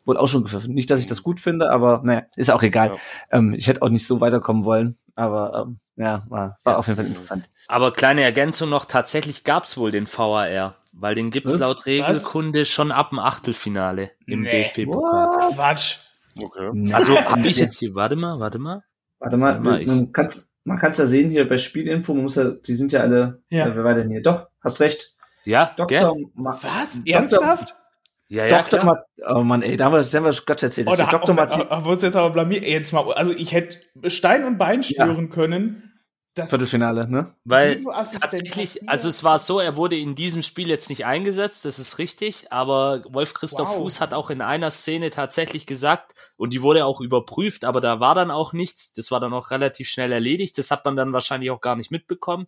[0.05, 0.73] wurde auch schon gepfiffen.
[0.73, 2.89] Nicht, dass ich das gut finde, aber naja, ist auch egal.
[2.89, 3.37] Ja.
[3.37, 4.97] Ähm, ich hätte auch nicht so weiterkommen wollen.
[5.15, 7.49] Aber ähm, ja, war, war auf jeden Fall interessant.
[7.67, 11.59] Aber kleine Ergänzung noch, tatsächlich gab's wohl den VAR, weil den gibt's Was?
[11.59, 14.49] laut Regelkunde schon ab dem Achtelfinale im Nee.
[14.63, 15.53] DFB-Pokal.
[15.55, 15.97] Quatsch.
[16.37, 16.93] Okay.
[16.93, 18.83] Also hab ich jetzt hier, warte mal, warte mal.
[19.19, 22.23] Warte mal, Warte mal, ich- man kann's, man kann's ja sehen hier bei Spielinfo, man
[22.23, 23.67] muss ja, die sind ja alle, Ja.
[23.67, 24.21] Äh, wer war denn hier?
[24.21, 25.15] Doch, hast recht.
[25.43, 25.87] Ja, Dr.
[26.15, 26.25] gell?
[26.35, 27.03] Ma Was?
[27.03, 27.13] Dr.
[27.15, 27.73] Ernsthaft?
[28.29, 28.79] Ja, ja, Dr.
[28.79, 29.03] klar.
[29.25, 30.87] Ma oh Mann, ey, da haben wir, da haben wir Gott erzählt.
[30.89, 31.33] Oh, da Dr.
[31.33, 32.63] Martin, haben wir uns jetzt aber blamiert.
[32.63, 35.89] Jetzt mal, also ich hätte Stein und Bein schwören können,
[36.35, 37.33] dass Viertelfinale, ne?
[37.43, 37.83] Weil
[38.21, 41.97] tatsächlich, also es war so, er wurde in diesem Spiel jetzt nicht eingesetzt, das ist
[41.97, 43.77] richtig, aber Wolf Christoph Wow.
[43.77, 47.99] Fuß hat auch in einer Szene tatsächlich gesagt, und die wurde auch überprüft, aber da
[47.99, 51.13] war dann auch nichts, das war dann auch relativ schnell erledigt, das hat man dann
[51.13, 52.45] wahrscheinlich auch gar nicht mitbekommen.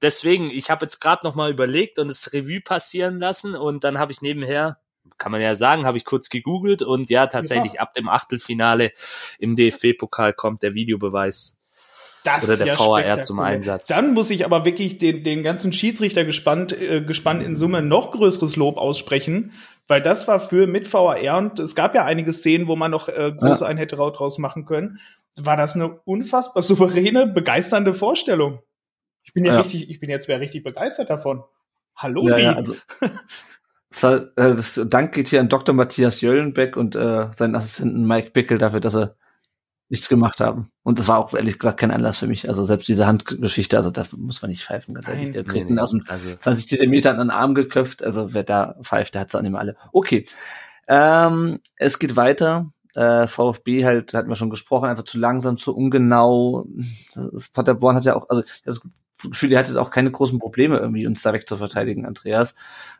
[0.00, 3.98] Deswegen, ich habe jetzt gerade noch mal überlegt und das Revue passieren lassen und dann
[3.98, 4.78] habe ich nebenher,
[5.18, 8.92] kann man ja sagen, habe ich kurz gegoogelt und ja, tatsächlich ab dem Achtelfinale
[9.38, 11.60] im DFB-Pokal kommt der Videobeweis.
[12.24, 13.38] Das Oder der ist VAR zum.
[13.40, 13.88] Einsatz.
[13.88, 18.12] Dann muss ich aber wirklich den, den ganzen Schiedsrichter gespannt, äh, gespannt in Summe noch
[18.12, 19.52] größeres Lob aussprechen,
[19.88, 23.10] weil das war für mit VAR und es gab ja einige Szenen, wo man noch
[23.10, 25.00] äh, groß einen hätte raut draus machen können.
[25.36, 28.60] War das eine unfassbar souveräne, begeisternde Vorstellung.
[29.22, 29.60] Ich bin ja, Ja.
[29.60, 31.44] richtig, ich bin jetzt wer richtig begeistert davon.
[31.94, 32.74] Hallo, Ja, ja, also.
[34.00, 35.74] Das, äh, das Dank geht hier an Dr.
[35.74, 39.14] Matthias Jöllenbeck und äh, seinen Assistenten Mike Bickel dafür, dass sie
[39.88, 40.70] nichts gemacht haben.
[40.82, 42.48] Und das war auch ehrlich gesagt kein Anlass für mich.
[42.48, 45.30] Also selbst diese Handgeschichte, also da muss man nicht pfeifen, ganz ehrlich.
[45.30, 48.02] Der kriegt nee, aus dem also 20 Zentimeter an den Arm geköpft.
[48.02, 49.76] Also wer da pfeift, der hat's auch nicht mehr alle.
[49.92, 50.24] Okay.
[50.88, 52.72] Ähm, es geht weiter.
[52.94, 56.66] Äh, VfB halt, hatten wir schon gesprochen, einfach zu langsam, zu ungenau.
[57.14, 58.80] Das, Paderborn hat ja auch, also ich
[59.42, 62.54] ihr hattet auch keine großen Probleme irgendwie, uns da weg zu verteidigen, Andreas.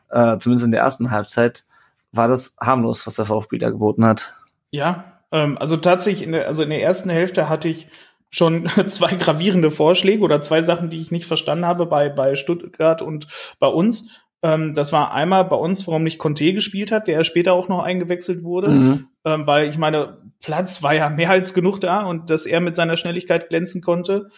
[0.09, 1.63] Äh, zumindest in der ersten Halbzeit
[2.11, 4.33] war das harmlos, was der VfB da geboten hat.
[4.71, 7.87] Ja, ähm, also tatsächlich, in der, also in der ersten Hälfte hatte ich
[8.29, 13.01] schon zwei gravierende Vorschläge oder zwei Sachen, die ich nicht verstanden habe bei, bei Stuttgart
[13.01, 13.27] und
[13.59, 14.25] bei uns.
[14.41, 17.83] Ähm, das war einmal bei uns, warum nicht Conte gespielt hat, der später auch noch
[17.83, 18.69] eingewechselt wurde.
[18.71, 19.07] Mhm.
[19.23, 22.75] Ähm, weil ich meine, Platz war ja mehr als genug da und dass er mit
[22.75, 24.29] seiner Schnelligkeit glänzen konnte.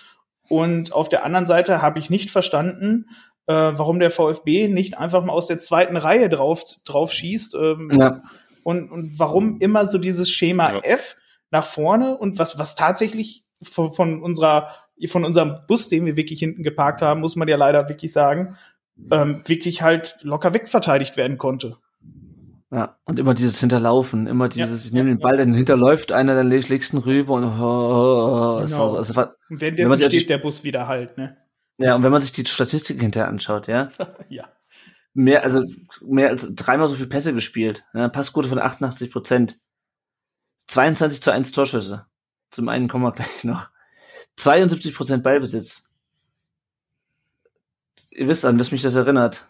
[0.49, 3.07] Und auf der anderen Seite habe ich nicht verstanden,
[3.47, 7.55] äh, warum der VfB nicht einfach mal aus der zweiten Reihe drauf, drauf schießt.
[7.55, 8.21] Ähm, Ja.
[8.63, 10.79] und, und warum immer so dieses Schema Ja.
[10.81, 11.15] F
[11.51, 14.69] nach vorne und was, was tatsächlich von, von unserer,
[15.07, 18.57] von unserem Bus, den wir wirklich hinten geparkt haben, muss man ja leider wirklich sagen,
[19.11, 21.77] ähm, wirklich halt locker wegverteidigt werden konnte.
[22.69, 26.11] Ja, und immer dieses Hinterlaufen, immer dieses, Ja, ich nehme ja, den Ball, dann hinterläuft
[26.11, 28.95] einer, dann leg- legst ihn rüber und oh, oh, oh, so, Genau.
[28.97, 31.37] also war, Und Wenn währenddessen man sich- steht der Bus wieder halt, ne?
[31.77, 33.89] ja, und wenn man sich die Statistik hinterher anschaut, ja,
[34.29, 34.49] Ja.
[35.13, 35.63] mehr, also
[36.01, 39.59] mehr als dreimal so viel Pässe gespielt, ja, Passquote von 88 Prozent,
[40.65, 42.05] 22 zu 1 Torschüsse,
[42.51, 43.69] zum einen kommen wir gleich noch,
[44.35, 45.85] 72 Prozent Ballbesitz.
[48.11, 49.47] Ihr wisst an, was mich das erinnert.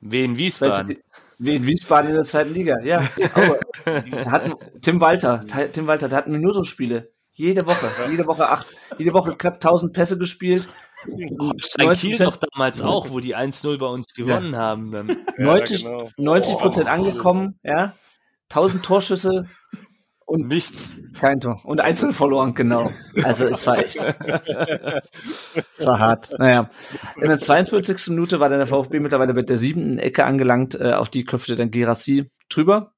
[0.00, 0.98] Wen Wiesbaden?
[1.42, 3.00] Wie in Wiesbaden in der zweiten Liga, ja.
[4.26, 5.40] Hatten, Tim Walter,
[5.72, 7.12] Tim Walter, da hatten Minusspiele.
[7.32, 8.66] Jede Woche, jede Woche acht,
[8.98, 10.68] jede Woche knapp 1000 Pässe gespielt.
[11.38, 14.90] Holstein Kiel doch damals auch, wo die 1-0 bei uns gewonnen haben.
[14.90, 15.16] Dann.
[15.38, 16.10] 90, genau.
[16.18, 17.94] 90 Prozent angekommen, ja.
[18.50, 19.46] 1000 Torschüsse
[20.30, 20.96] und Nichts.
[21.18, 21.60] kein Tor.
[21.64, 22.92] Und einzeln verloren, genau.
[23.24, 23.96] Also es war echt.
[25.12, 26.30] Es war hart.
[26.38, 26.70] Naja.
[27.16, 28.08] In der 42.
[28.08, 31.56] Minute war dann der VfB mittlerweile mit der siebten Ecke angelangt, äh, auf die köpfte
[31.56, 32.92] dann Gerassi drüber.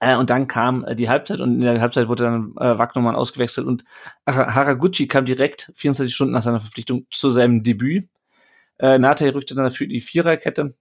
[0.00, 3.14] Äh, und dann kam äh, die Halbzeit und in der Halbzeit wurde dann äh, Wagnermann
[3.16, 3.84] ausgewechselt und
[4.28, 8.08] Har- Haraguchi kam direkt 24 Stunden nach seiner Verpflichtung zu seinem Debüt.
[8.78, 10.74] Äh, Nate rückte dann für die Viererkette.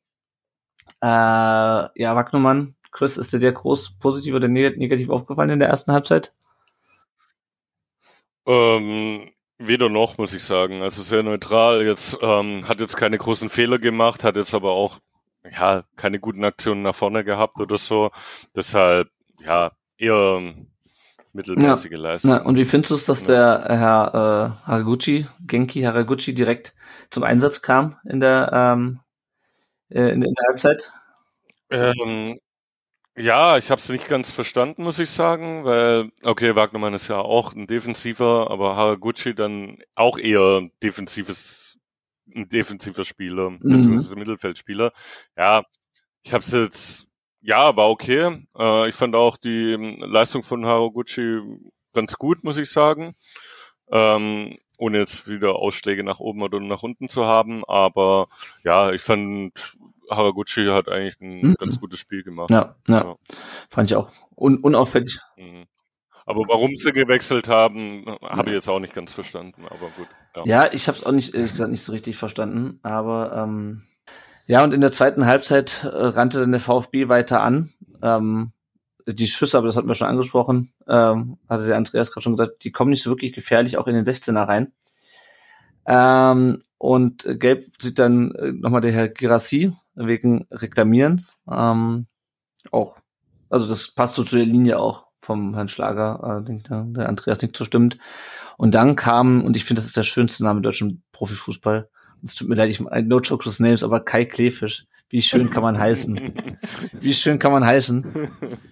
[1.02, 5.68] Äh, ja, Wagnermann, Chris, ist dir der groß positiv oder neg- negativ aufgefallen in der
[5.68, 6.34] ersten Halbzeit?
[8.45, 10.82] Ähm, weder noch, muss ich sagen.
[10.82, 11.86] Also sehr neutral.
[11.86, 14.99] Jetzt ähm, hat jetzt keine großen Fehler gemacht, hat jetzt aber auch
[15.49, 18.11] ja keine guten Aktionen nach vorne gehabt oder so.
[18.56, 19.10] Deshalb
[19.45, 20.68] ja eher ähm,
[21.34, 22.32] mittelmäßige Leistung.
[22.32, 26.76] Na, und wie findest du es, dass der äh, Herr äh, Haraguchi, Genki Haraguchi, direkt
[27.10, 28.99] zum Einsatz kam in der, ähm,
[29.90, 30.91] äh, in, in der Halbzeit?
[31.70, 32.38] Ähm,
[33.15, 37.19] ja, ich habe es nicht ganz verstanden, muss ich sagen, weil, okay, Wagnermann ist ja
[37.19, 41.77] auch ein Defensiver, aber Haraguchi dann auch eher ein defensives,
[42.35, 43.60] ein defensiver Spieler, Mhm.
[43.60, 44.91] beziehungsweise Mittelfeldspieler.
[45.38, 45.64] Ja,
[46.23, 47.07] ich habe es jetzt,
[47.41, 48.40] ja, war okay.
[48.57, 51.40] Äh, ich fand auch die Leistung von Haraguchi
[51.94, 53.14] ganz gut, muss ich sagen.
[53.91, 58.27] Ähm, ohne jetzt wieder Ausschläge nach oben oder nach unten zu haben, aber
[58.64, 59.76] ja, ich fand
[60.15, 61.56] Haraguchi hat eigentlich ein Mhm.
[61.60, 62.49] ganz gutes Spiel gemacht.
[62.49, 63.15] Ja, ja, Ja.
[63.69, 65.19] fand ich auch un unauffällig.
[65.38, 65.65] Mhm.
[66.26, 69.65] Aber warum sie gewechselt haben, habe ich jetzt auch nicht ganz verstanden.
[69.65, 70.07] Aber gut.
[70.35, 72.80] Ja, ja ich habe es auch nicht, ehrlich gesagt, nicht so richtig verstanden.
[72.81, 73.81] Aber ähm,
[74.48, 77.73] ja, und in der zweiten Halbzeit äh, rannte dann der VfB weiter an.
[78.02, 78.53] Ähm,
[79.06, 82.64] die Schüsse, aber das hatten wir schon angesprochen, ähm, hatte der Andreas gerade schon gesagt,
[82.64, 84.72] die kommen nicht so wirklich gefährlich auch in den 16er rein.
[85.85, 91.39] Ähm, und gelb sieht dann äh, nochmal der Herr Girassi wegen Reklamierens.
[91.49, 92.07] Ähm,
[92.72, 92.97] auch,
[93.49, 97.07] also das passt so zu der Linie auch vom Herrn Schlager, äh, denkt der, der
[97.07, 97.99] Andreas nicht zustimmt.
[98.57, 101.88] Und dann kam, und ich finde, das ist der schönste Name im deutschen Profifußball.
[102.22, 104.85] Es tut mir leid, ich no chocolates names, aber Kai Klefisch.
[105.07, 106.34] Wie schön kann man heißen?
[106.99, 108.27] Wie schön kann man heißen?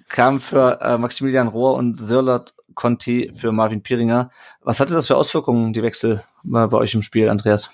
[0.09, 4.31] Kam für äh, Maximilian Rohr und Sirlot Conti für Marvin Piringer.
[4.59, 7.69] Was hatte das für Auswirkungen, die Wechsel äh, bei euch im Spiel, Andreas?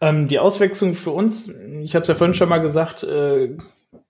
[0.00, 1.48] Ähm, die Auswechslung für uns,
[1.82, 3.56] ich habe es ja vorhin schon mal gesagt, äh,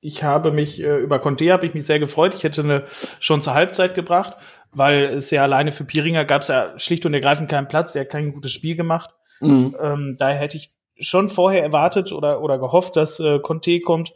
[0.00, 2.34] ich habe mich äh, über Conte habe ich mich sehr gefreut.
[2.34, 2.84] Ich hätte eine
[3.18, 4.36] schon zur Halbzeit gebracht,
[4.72, 7.92] weil es ja alleine für Piringer gab es ja schlicht und ergreifend keinen Platz.
[7.92, 9.10] Der hat kein gutes Spiel gemacht.
[9.40, 9.76] Mhm.
[9.80, 14.12] Ähm, daher hätte ich schon vorher erwartet oder oder gehofft, dass äh, Conte kommt.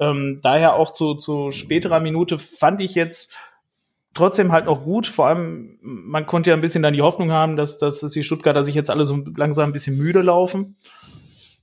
[0.00, 3.34] Ähm, daher auch zu, zu späterer Minute fand ich jetzt
[4.14, 5.06] trotzdem halt noch gut.
[5.06, 8.64] Vor allem, man konnte ja ein bisschen dann die Hoffnung haben, dass, dass die Stuttgarter
[8.64, 10.76] sich jetzt alle so langsam ein bisschen müde laufen.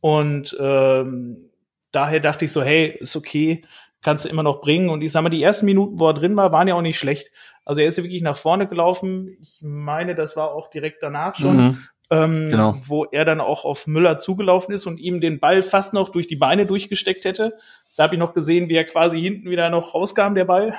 [0.06, 1.50] Und ähm,
[1.92, 3.64] daher dachte ich so, hey, ist okay,
[4.04, 4.90] kannst du immer noch bringen.
[4.90, 7.00] Und ich sag mal, die ersten Minuten, wo er drin war, waren ja auch nicht
[7.00, 7.32] schlecht.
[7.66, 9.36] Also er ist ja wirklich nach vorne gelaufen.
[9.42, 11.58] Ich meine, das war auch direkt danach schon.
[11.58, 11.78] Mhm.
[12.12, 12.76] Ähm, genau.
[12.86, 16.28] wo er dann auch auf Müller zugelaufen ist und ihm den Ball fast noch durch
[16.28, 17.58] die Beine durchgesteckt hätte.
[17.98, 20.76] Da habe ich noch gesehen, wie er quasi hinten wieder noch rauskam, der Ball.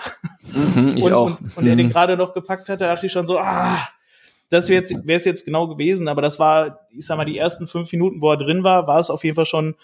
[0.53, 1.41] Mhm, ich und, auch.
[1.41, 1.71] Und, und mhm.
[1.71, 1.91] er den mhm.
[1.91, 3.89] gerade noch gepackt hat, da dachte ich schon so, ah,
[4.49, 7.91] das wäre es jetzt genau gewesen, aber das war, ich sag mal, die ersten fünf
[7.93, 9.75] Minuten, wo er drin war, war es auf jeden Fall schon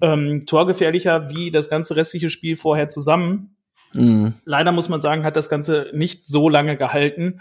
[0.00, 3.56] ähm, torgefährlicher wie das ganze restliche Spiel vorher zusammen.
[3.92, 4.34] Mhm.
[4.44, 7.40] Leider muss man sagen, hat das Ganze nicht so lange gehalten.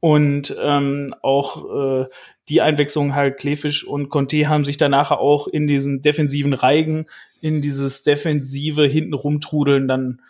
[0.00, 2.06] Und ähm, auch äh,
[2.48, 7.06] die Einwechslung halt Klefisch und Conte haben sich danach auch in diesen defensiven Reigen,
[7.40, 10.22] in dieses defensive hinten rumtrudeln dann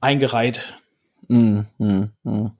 [0.00, 0.78] eingereiht.
[1.28, 2.50] Mm, mm, mm.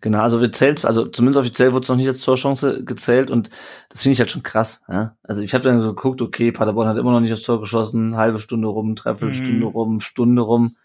[0.00, 3.50] Genau, also wir zählt, also zumindest offiziell wurde es noch nicht als Torchance gezählt und
[3.88, 4.82] das finde ich halt schon krass.
[4.88, 5.16] Ja?
[5.22, 8.16] Also ich habe dann so geguckt, okay, Paderborn hat immer noch nicht das Tor geschossen,
[8.16, 10.76] halbe Stunde rum, dreiviertel Stunde rum, Stunde rum.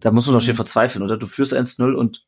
[0.00, 0.56] Da muss man doch schon mhm.
[0.56, 1.16] verzweifeln, oder?
[1.16, 2.26] Du führst 1-0 und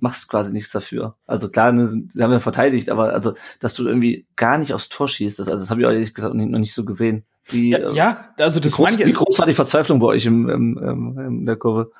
[0.00, 1.16] machst quasi nichts dafür.
[1.26, 4.88] Also klar, ne, sie haben ja verteidigt, aber also, dass du irgendwie gar nicht aufs
[4.88, 7.24] Tor schießt, das, also das habe ich ehrlich gesagt noch nicht so gesehen.
[7.44, 10.48] Wie, ja, ja, also das wie groß, wie groß war die Verzweiflung bei euch im,
[10.48, 11.92] im, im, in der Kurve?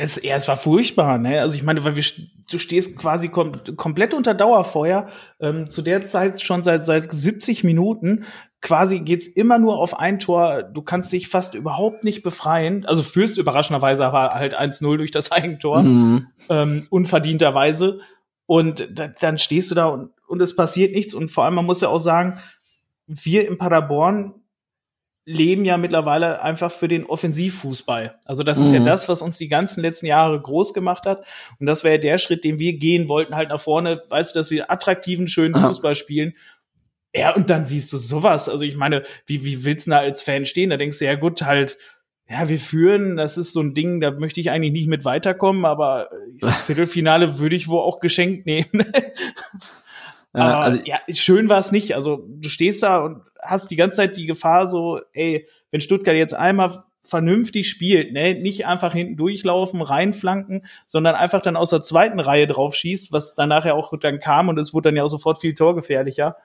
[0.00, 1.40] Es, ja, es war furchtbar, ne?
[1.40, 2.04] Also ich meine, weil wir,
[2.50, 5.08] du stehst quasi kom komplett unter Dauerfeuer.
[5.40, 8.24] Ähm, zu der Zeit schon seit seit 70 Minuten.
[8.60, 10.62] Quasi geht's immer nur auf ein Tor.
[10.62, 12.86] Du kannst dich fast überhaupt nicht befreien.
[12.86, 15.82] Also führst überraschenderweise aber halt 1-0 durch das Eigentor.
[15.82, 16.28] Mhm.
[16.48, 17.98] Ähm, unverdienterweise.
[18.46, 21.12] Und da, dann stehst du da und, und es passiert nichts.
[21.12, 22.38] Und vor allem, man muss ja auch sagen,
[23.08, 24.34] wir in Paderborn
[25.28, 28.18] leben ja mittlerweile einfach für den Offensivfußball.
[28.24, 28.66] Also das mhm.
[28.66, 28.84] ist ja mhm.
[28.86, 31.26] das, was uns die ganzen letzten Jahre groß gemacht hat.
[31.60, 34.38] Und das wäre ja der Schritt, den wir gehen wollten, halt nach vorne, weißt du,
[34.38, 35.68] dass wir attraktiven, schönen Aha.
[35.68, 36.32] Fußball spielen.
[37.14, 38.48] Ja, und dann siehst du sowas.
[38.48, 40.70] Also ich meine, wie, wie willst du da als Fan stehen?
[40.70, 41.76] Da denkst du, ja gut, halt,
[42.26, 45.66] ja, wir führen, das ist so ein Ding, da möchte ich eigentlich nicht mit weiterkommen,
[45.66, 46.08] aber
[46.40, 48.66] das Viertelfinale würde ich wohl auch geschenkt nehmen.
[50.32, 51.94] Aber also, ja, schön war es nicht.
[51.94, 56.16] Also du stehst da und hast die ganze Zeit die Gefahr so, ey, wenn Stuttgart
[56.16, 61.82] jetzt einmal vernünftig spielt, ne, nicht einfach hinten durchlaufen, reinflanken, sondern einfach dann aus der
[61.82, 65.04] zweiten Reihe drauf schießt, was dann nachher auch dann kam und es wurde dann ja
[65.04, 66.36] auch sofort viel torgefährlicher.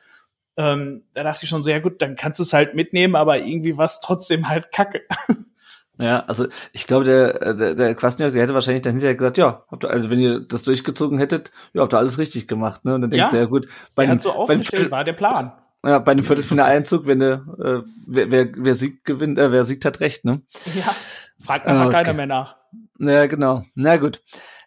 [0.56, 3.40] Ähm, da dachte ich schon so, ja gut, dann kannst du es halt mitnehmen, aber
[3.40, 5.02] irgendwie war es trotzdem halt kacke.
[6.00, 9.64] Ja, also ich glaube, der, der, der Kwasniok, der hätte wahrscheinlich dann hinterher gesagt, ja,
[9.70, 12.96] habt ihr, also wenn ihr das durchgezogen hättet, ja, habt ihr alles richtig gemacht, ne?
[12.96, 15.54] Und dann denkst ja, du, ja gut, bei dem, so aufgestellt, war der Plan.
[15.86, 19.86] Ja, bei einem Viertelfinaleinzug, wenn der, äh, wer, wer, wer siegt, gewinnt, äh, wer siegt,
[19.86, 20.42] hat recht, ne?
[20.74, 20.96] Ja,
[21.40, 21.94] fragt einfach okay.
[21.94, 22.56] keiner mehr nach.
[23.00, 23.64] Ja, genau.
[23.76, 24.22] Na gut.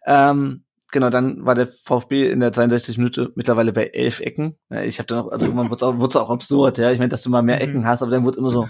[0.06, 4.56] Ähm, genau, dann war der VfB in der 62 Minute mittlerweile bei elf Ecken.
[4.84, 6.92] Ich habe dann auch, also irgendwann wurde es auch, auch absurd, ja.
[6.92, 7.62] Ich meine, dass du mal mehr mhm.
[7.62, 8.68] Ecken hast, aber dann wurde immer so,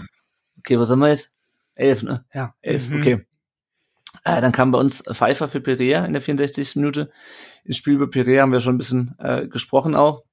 [0.58, 1.35] okay, was haben wir jetzt?
[1.76, 2.24] Elf, ne?
[2.34, 3.00] Ja, elf, mhm.
[3.00, 3.26] okay.
[4.24, 6.76] Äh, dann kam bei uns Pfeiffer für Perea in der 64.
[6.76, 7.10] Minute.
[7.64, 10.24] Ins Spiel über Perea haben wir schon ein bisschen äh, gesprochen auch.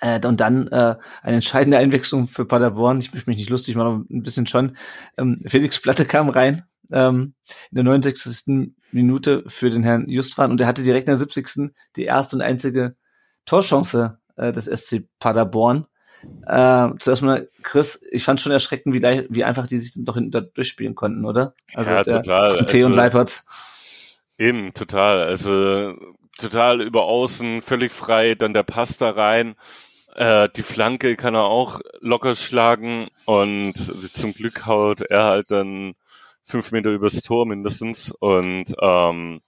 [0.00, 3.00] Äh, und dann äh, eine entscheidende Einwechslung für Paderborn.
[3.00, 4.76] Ich möchte mich nicht lustig machen, aber ein bisschen schon.
[5.16, 6.62] Ähm, Felix Platte kam rein
[6.92, 7.34] ähm,
[7.70, 8.72] in der 69.
[8.92, 11.72] Minute für den Herrn Justwan und er hatte direkt in der 70.
[11.96, 12.96] die erste und einzige
[13.44, 15.86] Torchance äh, des SC Paderborn.
[16.46, 20.50] Äh, zuerst mal, Chris, ich fand schon erschreckend, wie, wie einfach die sich doch hinten
[20.54, 21.54] durchspielen konnten, oder?
[21.74, 22.64] Also ja, total.
[22.64, 23.46] T also, und Leipertz.
[24.38, 25.22] Eben, total.
[25.22, 25.94] Also
[26.38, 29.54] total über außen, völlig frei, dann der Pass da rein.
[30.14, 33.74] Äh, die Flanke kann er auch locker schlagen und
[34.12, 35.94] zum Glück haut er halt dann
[36.44, 38.10] fünf Meter übers Tor mindestens.
[38.10, 39.40] Und ähm,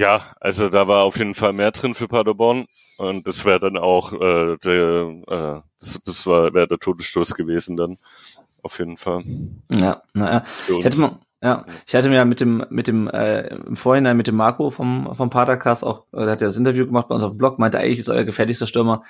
[0.00, 2.66] ja, also da war auf jeden Fall mehr drin für Paderborn.
[2.96, 7.76] Und das wäre dann auch äh, der, äh, das, das war wäre der Todesstoß gewesen
[7.76, 7.98] dann.
[8.62, 9.22] Auf jeden Fall.
[9.70, 10.42] Ja, naja.
[10.68, 14.26] Ich hätte mal, ja, ich hatte mir mit dem, mit dem, äh, im Vorhinein mit
[14.26, 17.24] dem Marco vom, vom Patercast auch, äh, der hat ja das Interview gemacht bei uns
[17.24, 19.04] auf dem Blog, meinte eigentlich ist euer gefährlichster Stürmer,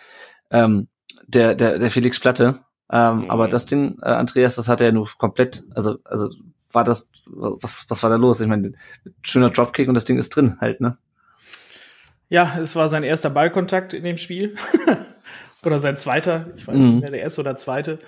[0.50, 0.88] ähm,
[1.26, 2.60] der, der, der Felix Platte.
[2.92, 3.30] Ähm, mhm.
[3.30, 6.30] Aber das Ding, äh, Andreas, das hat er ja nur komplett, also, also
[6.72, 8.40] war das, was, was war da los?
[8.40, 8.72] Ich meine,
[9.22, 10.97] schöner Dropkick und das Ding ist drin halt, ne?
[12.28, 14.55] Ja, es war sein erster Ballkontakt in dem Spiel.
[15.64, 16.84] oder sein zweiter, ich weiß mhm.
[16.84, 17.98] nicht mehr, der erste oder zweite.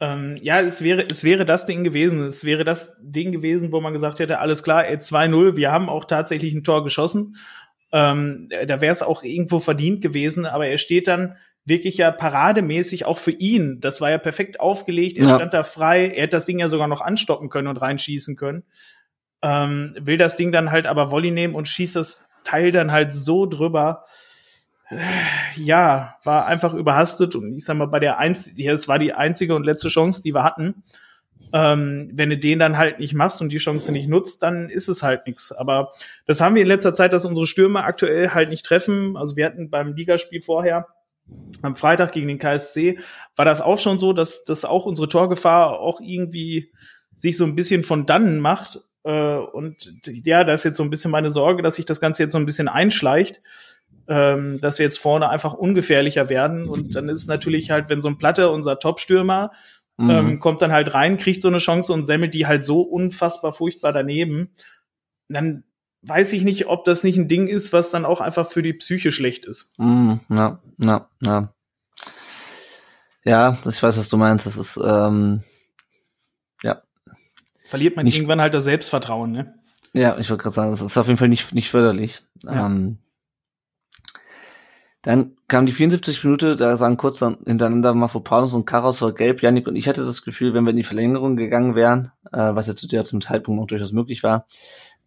[0.00, 2.22] Ähm, ja, es wäre, es wäre das Ding gewesen.
[2.22, 6.04] Es wäre das Ding gewesen, wo man gesagt hätte, alles klar, 2-0, wir haben auch
[6.04, 7.36] tatsächlich ein Tor geschossen.
[7.90, 11.36] Ähm, da wäre es auch irgendwo verdient gewesen, aber er steht dann
[11.68, 13.80] wirklich ja parademäßig auch für ihn.
[13.80, 15.34] Das war ja perfekt aufgelegt, er ja.
[15.36, 18.64] stand da frei, er hätte das Ding ja sogar noch anstoppen können und reinschießen können.
[19.42, 23.12] Ähm, will das Ding dann halt aber Volley nehmen und schießt das Teil dann halt
[23.12, 24.04] so drüber
[25.56, 29.12] ja, war einfach überhastet und ich sag mal, bei der Einz ja, es war die
[29.12, 30.82] einzige und letzte Chance, die wir hatten.
[31.52, 34.88] Ähm, wenn du den dann halt nicht machst und die Chance nicht nutzt, dann ist
[34.88, 35.52] es halt nichts.
[35.52, 35.90] Aber
[36.26, 39.16] das haben wir in letzter Zeit, dass unsere Stürmer aktuell halt nicht treffen.
[39.16, 40.86] Also wir hatten beim Ligaspiel vorher
[41.62, 42.98] am Freitag gegen den KSC
[43.36, 46.72] war das auch schon so, dass, dass auch unsere Torgefahr auch irgendwie
[47.16, 48.78] sich so ein bisschen von dannen macht.
[49.04, 52.22] Äh, und ja, da ist jetzt so ein bisschen meine Sorge, dass sich das Ganze
[52.22, 53.40] jetzt so ein bisschen einschleicht
[54.08, 56.66] ähm, dass wir jetzt vorne einfach ungefährlicher werden.
[56.66, 59.52] Und dann ist es natürlich halt, wenn so ein Platte, unser Top-Stürmer,
[59.98, 60.10] mhm.
[60.10, 63.52] ähm, kommt dann halt rein, kriegt so eine Chance und semmelt die halt so unfassbar
[63.52, 64.50] furchtbar daneben,
[65.28, 65.64] dann
[66.02, 68.72] weiß ich nicht, ob das nicht ein Ding ist, was dann auch einfach für die
[68.72, 69.74] Psyche schlecht ist.
[69.78, 71.54] Mhm, ja, ja, ja.
[73.24, 74.46] Ja, ich weiß, was du meinst.
[74.46, 75.42] Das ist, ähm,
[76.62, 76.82] ja.
[77.66, 79.54] Verliert man nicht, irgendwann halt das Selbstvertrauen, ne?
[79.92, 82.22] Ja, ich wollte gerade sagen, das ist auf jeden Fall nicht, nicht förderlich.
[82.42, 82.66] Ja.
[82.66, 82.98] Ähm,
[85.02, 89.42] dann kam die 74 Minute, da sagen kurz dann hintereinander Mafropanos und Karos vor Gelb,
[89.42, 92.66] Janik und ich hatte das Gefühl, wenn wir in die Verlängerung gegangen wären, äh, was
[92.66, 94.46] ja zu der zum Zeitpunkt noch durchaus möglich war,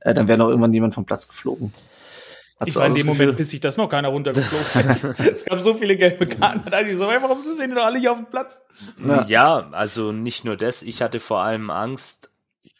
[0.01, 1.71] äh, dann wäre noch irgendwann jemand vom Platz geflogen.
[2.59, 5.73] Hat ich war in dem Moment, bis sich das noch keiner runtergeflogen es gab so
[5.73, 6.69] viele gelbe Karten.
[6.95, 8.61] So, warum sind die doch alle hier auf dem Platz?
[9.03, 9.25] Ja.
[9.25, 10.83] ja, also nicht nur das.
[10.83, 12.31] Ich hatte vor allem Angst,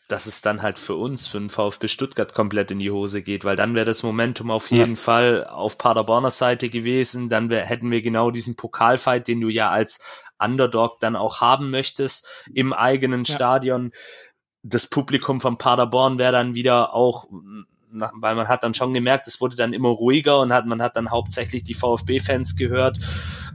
[0.07, 3.45] dass es dann halt für uns, für den VfB Stuttgart komplett in die Hose geht,
[3.45, 5.02] weil dann wäre das Momentum auf jeden ja.
[5.02, 9.69] Fall auf Paderborner Seite gewesen, dann wär, hätten wir genau diesen Pokalfight, den du ja
[9.69, 10.03] als
[10.38, 13.35] Underdog dann auch haben möchtest, im eigenen ja.
[13.35, 13.91] Stadion.
[14.63, 17.27] Das Publikum von Paderborn wäre dann wieder auch
[17.93, 20.95] weil man hat dann schon gemerkt, es wurde dann immer ruhiger und hat, man hat
[20.95, 22.97] dann hauptsächlich die VfB-Fans gehört.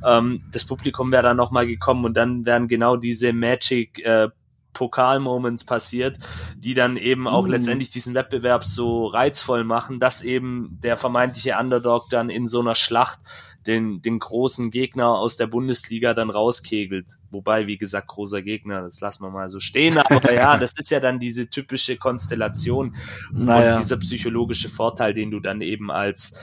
[0.04, 4.28] Ähm, das Publikum wäre dann nochmal gekommen und dann wären genau diese Magic äh,
[4.72, 6.18] Pokalmoments passiert,
[6.58, 7.50] die dann eben auch mm.
[7.50, 12.74] letztendlich diesen Wettbewerb so reizvoll machen, dass eben der vermeintliche Underdog dann in so einer
[12.74, 13.20] Schlacht
[13.66, 17.18] den, den großen Gegner aus der Bundesliga dann rauskegelt.
[17.30, 19.98] Wobei, wie gesagt, großer Gegner, das lassen wir mal so stehen.
[19.98, 22.96] Aber ja, das ist ja dann diese typische Konstellation
[23.32, 23.72] naja.
[23.72, 26.40] und dieser psychologische Vorteil, den du dann eben als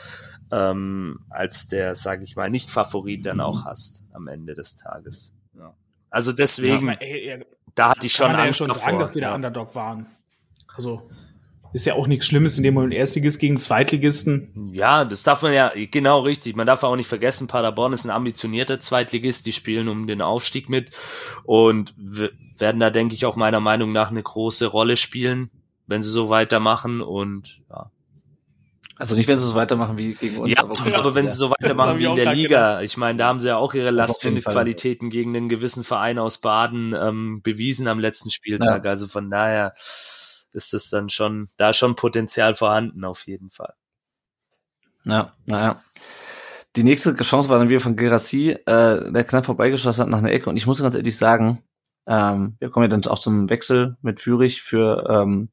[0.51, 5.33] ähm, als der, sag ich mal, Nicht-Favorit dann auch hast am Ende des Tages.
[5.57, 5.73] Ja.
[6.09, 6.87] Also deswegen.
[6.87, 8.83] Ja, ey, da hatte ich schon Angst ja schon davor.
[8.83, 10.05] Sagen, dass wir der Underdog waren.
[10.75, 11.09] Also
[11.73, 14.71] ist ja auch nichts Schlimmes, indem man Erstligist gegen Zweitligisten.
[14.73, 16.55] Ja, das darf man ja, genau richtig.
[16.55, 20.69] Man darf auch nicht vergessen, Paderborn ist ein ambitionierter Zweitligist, die spielen um den Aufstieg
[20.69, 20.91] mit
[21.43, 21.93] und
[22.57, 25.49] werden da, denke ich, auch meiner Meinung nach eine große Rolle spielen,
[25.87, 27.89] wenn sie so weitermachen und ja,
[28.95, 30.51] also nicht, wenn sie so weitermachen wie gegen uns.
[30.51, 32.81] Ja, aber, aber wenn sie so weitermachen wie in der Liga.
[32.81, 36.93] Ich meine, da haben sie ja auch ihre Lastqualitäten gegen einen gewissen Verein aus Baden
[36.93, 38.85] ähm, bewiesen am letzten Spieltag.
[38.85, 38.91] Ja.
[38.91, 39.73] Also von daher
[40.53, 43.73] ist das dann schon, da schon Potenzial vorhanden auf jeden Fall.
[45.05, 45.81] Ja, naja.
[46.75, 50.31] Die nächste Chance war dann wieder von Gerassi, äh, der knapp vorbeigeschossen hat nach einer
[50.31, 50.49] Ecke.
[50.49, 51.61] Und ich muss ganz ehrlich sagen,
[52.07, 55.49] ähm, wir kommen ja dann auch zum Wechsel mit Fürich für ähm,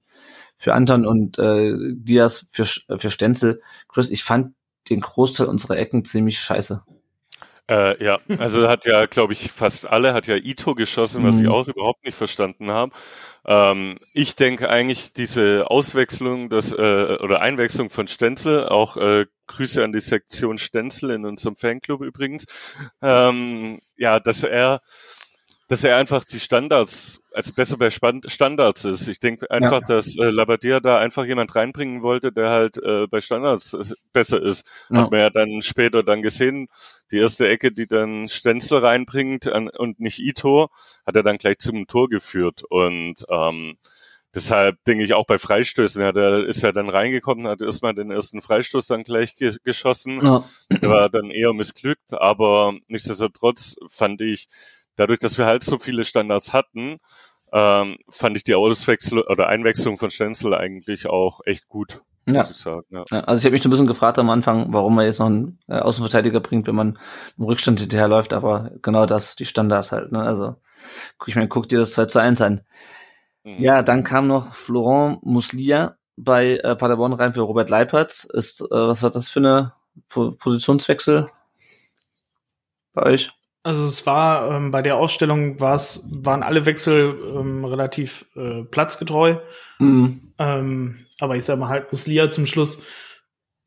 [0.61, 3.63] für Anton und äh, Diaz für, für Stenzel.
[3.89, 4.55] Chris, ich fand
[4.91, 6.83] den Großteil unserer Ecken ziemlich scheiße.
[7.71, 11.43] Äh, ja, also hat ja, glaube ich, fast alle, hat ja Ito geschossen, was mhm.
[11.43, 12.93] ich auch überhaupt nicht verstanden habe.
[13.47, 19.85] Ähm, ich denke eigentlich diese Auswechslung das, äh, oder Einwechslung von Stenzel, auch äh, Grüße
[19.85, 22.45] an die Sektion Stenzel in unserem Fanclub übrigens,
[23.03, 24.81] ähm, ja, dass er
[25.71, 29.07] dass er einfach die Standards, also besser bei Standards ist.
[29.07, 29.87] Ich denke einfach, ja.
[29.87, 34.43] dass äh, Labadia da einfach jemand reinbringen wollte, der halt äh, bei Standards äh, besser
[34.43, 34.67] ist.
[34.91, 35.03] Ja.
[35.03, 36.67] Hat man ja dann später dann gesehen,
[37.13, 40.71] die erste Ecke, die dann Stenzel reinbringt an, und nicht Ito,
[41.07, 42.65] hat er dann gleich zum Tor geführt.
[42.69, 43.77] Und ähm,
[44.33, 48.13] Deshalb denke ich auch bei Freistößen, ja, der ist ja dann reingekommen, hat erstmal den
[48.13, 50.21] ersten Freistoß dann gleich ge geschossen.
[50.23, 50.45] Ja.
[50.71, 54.49] Der war dann eher missglückt, aber nichtsdestotrotz fand ich,
[55.01, 56.99] dadurch, dass wir halt so viele Standards hatten,
[57.53, 62.03] ähm, fand ich die Auswechslung oder Einwechslung von Stenzel eigentlich auch echt gut.
[62.27, 62.41] Ja.
[62.41, 63.05] Muss ich sagen, ja.
[63.11, 63.21] ja.
[63.21, 65.79] also ich habe mich ein bisschen gefragt am Anfang, warum man jetzt noch einen äh,
[65.79, 66.99] Außenverteidiger bringt, wenn man
[67.39, 70.13] im Rückstand hinterherläuft, aber genau das, die Standards halt.
[70.13, 70.23] Ne?
[70.23, 70.57] Also
[71.19, 72.61] guck ich mir, guck dir das 2 zu 1 an.
[73.43, 73.59] Mhm.
[73.59, 78.25] Ja, dann kam noch Florent Muslia bei äh, Paderborn rein für Robert Leipertz.
[78.25, 79.73] Ist, äh, was war das für eine
[80.09, 81.31] po Positionswechsel
[82.93, 83.33] bei euch?
[83.63, 89.37] Also es war ähm, bei der Ausstellung war's, waren alle Wechsel ähm, relativ äh, platzgetreu.
[89.79, 90.33] Mhm.
[90.39, 92.83] Ähm, aber ich sag mal halt Muslia zum Schluss.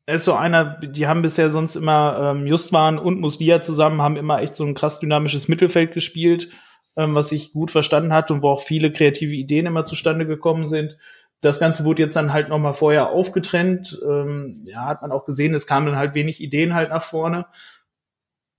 [0.06, 4.16] Er ist so einer, die haben bisher sonst immer ähm, Justwan und Muslia zusammen, haben
[4.16, 6.48] immer echt so ein krass dynamisches Mittelfeld gespielt
[6.96, 10.66] ähm, was ich gut verstanden hat und wo auch viele kreative Ideen immer zustande gekommen
[10.66, 10.96] sind.
[11.40, 14.00] Das Ganze wurde jetzt dann halt nochmal vorher aufgetrennt.
[14.06, 17.46] Ähm, ja, hat man auch gesehen, es kamen dann halt wenig Ideen halt nach vorne.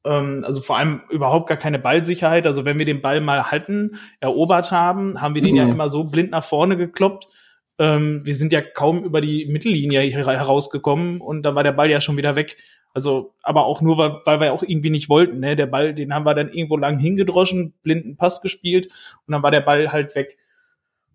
[0.06, 2.48] Ähm, also vor allem überhaupt gar keine Ballsicherheit.
[2.48, 5.58] Also wenn wir den Ball mal halten, erobert haben, haben wir den mhm.
[5.58, 7.28] ja immer so blind nach vorne gekloppt.
[7.78, 12.00] Ähm, wir sind ja kaum über die Mittellinie herausgekommen und dann war der Ball ja
[12.00, 12.58] schon wieder weg.
[12.94, 15.42] Also, aber auch nur, weil, weil wir auch irgendwie nicht wollten.
[15.42, 15.58] Ne?
[15.58, 18.88] Der Ball, den haben wir dann irgendwo lang hingedroschen, blinden Pass gespielt
[19.28, 20.38] und dann war der Ball halt weg.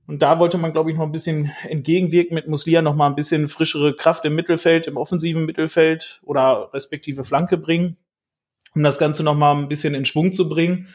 [0.06, 3.14] Und da wollte man, glaube ich, noch ein bisschen entgegenwirken mit Muslia noch mal ein
[3.14, 7.96] bisschen frischere Kraft im Mittelfeld, im offensiven Mittelfeld oder respektive Flanke bringen,
[8.74, 10.88] um das Ganze noch mal ein bisschen in Schwung zu bringen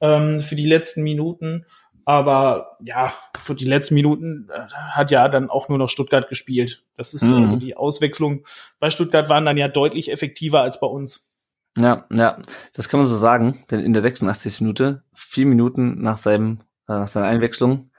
[0.00, 1.66] ähm, für die letzten Minuten.
[2.04, 6.82] Aber ja, für die letzten Minuten äh, hat ja dann auch nur noch Stuttgart gespielt.
[6.96, 7.44] Das ist mhm.
[7.44, 8.44] also die Auswechslung
[8.78, 11.32] bei Stuttgart waren dann ja deutlich effektiver als bei uns.
[11.78, 12.38] Ja, ja,
[12.74, 14.60] das kann man so sagen, denn in der 86.
[14.62, 16.58] Minute, vier Minuten nach seinem,
[16.88, 17.90] äh, nach seiner Einwechslung,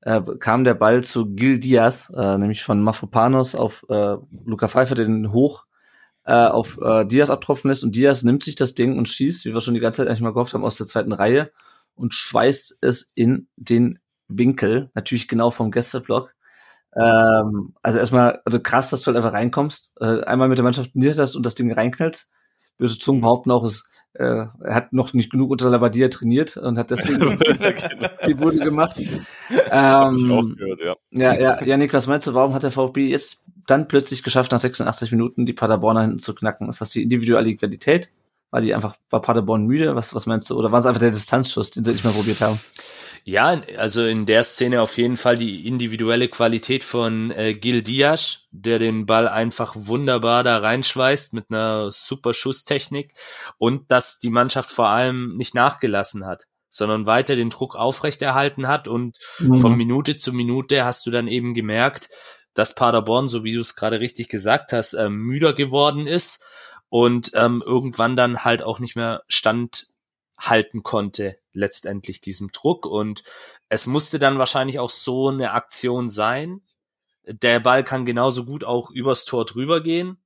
[0.00, 4.96] äh, kam der Ball zu Gil Diaz, äh, nämlich von Mafropanos auf äh, Luca Pfeiffer,
[4.96, 5.66] den hoch
[6.30, 9.52] äh, auf äh, Diaz abtropfen lässt und Diaz nimmt sich das Ding und schießt, wie
[9.52, 11.50] wir schon die ganze Zeit eigentlich mal gehofft haben, aus der zweiten Reihe
[11.96, 13.98] und schweißt es in den
[14.28, 16.32] Winkel, natürlich genau vom Gästeblock.
[16.94, 20.94] Ähm, also erstmal, also krass, dass du halt einfach reinkommst, äh, einmal mit der Mannschaft
[20.94, 22.30] niederst und das Ding reinknallst.
[22.78, 26.78] Böse Zungen behaupten auch, es, äh, er hat noch nicht genug unter Lavadia trainiert und
[26.78, 27.20] hat deswegen
[28.26, 29.00] die Wurde gemacht.
[29.70, 30.96] Ähm, gehört, ja.
[31.10, 34.58] ja, ja, Janik, was meinst du, warum hat der VfB jetzt dann plötzlich geschafft, nach
[34.58, 36.68] 86 Minuten die Paderborner hinten zu knacken?
[36.68, 38.10] Ist das die individuelle Qualität?
[38.50, 39.94] War die einfach, war Paderborn müde?
[39.94, 40.58] Was, was meinst du?
[40.58, 42.58] Oder war es einfach der Distanzschuss, den sie nicht mehr probiert haben?
[43.24, 48.48] Ja, also in der Szene auf jeden Fall die individuelle Qualität von äh, Gil Diaz,
[48.50, 53.12] der den Ball einfach wunderbar da reinschweißt mit einer super Schusstechnik
[53.58, 58.88] und dass die Mannschaft vor allem nicht nachgelassen hat, sondern weiter den Druck aufrechterhalten hat
[58.88, 59.58] und mhm.
[59.58, 62.08] von Minute zu Minute hast du dann eben gemerkt,
[62.54, 66.46] dass Paderborn, so wie du es gerade richtig gesagt hast, äh, müder geworden ist
[66.88, 72.86] und ähm, irgendwann dann halt auch nicht mehr standhalten konnte, letztendlich diesem Druck.
[72.86, 73.22] Und
[73.68, 76.62] es musste dann wahrscheinlich auch so eine Aktion sein.
[77.26, 80.18] Der Ball kann genauso gut auch übers Tor drüber gehen.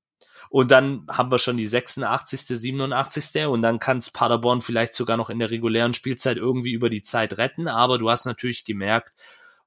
[0.51, 3.47] Und dann haben wir schon die 86., 87.
[3.47, 7.03] Und dann kann es Paderborn vielleicht sogar noch in der regulären Spielzeit irgendwie über die
[7.03, 7.69] Zeit retten.
[7.69, 9.13] Aber du hast natürlich gemerkt,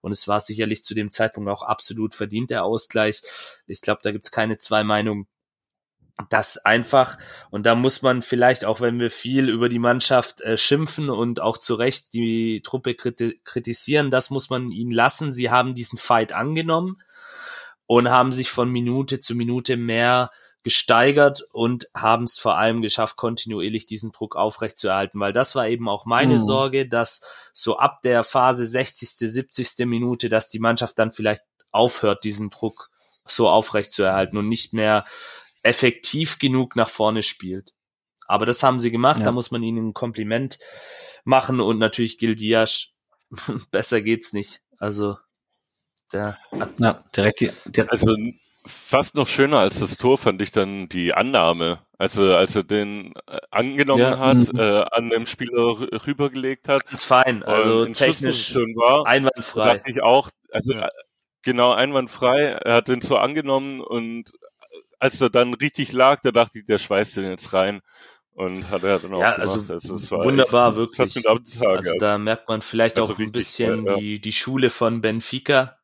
[0.02, 3.22] und es war sicherlich zu dem Zeitpunkt auch absolut verdient, der Ausgleich.
[3.66, 5.28] Ich glaube, da gibt's keine zwei Meinungen
[6.30, 7.18] das einfach,
[7.52, 11.40] und da muss man vielleicht, auch wenn wir viel über die Mannschaft äh, schimpfen und
[11.40, 15.32] auch zu Recht die Truppe kriti kritisieren, das muss man ihnen lassen.
[15.32, 16.98] Sie haben diesen Fight angenommen
[17.86, 20.32] und haben sich von Minute zu Minute mehr
[20.64, 25.88] gesteigert und haben es vor allem geschafft, kontinuierlich diesen Druck aufrechtzuerhalten, weil das war eben
[25.88, 26.40] auch meine mhm.
[26.40, 27.22] Sorge, dass
[27.54, 29.86] so ab der Phase 60., 70.
[29.86, 32.90] Minute, dass die Mannschaft dann vielleicht aufhört, diesen Druck
[33.26, 35.06] so aufrechtzuerhalten und nicht mehr
[35.68, 37.74] effektiv genug nach vorne spielt.
[38.28, 39.26] Aber das haben sie gemacht, ja.
[39.26, 40.60] da muss man ihnen ein Kompliment
[41.24, 42.96] machen und natürlich Gil Diaz,
[43.72, 44.62] besser geht's nicht.
[44.80, 45.18] Also
[46.12, 46.38] der
[46.78, 47.92] ja, direkt die, direkt.
[47.92, 48.16] Also
[48.66, 51.86] fast noch schöner als das Tor fand ich dann die Annahme.
[51.98, 54.20] Also als er den äh, angenommen ja.
[54.20, 54.60] hat, mhm.
[54.60, 56.84] äh, an dem Spieler rübergelegt hat.
[56.92, 59.78] Ist fein, also technisch war, einwandfrei.
[59.78, 60.86] Dachte ich auch, also ja.
[60.86, 60.90] Äh,
[61.42, 62.42] genau einwandfrei.
[62.44, 64.32] Er hat den so angenommen und
[65.00, 67.82] als er dann richtig lag, da dachte ich, der schweißt den jetzt rein.
[68.32, 69.72] Und hat er dann auch Ja, gemacht.
[69.72, 71.28] also es war wunderbar, echt, wirklich.
[71.28, 74.00] Also da merkt man vielleicht Also auch ein bisschen geil, ja.
[74.00, 75.80] die, die Schule von Benfica,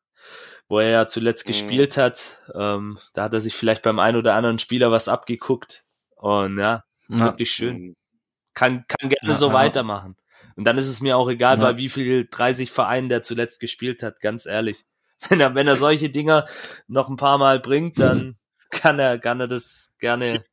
[0.68, 1.48] wo er ja zuletzt Mhm.
[1.48, 2.38] gespielt hat.
[2.54, 5.82] Ähm, da hat er sich vielleicht beim einen oder anderen Spieler was abgeguckt.
[6.16, 7.18] Und ja, Ja.
[7.18, 7.76] wirklich schön.
[7.78, 7.96] Mhm.
[8.54, 9.52] Kann, kann gerne Ja, so ja.
[9.54, 10.14] weitermachen.
[10.54, 11.62] Und dann ist es mir auch egal, Ja.
[11.72, 14.84] bei wie viel 30 Vereinen der zuletzt gespielt hat, ganz ehrlich.
[15.28, 16.46] Wenn er, wenn er solche Dinger
[16.86, 18.36] noch ein paar Mal bringt, dann
[18.84, 20.44] kann er, kann er das gerne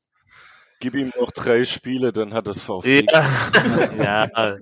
[0.80, 3.06] Gib ihm noch drei Spiele, dann hat das VfB.
[3.12, 4.28] Ja.
[4.34, 4.58] ja.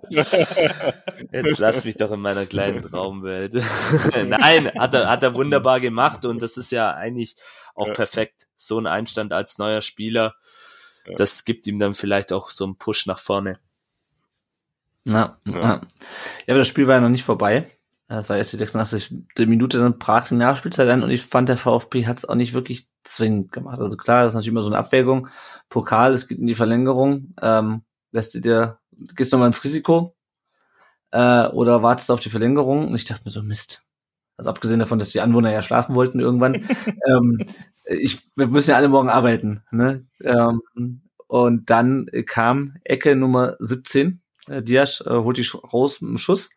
[1.32, 3.54] Jetzt lass mich doch in meiner kleinen Traumwelt.
[4.26, 7.36] Nein, hat er, hat er wunderbar gemacht und das ist ja eigentlich
[7.74, 7.94] auch Ja.
[7.94, 8.48] perfekt.
[8.58, 10.36] So ein Einstand als neuer Spieler,
[11.06, 11.16] Ja.
[11.16, 13.58] das gibt ihm dann vielleicht auch so einen Push nach vorne.
[15.06, 15.54] Ja, Ja.
[15.54, 15.62] ja.
[15.62, 15.82] ja,
[16.50, 17.66] aber das Spiel war ja noch nicht vorbei.
[18.10, 19.14] Das war erst die 86.
[19.38, 22.56] Minute, dann brach die Nachspielzeit an und ich fand, der VfB hat es auch nicht
[22.56, 23.80] wirklich zwingend gemacht.
[23.80, 25.28] Also klar, das ist natürlich immer so eine Abwägung.
[25.70, 27.36] Pokal, es geht in die Verlängerung.
[27.40, 28.80] Ähm, lässt du dir,
[29.16, 30.16] gehst du nochmal ins Risiko
[31.12, 32.88] äh, oder wartest du auf die Verlängerung?
[32.88, 33.86] Und ich dachte mir so, Mist.
[34.38, 36.56] Also abgesehen davon, dass die Anwohner ja schlafen wollten irgendwann.
[37.08, 37.46] ähm,
[37.86, 39.62] ich, wir müssen ja alle morgen arbeiten.
[39.70, 40.08] Ne?
[40.24, 40.62] Ähm,
[41.28, 44.20] und dann kam Ecke Nummer 17.
[44.48, 46.50] Äh, Diaz äh, holt die raus mit dem Schuss.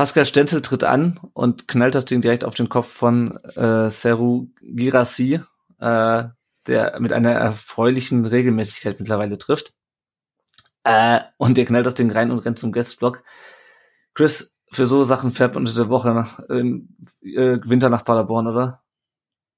[0.00, 4.46] Pascal Stenzel tritt an und knallt das Ding direkt auf den Kopf von äh, Seru
[4.62, 5.40] Girassi,
[5.78, 6.24] äh,
[6.66, 9.74] der mit einer erfreulichen Regelmäßigkeit mittlerweile trifft.
[10.84, 13.22] Äh, und der knallt das Ding rein und rennt zum Guestblock.
[14.14, 18.46] Chris, für so Sachen fährt man unter der Woche nach, im äh, Winter nach Paderborn,
[18.46, 18.82] oder?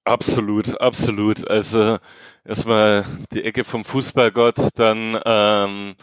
[0.03, 1.47] Absolut, absolut.
[1.47, 1.99] Also
[2.45, 5.95] erstmal die Ecke vom Fußballgott, dann ähm,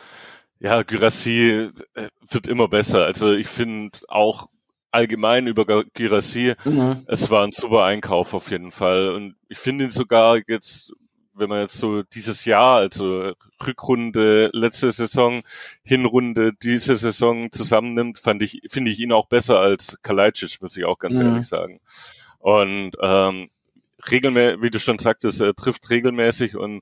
[0.60, 3.06] ja, Gyrassi äh, wird immer besser.
[3.06, 4.48] Also ich finde auch
[4.91, 7.03] allgemein über Gyrassi, Mhm.
[7.07, 9.10] es war ein super Einkauf auf jeden Fall.
[9.10, 10.91] Und ich finde ihn sogar jetzt,
[11.36, 13.34] wenn man jetzt so dieses Jahr, also
[13.65, 15.44] Rückrunde, letzte Saison,
[15.84, 20.86] Hinrunde, diese Saison zusammennimmt, fand ich, finde ich ihn auch besser als Kalajdzic, muss ich
[20.86, 21.26] auch ganz Mhm.
[21.27, 21.80] ehrlich sagen.
[22.40, 23.49] Und ähm,
[24.10, 26.81] regelmäßig, wie du schon sagtest, er trifft regelmäßig und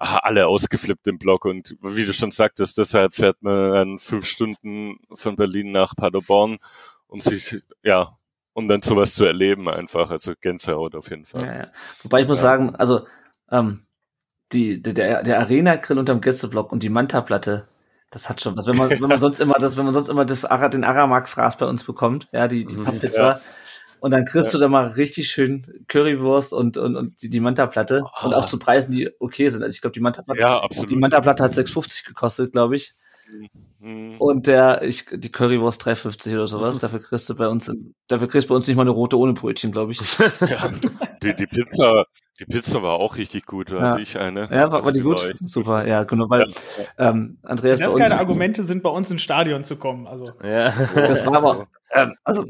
[0.00, 4.98] alle ausgeflippt im Block und wie du schon sagtest, deshalb fährt man dann fünf Stunden
[5.14, 6.58] von Berlin nach Paderborn,
[7.06, 8.16] um sich, ja,
[8.54, 11.44] um dann sowas zu erleben einfach, also Gänsehaut auf jeden Fall.
[11.46, 11.66] Ja, ja.
[12.02, 12.42] Wobei ich muss Ja.
[12.44, 13.06] sagen, also
[13.50, 13.82] ähm,
[14.52, 17.68] die, der- der, Arena-Grill unterm Gästeblock und die Manta-Platte,
[18.10, 18.66] das hat schon was.
[18.66, 21.58] Wenn man, wenn man sonst immer das, wenn man sonst immer das Ara, den Aramak-Fraß
[21.58, 22.84] bei uns bekommt, ja, die, die Mhm.
[22.84, 23.40] Papppizza, Ja.
[24.00, 28.02] Und dann kriegst du da mal richtig schön Currywurst und, und, und die, die Manta-Platte
[28.22, 29.62] und auch zu Preisen, die okay sind.
[29.62, 30.90] Also ich glaube, die Manta-Platte, Ja, absolut.
[30.90, 32.92] die Manta-Platte hat 6,50 gekostet, glaube ich.
[33.80, 34.16] Mhm.
[34.18, 37.70] Und der, ich, die Currywurst 3,50 oder sowas, dafür kriegst du bei uns,
[38.08, 40.00] dafür kriegst du bei uns nicht mal eine rote ohne Brötchen, glaube ich.
[40.40, 40.68] Ja,
[41.22, 42.06] die, die Pizza,
[42.40, 43.80] die Pizza war auch richtig gut, Ja.
[43.80, 44.42] hatte ich eine.
[44.50, 45.32] Ja, war, war Also die gut?
[45.44, 46.46] Super, ja, genau, weil
[46.98, 50.06] ähm, Andreas Wenn das bei uns, keine Argumente sind, bei uns ins Stadion zu kommen.
[50.06, 50.64] Also Ja.
[50.94, 52.44] das war aber, ähm, also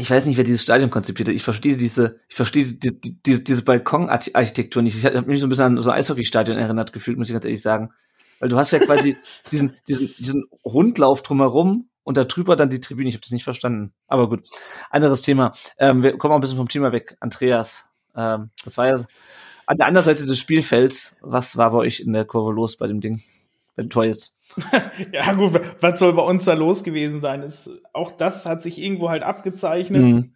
[0.00, 1.34] ich weiß nicht, wer dieses Stadion konzipiert hat.
[1.34, 4.96] Ich verstehe diese, ich verstehe die, die, diese, diese Balkonarchitektur nicht.
[4.96, 7.44] Ich habe mich so ein bisschen an so ein Eishockeystadion erinnert gefühlt, muss ich ganz
[7.44, 7.90] ehrlich sagen.
[8.40, 9.16] Weil du hast ja quasi
[9.52, 13.08] diesen, diesen, diesen Rundlauf drumherum und da drüber dann die Tribüne.
[13.08, 13.92] Ich habe das nicht verstanden.
[14.06, 14.46] Aber gut,
[14.90, 15.52] anderes Thema.
[15.78, 17.16] Ähm, wir kommen auch ein bisschen vom Thema weg.
[17.20, 17.84] Andreas,
[18.16, 19.04] ähm, das war ja
[19.66, 21.16] an der anderen Seite des Spielfelds.
[21.20, 23.20] Was war bei euch in der Kurve los bei dem Ding?
[23.78, 24.36] Dem Tor jetzt?
[25.12, 27.42] ja gut, was soll bei uns da los gewesen sein?
[27.42, 30.02] Ist, auch das hat sich irgendwo halt abgezeichnet.
[30.02, 30.34] Mhm.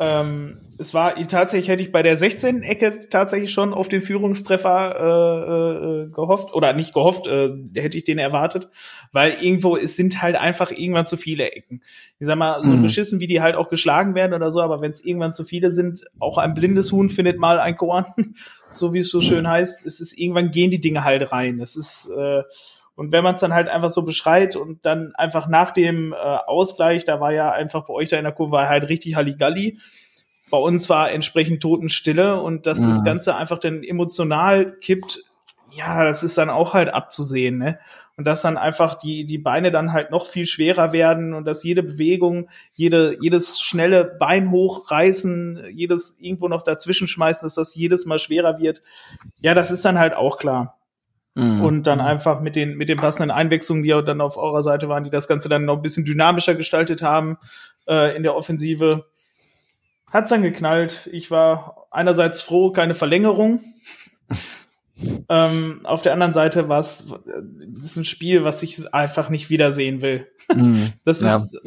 [0.00, 4.96] Ähm, es war tatsächlich hätte ich bei der 16 Ecke tatsächlich schon auf den Führungstreffer
[4.98, 8.68] äh, äh, gehofft oder nicht gehofft, äh, hätte ich den erwartet,
[9.12, 11.82] weil irgendwo es sind halt einfach irgendwann zu viele Ecken.
[12.18, 12.82] Ich sag mal, so Mhm.
[12.82, 15.70] beschissen wie die halt auch geschlagen werden oder so, aber wenn es irgendwann zu viele
[15.72, 18.06] sind, auch ein blindes Huhn findet mal ein Korn,
[18.72, 21.60] so wie es so schön heißt, es ist irgendwann gehen die Dinge halt rein.
[21.60, 22.42] Es ist äh,
[23.02, 26.16] und wenn man es dann halt einfach so beschreit und dann einfach nach dem äh,
[26.16, 29.80] Ausgleich, da war ja einfach bei euch da in der Kurve halt richtig Halligalli.
[30.52, 33.04] Bei uns war entsprechend Totenstille und dass das Mhm.
[33.04, 35.18] Ganze einfach dann emotional kippt,
[35.72, 37.80] ja, das ist dann auch halt abzusehen, ne?
[38.16, 41.64] Und dass dann einfach die, die Beine dann halt noch viel schwerer werden und dass
[41.64, 48.06] jede Bewegung, jede, jedes schnelle Bein hochreißen, jedes irgendwo noch dazwischen schmeißen, dass das jedes
[48.06, 48.80] Mal schwerer wird.
[49.40, 50.78] Ja, das ist dann halt auch klar
[51.34, 51.62] Mhm.
[51.62, 54.88] und dann einfach mit den mit den passenden Einwechslungen, die auch dann auf eurer Seite
[54.88, 57.38] waren, die das Ganze dann noch ein bisschen dynamischer gestaltet haben
[57.88, 59.06] äh, in der Offensive,
[60.10, 61.08] hat's dann geknallt.
[61.10, 63.60] Ich war einerseits froh, keine Verlängerung.
[65.28, 67.12] ähm, auf der anderen Seite war es
[67.74, 70.28] ist ein Spiel, was ich einfach nicht wiedersehen will.
[70.54, 70.92] Mhm.
[71.04, 71.36] Das Ja.
[71.36, 71.58] ist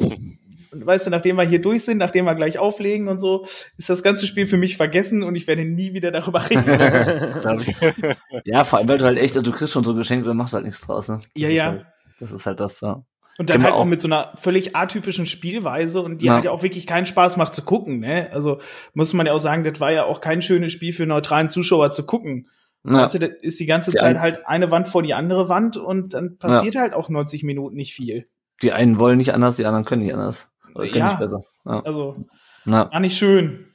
[0.84, 3.46] weißt du, nachdem wir hier durch sind, nachdem wir gleich auflegen und so,
[3.78, 6.64] ist das ganze Spiel für mich vergessen und ich werde nie wieder darüber reden.
[8.44, 10.54] Ja, vor allem, weil du halt echt, also du kriegst schon so Geschenke, du machst
[10.54, 11.16] halt nichts draus, ne?
[11.18, 11.64] Das Ja, ja.
[11.66, 11.86] Halt,
[12.18, 13.02] das ist halt das, ja.
[13.38, 13.84] Und dann Kennen halt auch auch.
[13.84, 16.34] mit so einer völlig atypischen Spielweise und die Ja.
[16.34, 18.30] halt ja auch wirklich keinen Spaß macht zu gucken, ne?
[18.32, 18.60] Also
[18.94, 21.92] muss man ja auch sagen, das war ja auch kein schönes Spiel für neutralen Zuschauer
[21.92, 22.48] zu gucken.
[22.84, 25.48] Ja, Weißt du, das ist die ganze Die Zeit halt eine Wand vor die andere
[25.48, 28.26] Wand und dann passiert halt auch 90 Minuten nicht viel.
[28.62, 30.50] die einen wollen nicht anders, die anderen können nicht anders.
[30.76, 31.08] Oder Ja.
[31.08, 31.42] nicht besser.
[31.64, 31.80] Ja.
[31.80, 32.16] Also,
[32.64, 33.66] ja, war nicht schön.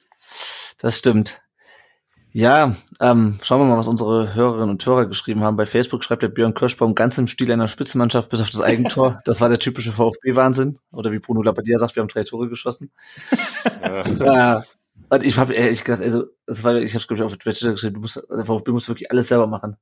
[0.80, 1.42] das stimmt.
[2.34, 5.58] Ja, ähm, schauen wir mal, was unsere Hörerinnen und Hörer geschrieben haben.
[5.58, 9.18] Bei Facebook schreibt der Björn Kirschbaum ganz im Stil einer Spitzenmannschaft bis auf das Eigentor.
[9.26, 10.80] Das war der typische VfB-Wahnsinn.
[10.94, 12.92] Oder wie Bruno Labbadia sagt, wir haben drei Tore geschossen.
[13.82, 14.60] Ja.
[14.60, 14.62] äh,
[15.10, 17.96] und ich habe ehrlich gesagt, also, das war, ich habe glaube ich auf Twitter geschrieben,
[17.96, 19.76] du musst, der VfB muss wirklich alles selber machen.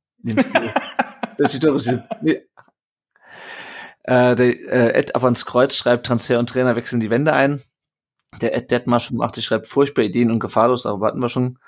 [1.36, 2.04] Selbst die Tore.
[2.22, 2.42] Nee.
[4.10, 7.62] Äh, der äh, Ed Avans Kreuz schreibt, Transfer und Trainer wechseln die Wände ein.
[8.42, 11.60] Der Ed Detmarsch 85 schreibt, furchtbar Ideen und gefahrlos, aber hatten wir schon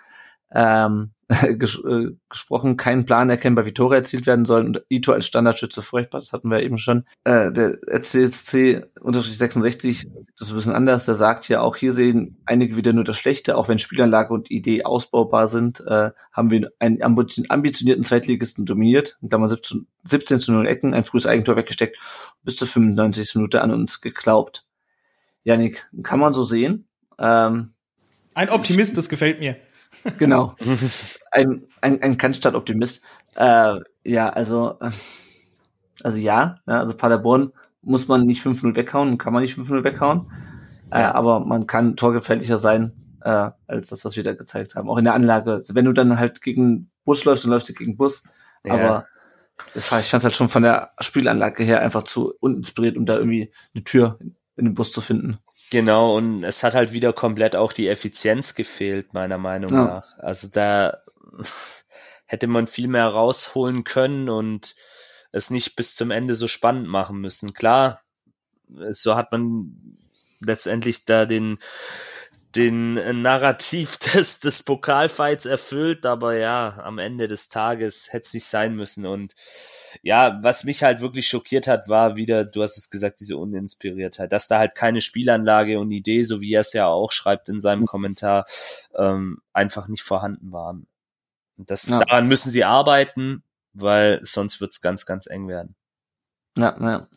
[0.54, 1.12] ähm,
[1.58, 5.82] ges äh, gesprochen, kein Plan erkennbar, wie Tore erzielt werden sollen und Ito als Standardschütze
[5.82, 7.06] furchtbar, das hatten wir eben schon.
[7.24, 11.94] Äh, der CSC unterstrich 66 sieht das ein bisschen anders, der sagt hier auch, hier
[11.94, 16.52] sehen einige wieder nur das Schlechte, auch wenn Spielanlage und Idee ausbaubar sind, äh, haben
[16.52, 21.28] wir einen ambi- ambitionierten Zweitligisten dominiert, in Klammer 17, 17 zu 0 Ecken, ein frühes
[21.28, 21.98] Eigentor weggesteckt,
[22.44, 23.36] bis zur 95.
[23.36, 24.66] Minute an uns geglaubt.
[25.44, 26.88] Janik, kann man so sehen.
[27.18, 27.72] Ähm,
[28.34, 29.56] Ein Optimist, das gefällt mir.
[30.18, 30.56] Genau.
[31.32, 33.04] ein, ein, ein Cannstatt-Optimist.
[33.36, 34.92] Äh, ja, also, äh,
[36.04, 37.52] also ja, ja, also Paderborn
[37.82, 40.32] muss man nicht 5-0 weghauen, kann man nicht 5-0 weghauen.
[40.92, 42.92] Äh, aber man kann torgefährlicher sein,
[43.24, 44.90] äh, als das, was wir da gezeigt haben.
[44.90, 45.54] Auch in der Anlage.
[45.54, 48.24] Also wenn du dann halt gegen Bus läufst, dann läufst du gegen Bus.
[48.66, 48.74] Ja.
[48.74, 49.06] Aber
[49.74, 53.16] das war, ich fand halt schon von der Spielanlage her einfach zu uninspiriert, um da
[53.16, 54.20] irgendwie eine Tür
[54.56, 55.38] in den Bus zu finden.
[55.72, 59.86] Genau, und es hat halt wieder komplett auch die Effizienz gefehlt, meiner Meinung Ja.
[59.86, 60.18] nach.
[60.18, 61.02] Also da
[62.26, 64.76] hätte man viel mehr rausholen können und
[65.32, 67.54] es nicht bis zum Ende so spannend machen müssen.
[67.54, 68.02] Klar,
[68.92, 69.98] so hat man
[70.42, 71.58] letztendlich da den
[72.56, 78.46] den Narrativ des, des Pokalfights erfüllt, aber ja, am Ende des Tages hätte es nicht
[78.46, 79.06] sein müssen.
[79.06, 79.34] Und
[80.02, 84.32] ja, was mich halt wirklich schockiert hat, war wieder, du hast es gesagt, diese Uninspiriertheit,
[84.32, 87.60] dass da halt keine Spielanlage und Idee, so wie er es ja auch schreibt in
[87.62, 88.46] seinem Kommentar,
[88.98, 90.88] ähm, einfach nicht vorhanden waren.
[91.58, 92.00] Das, Ja.
[92.00, 93.44] daran müssen sie arbeiten,
[93.74, 95.76] weil sonst wird's ganz, ganz eng werden.
[96.58, 97.08] Ja, ja.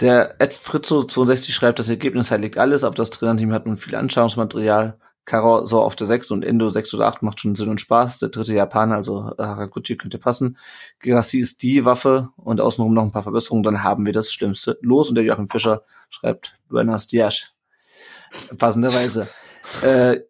[0.00, 3.94] Der Ed Fritzo 62 schreibt, das Ergebnis heiligt alles, aber das Trainerteam hat nun viel
[3.94, 4.98] Anschauungsmaterial.
[5.24, 8.18] Karo so auf der 6 und Endo 6 oder 8 macht schon Sinn und Spaß.
[8.18, 10.58] Der dritte Japaner, also Haraguchi, könnte passen.
[10.98, 14.78] Gerassi ist die Waffe und außenrum noch ein paar Verbesserungen, dann haben wir das Schlimmste
[14.82, 15.08] los.
[15.08, 17.52] Und der Joachim Fischer schreibt, Buenos Dias.
[18.58, 19.28] Passenderweise.
[19.84, 20.20] äh,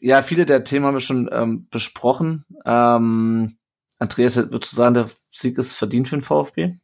[0.00, 2.44] ja, viele der Themen haben wir schon ähm, besprochen.
[2.64, 3.56] Ähm,
[3.98, 6.76] Andreas, würdest du sagen, der Sieg ist verdient für den VfB?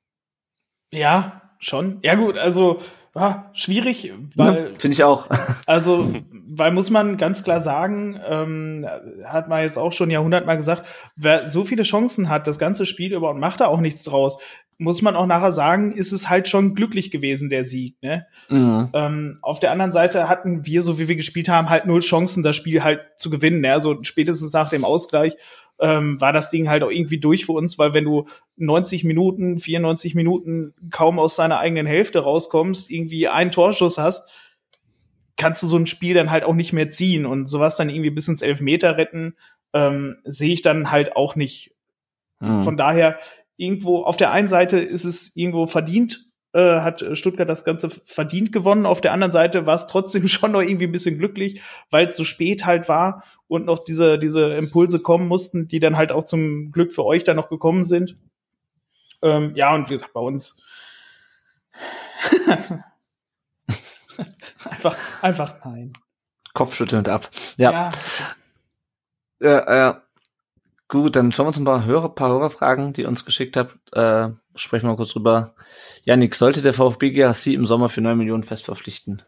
[0.92, 1.98] Ja, schon.
[2.02, 2.80] Ja gut, also
[3.16, 5.26] ah, schwierig, weil Ja, Finde ich auch.
[5.66, 6.12] Also,
[6.48, 8.86] weil muss man ganz klar sagen, ähm,
[9.24, 10.86] hat man jetzt auch schon jahrhundertmal gesagt,
[11.16, 14.38] wer so viele Chancen hat, das ganze Spiel über und macht da auch nichts draus,
[14.78, 17.96] muss man auch nachher sagen, ist es halt schon glücklich gewesen, der Sieg.
[18.02, 18.26] Ne?
[18.48, 18.90] Mhm.
[18.92, 22.42] Ähm, auf der anderen Seite hatten wir, so wie wir gespielt haben, halt null Chancen,
[22.42, 23.60] das Spiel halt zu gewinnen.
[23.60, 23.72] Ne?
[23.72, 25.36] Also spätestens nach dem Ausgleich
[25.78, 28.26] ähm, war das Ding halt auch irgendwie durch für uns, weil wenn du
[28.56, 34.32] 90 Minuten, 94 Minuten kaum aus seiner eigenen Hälfte rauskommst, irgendwie einen Torschuss hast,
[35.36, 38.10] kannst du so ein Spiel dann halt auch nicht mehr ziehen und sowas dann irgendwie
[38.10, 39.36] bis ins Elfmeter retten,
[39.74, 41.74] ähm, sehe ich dann halt auch nicht.
[42.40, 42.62] Mhm.
[42.62, 43.18] Von daher
[43.56, 46.25] irgendwo auf der einen Seite ist es irgendwo verdient,
[46.56, 48.86] äh, hat Stuttgart das Ganze verdient gewonnen.
[48.86, 51.60] Auf der anderen Seite war es trotzdem schon noch irgendwie ein bisschen glücklich,
[51.90, 55.98] weil es so spät halt war und noch diese, diese Impulse kommen mussten, die dann
[55.98, 58.16] halt auch zum Glück für euch dann noch gekommen sind.
[59.20, 60.62] Ähm, ja, und wie gesagt, bei uns
[64.64, 65.92] einfach, einfach nein.
[66.54, 67.28] Kopfschüttelnd ab.
[67.58, 67.90] Ja.
[69.40, 69.90] Ja.
[69.90, 69.94] Äh,
[70.88, 73.74] gut, dann schauen wir uns ein paar, Hörer, paar Hörerfragen, die ihr uns geschickt habt.
[73.92, 75.54] Äh, sprechen wir mal kurz drüber.
[76.04, 79.22] Janik, sollte der VfB GHC im Sommer für 9 Millionen fest verpflichten?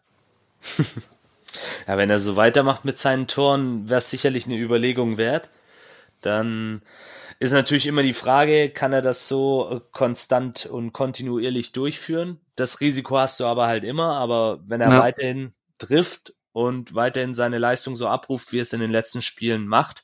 [1.87, 5.49] Ja, wenn er so weitermacht mit seinen Toren, wäre es sicherlich eine Überlegung wert.
[6.21, 6.83] Dann
[7.41, 12.41] ist natürlich immer die Frage, kann er das so konstant und kontinuierlich durchführen?
[12.57, 14.99] Das Risiko hast du aber halt immer, aber wenn er Ja.
[14.99, 19.67] weiterhin trifft und weiterhin seine Leistung so abruft, wie er es in den letzten Spielen
[19.69, 20.03] macht.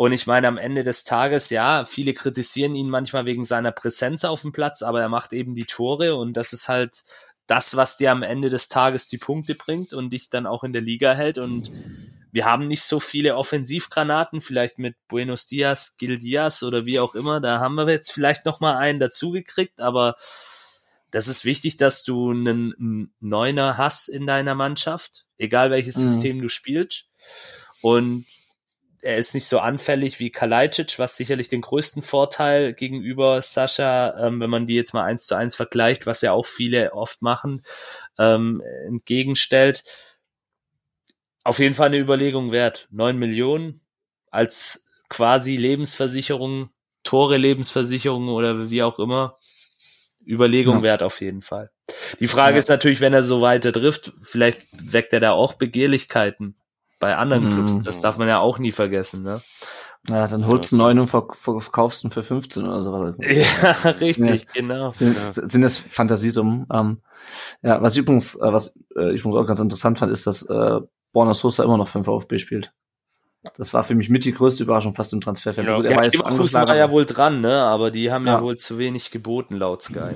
[0.00, 4.24] Und ich meine, am Ende des Tages, ja, viele kritisieren ihn manchmal wegen seiner Präsenz
[4.24, 7.02] auf dem Platz, aber er macht eben die Tore und das ist halt
[7.46, 10.72] das, was dir am Ende des Tages die Punkte bringt und dich dann auch in
[10.72, 11.36] der Liga hält.
[11.36, 11.70] Und
[12.32, 17.14] wir haben nicht so viele Offensivgranaten, vielleicht mit Buenos Dias, Gil Diaz oder wie auch
[17.14, 17.38] immer.
[17.42, 20.16] Da haben wir jetzt vielleicht noch mal einen dazugekriegt, aber
[21.10, 26.00] das ist wichtig, dass du einen Neuner hast in deiner Mannschaft, egal welches mhm.
[26.00, 27.10] System du spielst.
[27.82, 28.24] Und
[29.02, 34.40] er ist nicht so anfällig wie Kalajdzic, was sicherlich den größten Vorteil gegenüber Sascha, ähm,
[34.40, 37.62] wenn man die jetzt mal eins zu eins vergleicht, was ja auch viele oft machen,
[38.18, 39.84] ähm, entgegenstellt.
[41.44, 42.88] Auf jeden Fall eine Überlegung wert.
[42.90, 43.80] Neun Millionen
[44.30, 46.70] als quasi Lebensversicherung,
[47.02, 49.36] Tore Lebensversicherung oder wie auch immer.
[50.26, 50.82] Überlegung ja.
[50.82, 51.70] wert auf jeden Fall.
[52.20, 52.58] Die Frage ja.
[52.58, 56.56] ist natürlich, wenn er so weiter trifft, vielleicht weckt er da auch Begehrlichkeiten
[57.00, 57.50] bei anderen mhm.
[57.50, 57.80] Clubs.
[57.80, 59.40] Das darf man ja auch nie vergessen, ne?
[60.08, 63.14] Ja, dann holst du neun und verkaufst ihn für 15 oder sowas.
[63.20, 64.88] Ja, richtig, ja, genau.
[64.88, 66.66] Sind, sind das Fantasiesummen.
[66.72, 67.02] Ähm,
[67.62, 70.42] ja, was ich übrigens, äh, was äh, ich übrigens auch ganz interessant fand, ist, dass
[70.42, 70.80] äh,
[71.12, 72.72] Borna Sosa immer noch für den VfB spielt.
[73.56, 75.82] Das war für mich mit die größte Überraschung fast im Transferfenster.
[75.82, 77.62] Ja, ja, Leverkusen war ja wohl dran, ne?
[77.62, 80.14] Aber die haben ja, ja wohl zu wenig geboten laut Sky.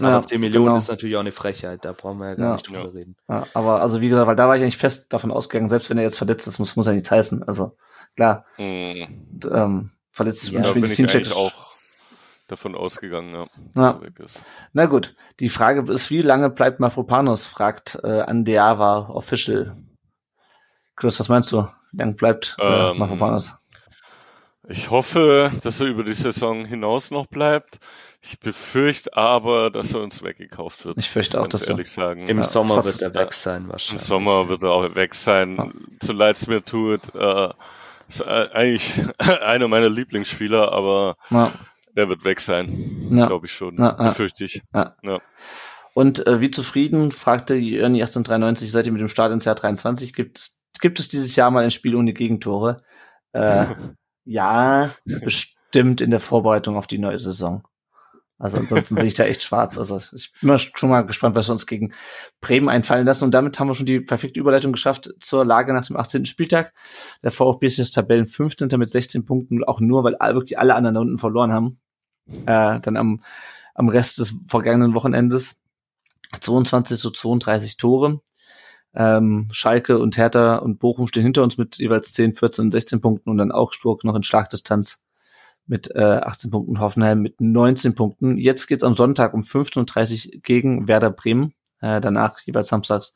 [0.00, 0.76] Aber ja, 10 Millionen genau.
[0.76, 2.52] ist natürlich auch eine Frechheit, da brauchen wir ja gar ja.
[2.54, 3.16] nicht drüber reden.
[3.28, 5.98] Ja, aber also wie gesagt, weil da war ich eigentlich fest davon ausgegangen, selbst wenn
[5.98, 7.44] er jetzt verletzt ist, muss, muss er nichts heißen.
[7.44, 7.76] Also
[8.16, 8.44] klar.
[8.58, 9.06] Mhm.
[9.48, 11.66] Ähm, verletzt ist ja, da bin ich eigentlich auch
[12.48, 13.46] davon ausgegangen, ja.
[13.76, 14.00] ja.
[14.72, 19.76] Na gut, die Frage ist, wie lange bleibt Mafropanos, fragt äh, Andeava Official.
[20.96, 21.66] Chris, was meinst du?
[21.96, 23.54] Wie lange bleibt äh, ähm, Mafropanos?
[24.68, 27.78] Ich hoffe, dass er über die Saison hinaus noch bleibt.
[28.20, 30.98] Ich befürchte aber, dass er uns weggekauft wird.
[30.98, 32.26] Ich fürchte auch, dass ehrlich er sagen.
[32.26, 34.02] Im ja, Sommer trotz, wird er weg sein wahrscheinlich.
[34.02, 35.56] Im Sommer wird er auch weg sein.
[35.56, 35.68] Ja.
[36.02, 37.14] So leid es mir tut.
[37.14, 37.48] Äh,
[38.08, 38.92] ist eigentlich
[39.44, 41.52] einer meiner Lieblingsspieler, aber ja.
[41.96, 43.08] der wird weg sein.
[43.10, 43.26] Ja.
[43.26, 43.74] Glaube ich schon.
[43.78, 44.62] Ja, Befürchte ich.
[44.74, 44.94] Ja.
[45.94, 50.12] Und äh, wie zufrieden, fragte Jörni 1893, seid ihr mit dem Start ins Jahr 23?
[50.12, 50.50] Gibt,
[50.80, 52.82] gibt es dieses Jahr mal ein Spiel ohne Gegentore?
[53.32, 53.66] Äh,
[54.24, 57.62] ja, bestimmt in der Vorbereitung auf die neue Saison.
[58.38, 59.78] Also ansonsten sehe ich da echt schwarz.
[59.78, 61.94] Also ich bin schon mal gespannt, was wir uns gegen
[62.42, 63.24] Bremen einfallen lassen.
[63.24, 66.26] Und damit haben wir schon die perfekte Überleitung geschafft zur Lage nach dem 18.
[66.26, 66.74] Spieltag.
[67.22, 68.68] Der VfB ist jetzt Tabellen 15.
[68.78, 71.80] mit 16 Punkten, auch nur, weil wirklich alle anderen da unten verloren haben.
[72.44, 73.22] Äh, dann am,
[73.74, 75.56] am Rest des vergangenen Wochenendes
[76.40, 78.20] 22 zu 32 Tore.
[78.96, 83.00] Ähm, Schalke und Hertha und Bochum stehen hinter uns mit jeweils 10, 14 und 16
[83.00, 85.02] Punkten und dann Augsburg noch in Schlagdistanz
[85.66, 88.38] mit äh, 18 Punkten, Hoffenheim mit 19 Punkten.
[88.38, 91.52] Jetzt geht's am Sonntag um 15.30 Uhr gegen Werder Bremen.
[91.80, 93.14] Äh, danach, jeweils samstags,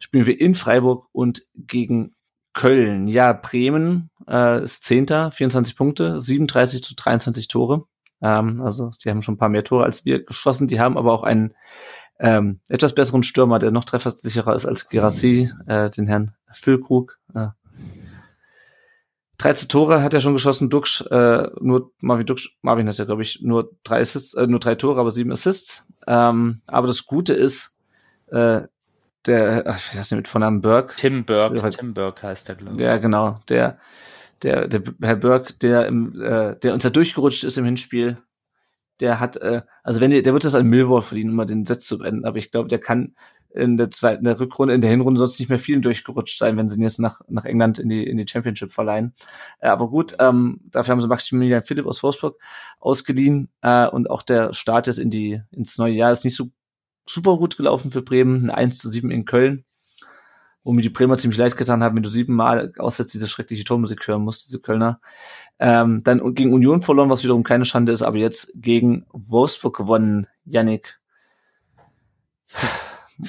[0.00, 2.14] spielen wir in Freiburg und gegen
[2.52, 3.06] Köln.
[3.06, 7.84] Ja, Bremen äh, ist Zehnter, 24 Punkte, 37 zu 23 Tore.
[8.22, 10.66] Ähm, also die haben schon ein paar mehr Tore als wir geschossen.
[10.66, 11.54] Die haben aber auch einen
[12.18, 17.18] ähm, etwas besseren Stürmer, der noch treffersicherer ist als Gerassi, äh, den Herrn Füllkrug.
[17.34, 17.48] Äh,
[19.38, 23.22] 13 Tore hat er schon geschossen, Duxch, äh, nur Marvin Duxch, Marvin hat ja, glaube
[23.22, 25.86] ich, nur drei Assists, äh, nur drei Tore, aber sieben Assists.
[26.06, 27.74] Ähm, aber das Gute ist,
[28.28, 28.62] äh,
[29.26, 30.94] der, ach, wie heißt der mit Vornamen Burke?
[30.96, 32.80] Tim Burke, Tim Burke heißt der, glaube ich.
[32.80, 33.78] Ja, genau, der,
[34.42, 38.18] der, der Herr Burke, der im, äh, der uns ja durchgerutscht ist im Hinspiel,
[39.00, 41.66] der hat, äh, also wenn der, der wird das an Millwall verdienen, um mal den
[41.66, 43.14] Satz zu beenden, aber ich glaube, der kann
[43.56, 46.56] in der zweiten, in der Rückrunde, in der Hinrunde sonst nicht mehr vielen durchgerutscht sein,
[46.56, 49.14] wenn sie ihn jetzt nach, nach England in die, in die Championship verleihen.
[49.60, 52.38] Äh, aber gut, ähm, dafür haben sie Maximilian Philipp aus Wolfsburg
[52.78, 56.50] ausgeliehen äh, und auch der Start jetzt in die, ins neue Jahr ist nicht so
[57.08, 58.42] super gut gelaufen für Bremen.
[58.42, 59.64] Ein 1 zu 7 in Köln,
[60.66, 64.06] wo mir die Bremer ziemlich leid getan haben, wenn du siebenmal aussetzt diese schreckliche Tormusik
[64.08, 65.00] hören musst, diese Kölner.
[65.60, 70.26] Ähm, dann gegen Union verloren, was wiederum keine Schande ist, aber jetzt gegen Wolfsburg gewonnen,
[70.44, 70.98] Yannick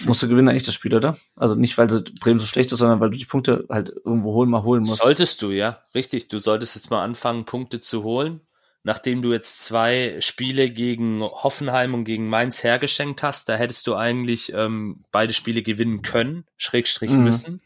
[0.08, 1.16] musst du gewinnen eigentlich das Spiel, oder?
[1.36, 1.88] Also nicht, weil
[2.20, 5.04] Bremen so schlecht ist, sondern weil du die Punkte halt irgendwo holen, mal holen musst.
[5.04, 5.78] Solltest du, ja.
[5.94, 6.30] Richtig.
[6.30, 8.42] Du solltest jetzt mal anfangen, Punkte zu holen.
[8.88, 13.98] Nachdem du jetzt zwei Spiele gegen Hoffenheim und gegen Mainz hergeschenkt hast, da hättest du
[13.98, 17.26] eigentlich ähm, beide Spiele gewinnen können, Schrägstrich mhm.
[17.26, 17.62] müssen.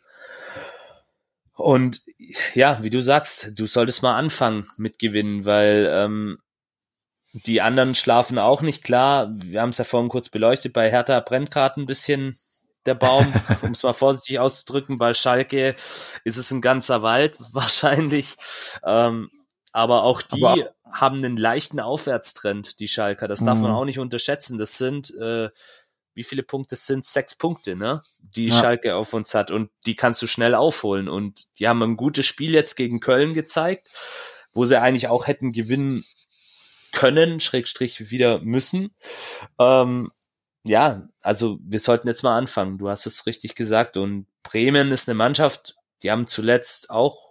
[1.53, 2.01] Und
[2.55, 6.39] ja, wie du sagst, du solltest mal anfangen mit gewinnen, weil ähm,
[7.33, 9.29] die anderen schlafen auch nicht klar.
[9.31, 10.73] Wir haben es ja vorhin kurz beleuchtet.
[10.73, 12.35] Bei Hertha brennt gerade ein bisschen
[12.87, 13.31] der Baum,
[13.61, 14.97] um es mal vorsichtig auszudrücken.
[14.97, 15.75] Bei Schalke
[16.23, 18.37] ist es ein ganzer Wald wahrscheinlich.
[18.83, 19.29] Ähm,
[19.71, 23.27] aber auch die aber haben einen leichten Aufwärtstrend, die Schalker.
[23.27, 23.77] Das darf man mhm.
[23.77, 24.57] auch nicht unterschätzen.
[24.57, 25.49] Das sind, äh,
[26.13, 27.05] wie viele Punkte das sind?
[27.05, 28.03] Sechs Punkte, ne?
[28.19, 28.59] Die ja.
[28.59, 29.51] Schalke auf uns hat.
[29.51, 31.09] Und die kannst du schnell aufholen.
[31.09, 33.89] Und die haben ein gutes Spiel jetzt gegen Köln gezeigt,
[34.53, 36.05] wo sie eigentlich auch hätten gewinnen
[36.91, 38.93] können, Schrägstrich wieder müssen.
[39.59, 40.11] Ähm,
[40.63, 42.77] ja, also wir sollten jetzt mal anfangen.
[42.77, 43.97] Du hast es richtig gesagt.
[43.97, 47.30] Und Bremen ist eine Mannschaft, die haben zuletzt auch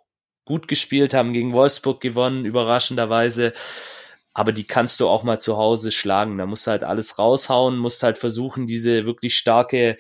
[0.51, 3.52] gut gespielt, haben gegen Wolfsburg gewonnen, überraschenderweise.
[4.35, 6.39] Aber die kannst du auch mal zu Hause schlagen.
[6.39, 9.97] Da musst du halt alles raushauen, musst halt versuchen, diese wirklich starke,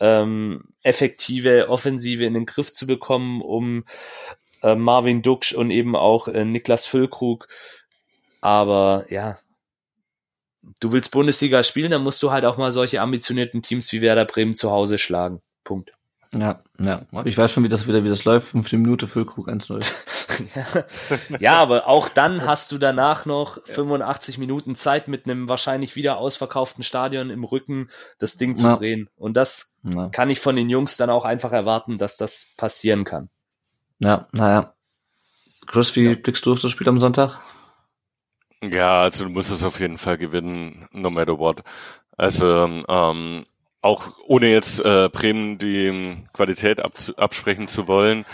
[0.00, 3.84] ähm, effektive Offensive in den Griff zu bekommen, um
[4.62, 7.46] äh, Marvin Duksch und eben auch äh, Niklas Füllkrug.
[8.40, 9.38] Aber ja,
[10.80, 14.24] du willst Bundesliga spielen, dann musst du halt auch mal solche ambitionierten Teams wie Werder
[14.24, 15.40] Bremen zu Hause schlagen.
[15.62, 15.92] Punkt.
[16.32, 17.02] Ja, ja.
[17.24, 18.48] Ich weiß schon, wie das wieder, wie das läuft.
[18.48, 21.38] Fünfte Minute Füllkrug 1-0.
[21.40, 26.18] ja, aber auch dann hast du danach noch 85 Minuten Zeit mit einem wahrscheinlich wieder
[26.18, 27.88] ausverkauften Stadion im Rücken
[28.20, 28.76] das Ding zu Ja.
[28.76, 29.10] drehen.
[29.16, 30.08] Und das Ja.
[30.10, 33.28] kann ich von den Jungs dann auch einfach erwarten, dass das passieren kann.
[33.98, 34.74] Ja, naja.
[35.66, 37.38] Chris, wie blickst du auf das Spiel am Sonntag?
[38.62, 41.62] Ja, also du musst es auf jeden Fall gewinnen, no matter what.
[42.16, 43.46] Also ähm,
[43.82, 48.26] auch ohne jetzt äh, Bremen die ähm, Qualität abzu- absprechen zu wollen,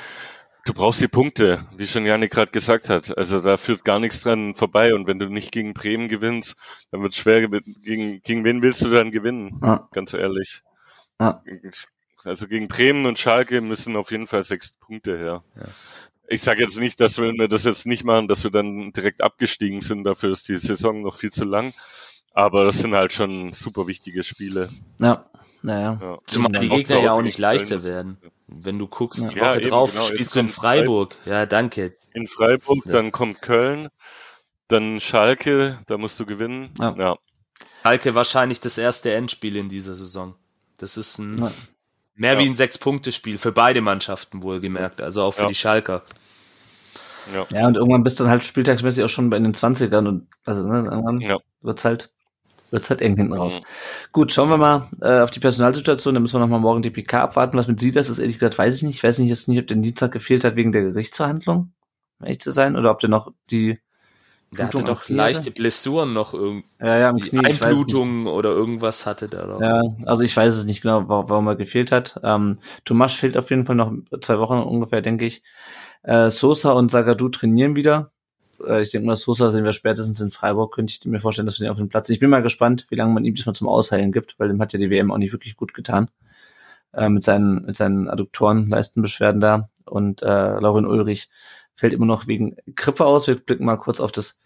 [0.64, 3.16] du brauchst die Punkte, wie schon Janik gerade gesagt hat.
[3.16, 4.94] Also da führt gar nichts dran vorbei.
[4.94, 6.56] Und wenn du nicht gegen Bremen gewinnst,
[6.90, 7.46] dann wird es schwer.
[7.46, 9.60] Gegen, gegen wen willst du dann gewinnen?
[9.62, 9.88] Ja.
[9.92, 10.62] Ganz ehrlich.
[11.20, 11.42] Ja.
[12.24, 15.44] Also gegen Bremen und Schalke müssen auf jeden Fall sechs Punkte her.
[16.26, 19.22] Ich sage jetzt nicht, dass wenn wir das jetzt nicht machen, dass wir dann direkt
[19.22, 20.02] abgestiegen sind.
[20.02, 21.72] Dafür ist die Saison noch viel zu lang.
[22.32, 24.68] Aber das sind halt schon super wichtige Spiele.
[25.00, 25.30] Ja,
[25.62, 25.98] naja.
[26.00, 26.18] Ja.
[26.26, 28.18] Zumal die Gegner ja auch nicht leichter werden.
[28.48, 30.04] Wenn du guckst, die Ja, Woche eben, drauf genau.
[30.04, 31.16] Spielst du in kommt Freiburg.
[31.24, 31.94] Ja, danke.
[32.14, 32.92] In Freiburg, Ja.
[32.92, 33.88] dann kommt Köln,
[34.68, 36.70] dann Schalke, da musst du gewinnen.
[36.78, 36.94] Ja.
[36.96, 37.16] ja.
[37.82, 40.34] Schalke wahrscheinlich das erste Endspiel in dieser Saison.
[40.78, 41.50] Das ist ein Ja.
[42.14, 42.38] mehr Ja.
[42.40, 45.48] wie ein Sechs-Punkte-Spiel für beide Mannschaften wohlgemerkt, also auch für Ja.
[45.48, 46.02] die Schalker.
[47.34, 47.46] ja.
[47.50, 50.66] Ja, und irgendwann bist du dann halt spieltagsmäßig auch schon bei den 20ern und also
[50.68, 51.38] ne, irgendwann Ja.
[51.62, 52.10] wird's halt
[52.70, 53.60] wird's halt eng hinten raus.
[53.60, 53.64] Mhm.
[54.12, 56.90] Gut, schauen wir mal äh, auf die Personalsituation, dann müssen wir noch mal morgen die
[56.90, 57.56] PK abwarten.
[57.58, 58.96] Was mit sie das ist, ehrlich gesagt, weiß ich nicht.
[58.96, 61.72] Ich weiß nicht jetzt nicht, ob der Dienstag gefehlt hat wegen der Gerichtsverhandlung,
[62.20, 63.78] um ehrlich zu sein, oder ob der noch die
[64.52, 65.60] Der hatte Blutung am doch leichte hatte?
[65.60, 66.66] Blessuren noch irgendwie.
[66.80, 67.42] ja, ja, Knie.
[67.44, 69.60] Einblutungen oder irgendwas hatte der doch.
[69.60, 72.20] Ja, also ich weiß es nicht genau, wa- warum er gefehlt hat.
[72.22, 75.42] Ähm, Tomasch fehlt auf jeden Fall noch zwei Wochen ungefähr, denke ich.
[76.02, 78.12] Äh, Sosa und Sagadu trainieren wieder.
[78.66, 80.74] Äh, ich denke mal, Sosa sehen wir spätestens in Freiburg.
[80.74, 82.08] Könnte ich mir vorstellen, dass wir den auf dem Platz.
[82.10, 84.72] Ich bin mal gespannt, wie lange man ihm diesmal zum Ausheilen gibt, weil dem hat
[84.72, 86.10] ja die WM auch nicht wirklich gut getan.
[86.92, 89.68] Äh, mit seinen, mit seinen Adduktoren, Leistenbeschwerden da.
[89.84, 91.28] Und äh, Laurin Ulrich
[91.74, 93.26] fällt immer noch wegen Grippe aus.
[93.26, 94.40] Wir blicken mal kurz auf das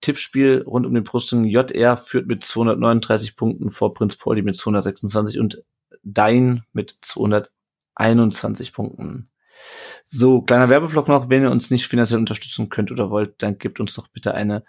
[0.00, 1.44] Tippspiel rund um den Brustring.
[1.44, 5.64] JR führt mit 239 Punkten vor Prinz Pauli mit 226 und
[6.02, 9.30] Dein mit 221 Punkten.
[10.04, 11.30] So, kleiner Werbeblock noch.
[11.30, 14.64] Wenn ihr uns nicht finanziell unterstützen könnt oder wollt, dann gebt uns doch bitte eine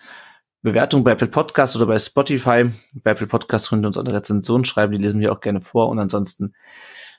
[0.62, 2.72] Bewertung bei Apple Podcast oder bei Spotify.
[2.96, 5.90] Bei Apple Podcast könnt ihr uns eine Rezension schreiben, die lesen wir auch gerne vor.
[5.90, 6.56] Und ansonsten,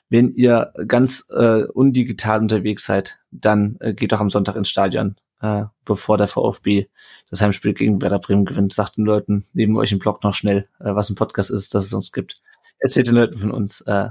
[0.09, 5.15] wenn ihr ganz äh, undigital unterwegs seid, dann äh, geht doch am Sonntag ins Stadion,
[5.41, 6.87] äh, bevor der VfB
[7.29, 8.73] das Heimspiel gegen Werder Bremen gewinnt.
[8.73, 11.85] Sagt den Leuten neben euch im Blog noch schnell, äh, was ein Podcast ist, dass
[11.85, 12.41] es uns gibt.
[12.79, 13.81] Erzählt den Leuten von uns.
[13.81, 14.09] Äh,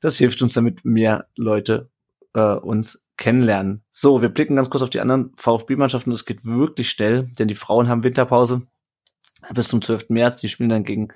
[0.00, 1.90] das hilft uns, damit mehr Leute
[2.34, 3.82] äh, uns kennenlernen.
[3.90, 6.12] So, wir blicken ganz kurz auf die anderen VfB-Mannschaften.
[6.12, 8.62] Es geht wirklich schnell, denn die Frauen haben Winterpause
[9.52, 10.10] bis zum 12.
[10.10, 10.40] März.
[10.40, 11.08] Die spielen dann gegen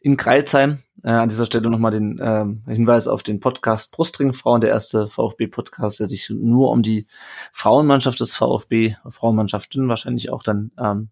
[0.00, 0.78] in Kreilsheim.
[1.02, 5.06] Äh, an dieser Stelle nochmal den ähm, Hinweis auf den Podcast Brustring Frauen, der erste
[5.06, 7.06] VfB-Podcast, der sich nur um die
[7.52, 11.08] Frauenmannschaft des VfB, Frauenmannschaften wahrscheinlich auch dann ähm,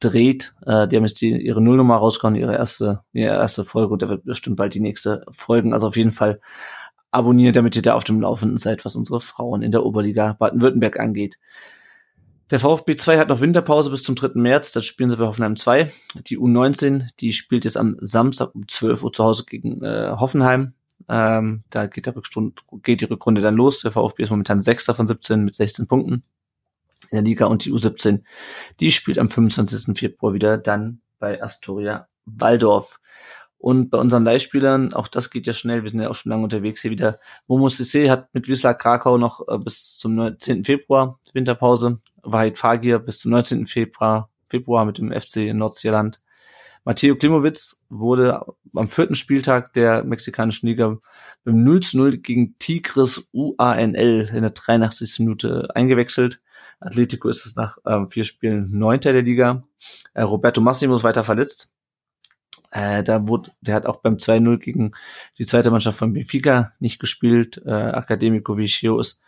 [0.00, 0.54] dreht.
[0.64, 4.08] Äh, die haben jetzt die, ihre Nullnummer rausgehauen, ihre erste, ihre erste Folge und da
[4.08, 5.72] wird bestimmt bald die nächste folgen.
[5.72, 6.40] Also auf jeden Fall
[7.10, 10.98] abonniert, damit ihr da auf dem Laufenden seid, was unsere Frauen in der Oberliga Baden-Württemberg
[10.98, 11.38] angeht.
[12.50, 14.30] Der VfB 2 hat noch Winterpause bis zum 3.
[14.34, 14.72] März.
[14.72, 15.90] Das spielen sie bei Hoffenheim 2.
[16.26, 20.74] Die U19, die spielt jetzt am Samstag um 12 Uhr zu Hause gegen äh, Hoffenheim.
[21.08, 22.14] Ähm, da geht, der
[22.82, 23.80] geht die Rückrunde dann los.
[23.82, 26.24] Der VfB ist momentan Sechster von 17 mit 16 Punkten
[27.10, 28.22] in der Liga und die U17,
[28.78, 29.98] die spielt am 25.
[29.98, 33.00] Februar wieder dann bei Astoria Waldorf.
[33.60, 36.44] Und bei unseren Leihspielern, auch das geht ja schnell, wir sind ja auch schon lange
[36.44, 37.18] unterwegs hier wieder.
[37.46, 40.64] Momo Sissé hat mit Wisla Krakau noch äh, bis zum 19.
[40.64, 42.00] Februar Winterpause.
[42.22, 43.66] Wahid Fagir bis zum 19.
[43.66, 46.22] Februar, Februar mit dem FC Nordsjælland.
[46.84, 50.96] Matteo Klimowitz wurde am vierten Spieltag der mexikanischen Liga
[51.44, 55.18] beim 0 zu 0 gegen Tigres UANL in der 83.
[55.18, 56.40] Minute eingewechselt.
[56.80, 59.64] Atletico ist es nach ähm, vier Spielen Neunter der Liga.
[60.14, 61.74] Äh, Roberto Massimo ist weiter verletzt.
[62.70, 64.92] Äh, da wurde, der hat auch beim 2-0 gegen
[65.38, 67.60] die zweite Mannschaft von Benfica nicht gespielt.
[67.66, 69.20] Äh, Academico Vicio ist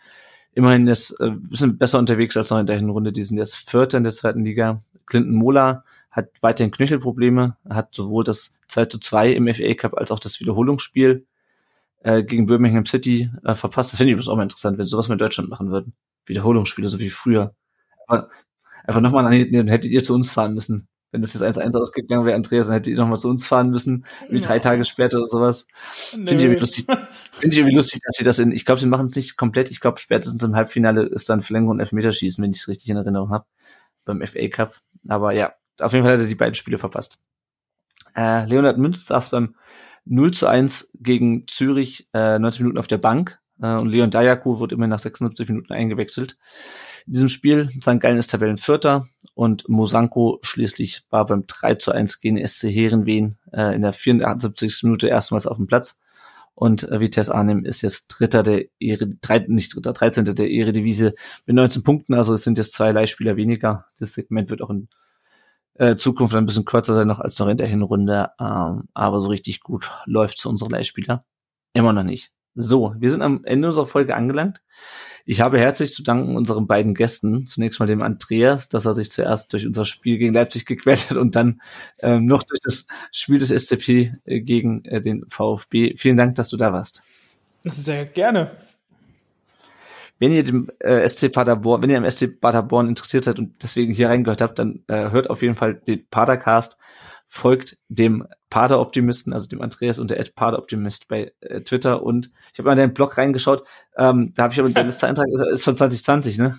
[0.53, 3.11] immerhin das äh, bisschen besser unterwegs als noch in der Hinrunde.
[3.11, 4.81] Die sind jetzt Vierter in der zweiten Liga.
[5.05, 10.11] Clinton Mola hat weiterhin Knöchelprobleme, hat sowohl das 2 zu 2 im FA Cup als
[10.11, 11.25] auch das Wiederholungsspiel
[12.03, 13.93] äh, gegen Birmingham City äh, verpasst.
[13.93, 15.93] Das finde ich übrigens auch mal interessant, wenn sowas in Deutschland machen würden.
[16.25, 17.55] Wiederholungsspiele, so wie früher.
[18.07, 18.29] Aber
[18.85, 20.87] einfach nochmal, dann hättet ihr zu uns fahren müssen.
[21.13, 24.05] Wenn das jetzt 1-1 ausgegangen wäre, Andreas, dann hättet ihr nochmal zu uns fahren müssen,
[24.29, 25.67] wie drei Tage später oder sowas.
[25.75, 26.85] Finde ich irgendwie lustig.
[26.85, 29.69] Finde ich irgendwie lustig, dass sie das in, ich glaube, sie machen es nicht komplett.
[29.69, 32.97] Ich glaube, spätestens im Halbfinale ist dann Verlängerung und Elfmeterschießen, wenn ich es richtig in
[32.97, 33.45] Erinnerung habe,
[34.05, 34.81] beim FA Cup.
[35.07, 37.21] Aber ja, auf jeden Fall hat er die beiden Spiele verpasst.
[38.15, 39.55] Äh, Leonhard Münz saß beim
[40.05, 44.57] 0 zu 1 gegen Zürich äh, 90 Minuten auf der Bank äh, und Leon Dayaku
[44.57, 46.37] wurde immer nach 76 Minuten eingewechselt.
[47.05, 47.99] In diesem Spiel St.
[47.99, 53.75] Gallen ist Tabellenvierter und Mosanko schließlich war beim 3 zu 1 gegen SC Herenveen äh,
[53.75, 54.83] in der 74.
[54.83, 55.99] Minute erstmals auf dem Platz.
[56.55, 60.25] Und äh, Vitesse Arnhem ist jetzt Dritter der Ehre, drei, nicht Dritter, 13.
[60.35, 61.11] der Eredivisie
[61.45, 62.13] mit 19 Punkten.
[62.13, 63.87] Also es sind jetzt zwei Leihspieler weniger.
[63.97, 64.87] Das Segment wird auch in
[65.75, 68.29] äh, Zukunft ein bisschen kürzer sein noch als noch in der Hinrunde.
[68.39, 71.25] Ähm, aber so richtig gut läuft zu unseren Leihspieler.
[71.73, 72.31] Immer noch nicht.
[72.55, 74.61] So, wir sind am Ende unserer Folge angelangt.
[75.25, 77.47] Ich habe herzlich zu danken unseren beiden Gästen.
[77.47, 81.17] Zunächst mal dem Andreas, dass er sich zuerst durch unser Spiel gegen Leipzig gequält hat
[81.17, 81.61] und dann
[82.01, 85.95] ähm, noch durch das Spiel des SCP äh, gegen äh, den VfB.
[85.97, 87.03] Vielen Dank, dass du da warst.
[87.63, 88.51] Sehr gerne.
[90.19, 93.93] Wenn ihr dem äh, SC Paderborn, wenn ihr am SC Paderborn interessiert seid und deswegen
[93.93, 96.77] hier reingehört habt, dann äh, hört auf jeden Fall den Padercast
[97.33, 102.59] folgt dem Pader-Optimisten, also dem Andreas und der Ed Pader-Optimist bei äh, Twitter und ich
[102.59, 103.63] habe mal in deinen Blog reingeschaut,
[103.97, 106.55] ähm, da habe ich aber der letzte Eintrag ist, ist von 2020, ne?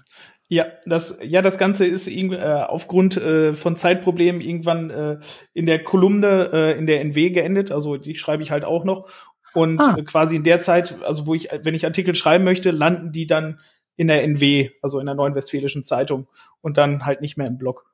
[0.49, 5.19] Ja, das, ja, das Ganze ist äh, aufgrund äh, von Zeitproblemen irgendwann äh,
[5.53, 7.71] in der Kolumne äh, in der NW geendet.
[7.71, 9.09] Also die schreibe ich halt auch noch.
[9.55, 9.97] Und ah.
[9.97, 13.27] äh, quasi in der Zeit, also wo ich, wenn ich Artikel schreiben möchte, landen die
[13.27, 13.61] dann
[13.97, 16.27] in der NW, also in der Neuen Westfälischen Zeitung
[16.61, 17.87] und dann halt nicht mehr im Blog.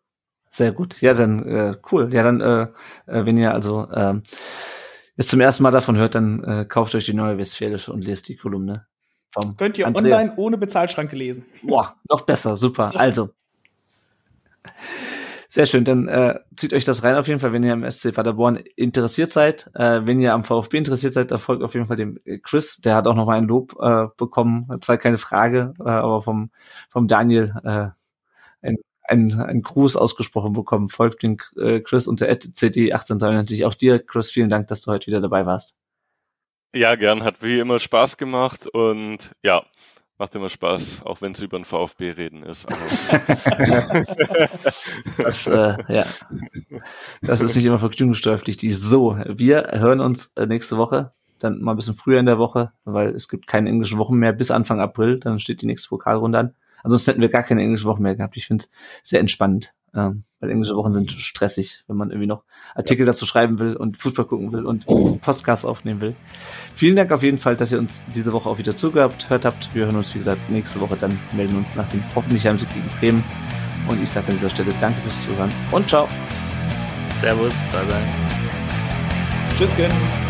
[0.50, 1.00] Sehr gut.
[1.00, 2.12] Ja, dann äh, cool.
[2.12, 2.62] Ja, dann, äh,
[3.06, 4.22] äh, wenn ihr also ähm,
[5.16, 8.28] es zum ersten Mal davon hört, dann äh, kauft euch die neue Westfälische und lest
[8.28, 8.86] die Kolumne.
[9.32, 10.22] Vom Könnt ihr Andreas.
[10.22, 11.44] online ohne Bezahlschranke lesen.
[11.62, 12.90] Boah, noch besser, super.
[12.90, 12.98] So.
[12.98, 13.30] Also.
[15.48, 18.12] Sehr schön, dann äh, zieht euch das rein auf jeden Fall, wenn ihr am SC
[18.12, 19.70] Paderborn interessiert seid.
[19.74, 22.80] Äh, wenn ihr am VfB interessiert seid, da folgt auf jeden Fall dem Chris.
[22.80, 24.66] Der hat auch noch mal ein Lob äh, bekommen.
[24.80, 26.50] Zwar keine Frage, äh, aber vom,
[26.88, 27.88] vom Daniel äh,
[29.10, 30.88] einen, einen Gruß ausgesprochen bekommen.
[30.88, 33.66] Folgt den äh, Chris unter cd1893.
[33.66, 35.76] Auch dir, Chris, vielen Dank, dass du heute wieder dabei warst.
[36.74, 37.24] Ja, gern.
[37.24, 39.64] Hat wie immer Spaß gemacht und ja,
[40.18, 42.68] macht immer Spaß, auch wenn es über den VfB reden ist.
[45.18, 46.06] das, äh, ja.
[47.22, 48.78] das ist nicht immer vergnügungssteuerpflichtig.
[48.78, 52.72] So, wir hören uns äh, nächste Woche, dann mal ein bisschen früher in der Woche,
[52.84, 56.38] weil es gibt keine englischen Wochen mehr bis Anfang April, dann steht die nächste Pokalrunde
[56.38, 56.54] an.
[56.82, 58.36] Ansonsten hätten wir gar keine englische Woche mehr gehabt.
[58.36, 58.70] Ich finde es
[59.08, 62.44] sehr entspannt, ähm, weil englische Wochen sind stressig, wenn man irgendwie noch
[62.74, 64.86] Artikel dazu schreiben will und Fußball gucken will und
[65.20, 66.14] Podcasts aufnehmen will.
[66.74, 69.74] Vielen Dank auf jeden Fall, dass ihr uns diese Woche auch wieder zugehört hört habt.
[69.74, 72.88] Wir hören uns, wie gesagt, nächste Woche dann, melden uns nach dem hoffentlich Heimsieg gegen
[72.98, 73.24] Bremen.
[73.88, 76.08] Und ich sage an dieser Stelle danke fürs Zuhören und ciao.
[77.18, 78.30] Servus, bye bye.
[79.58, 80.29] Tschüss, gern.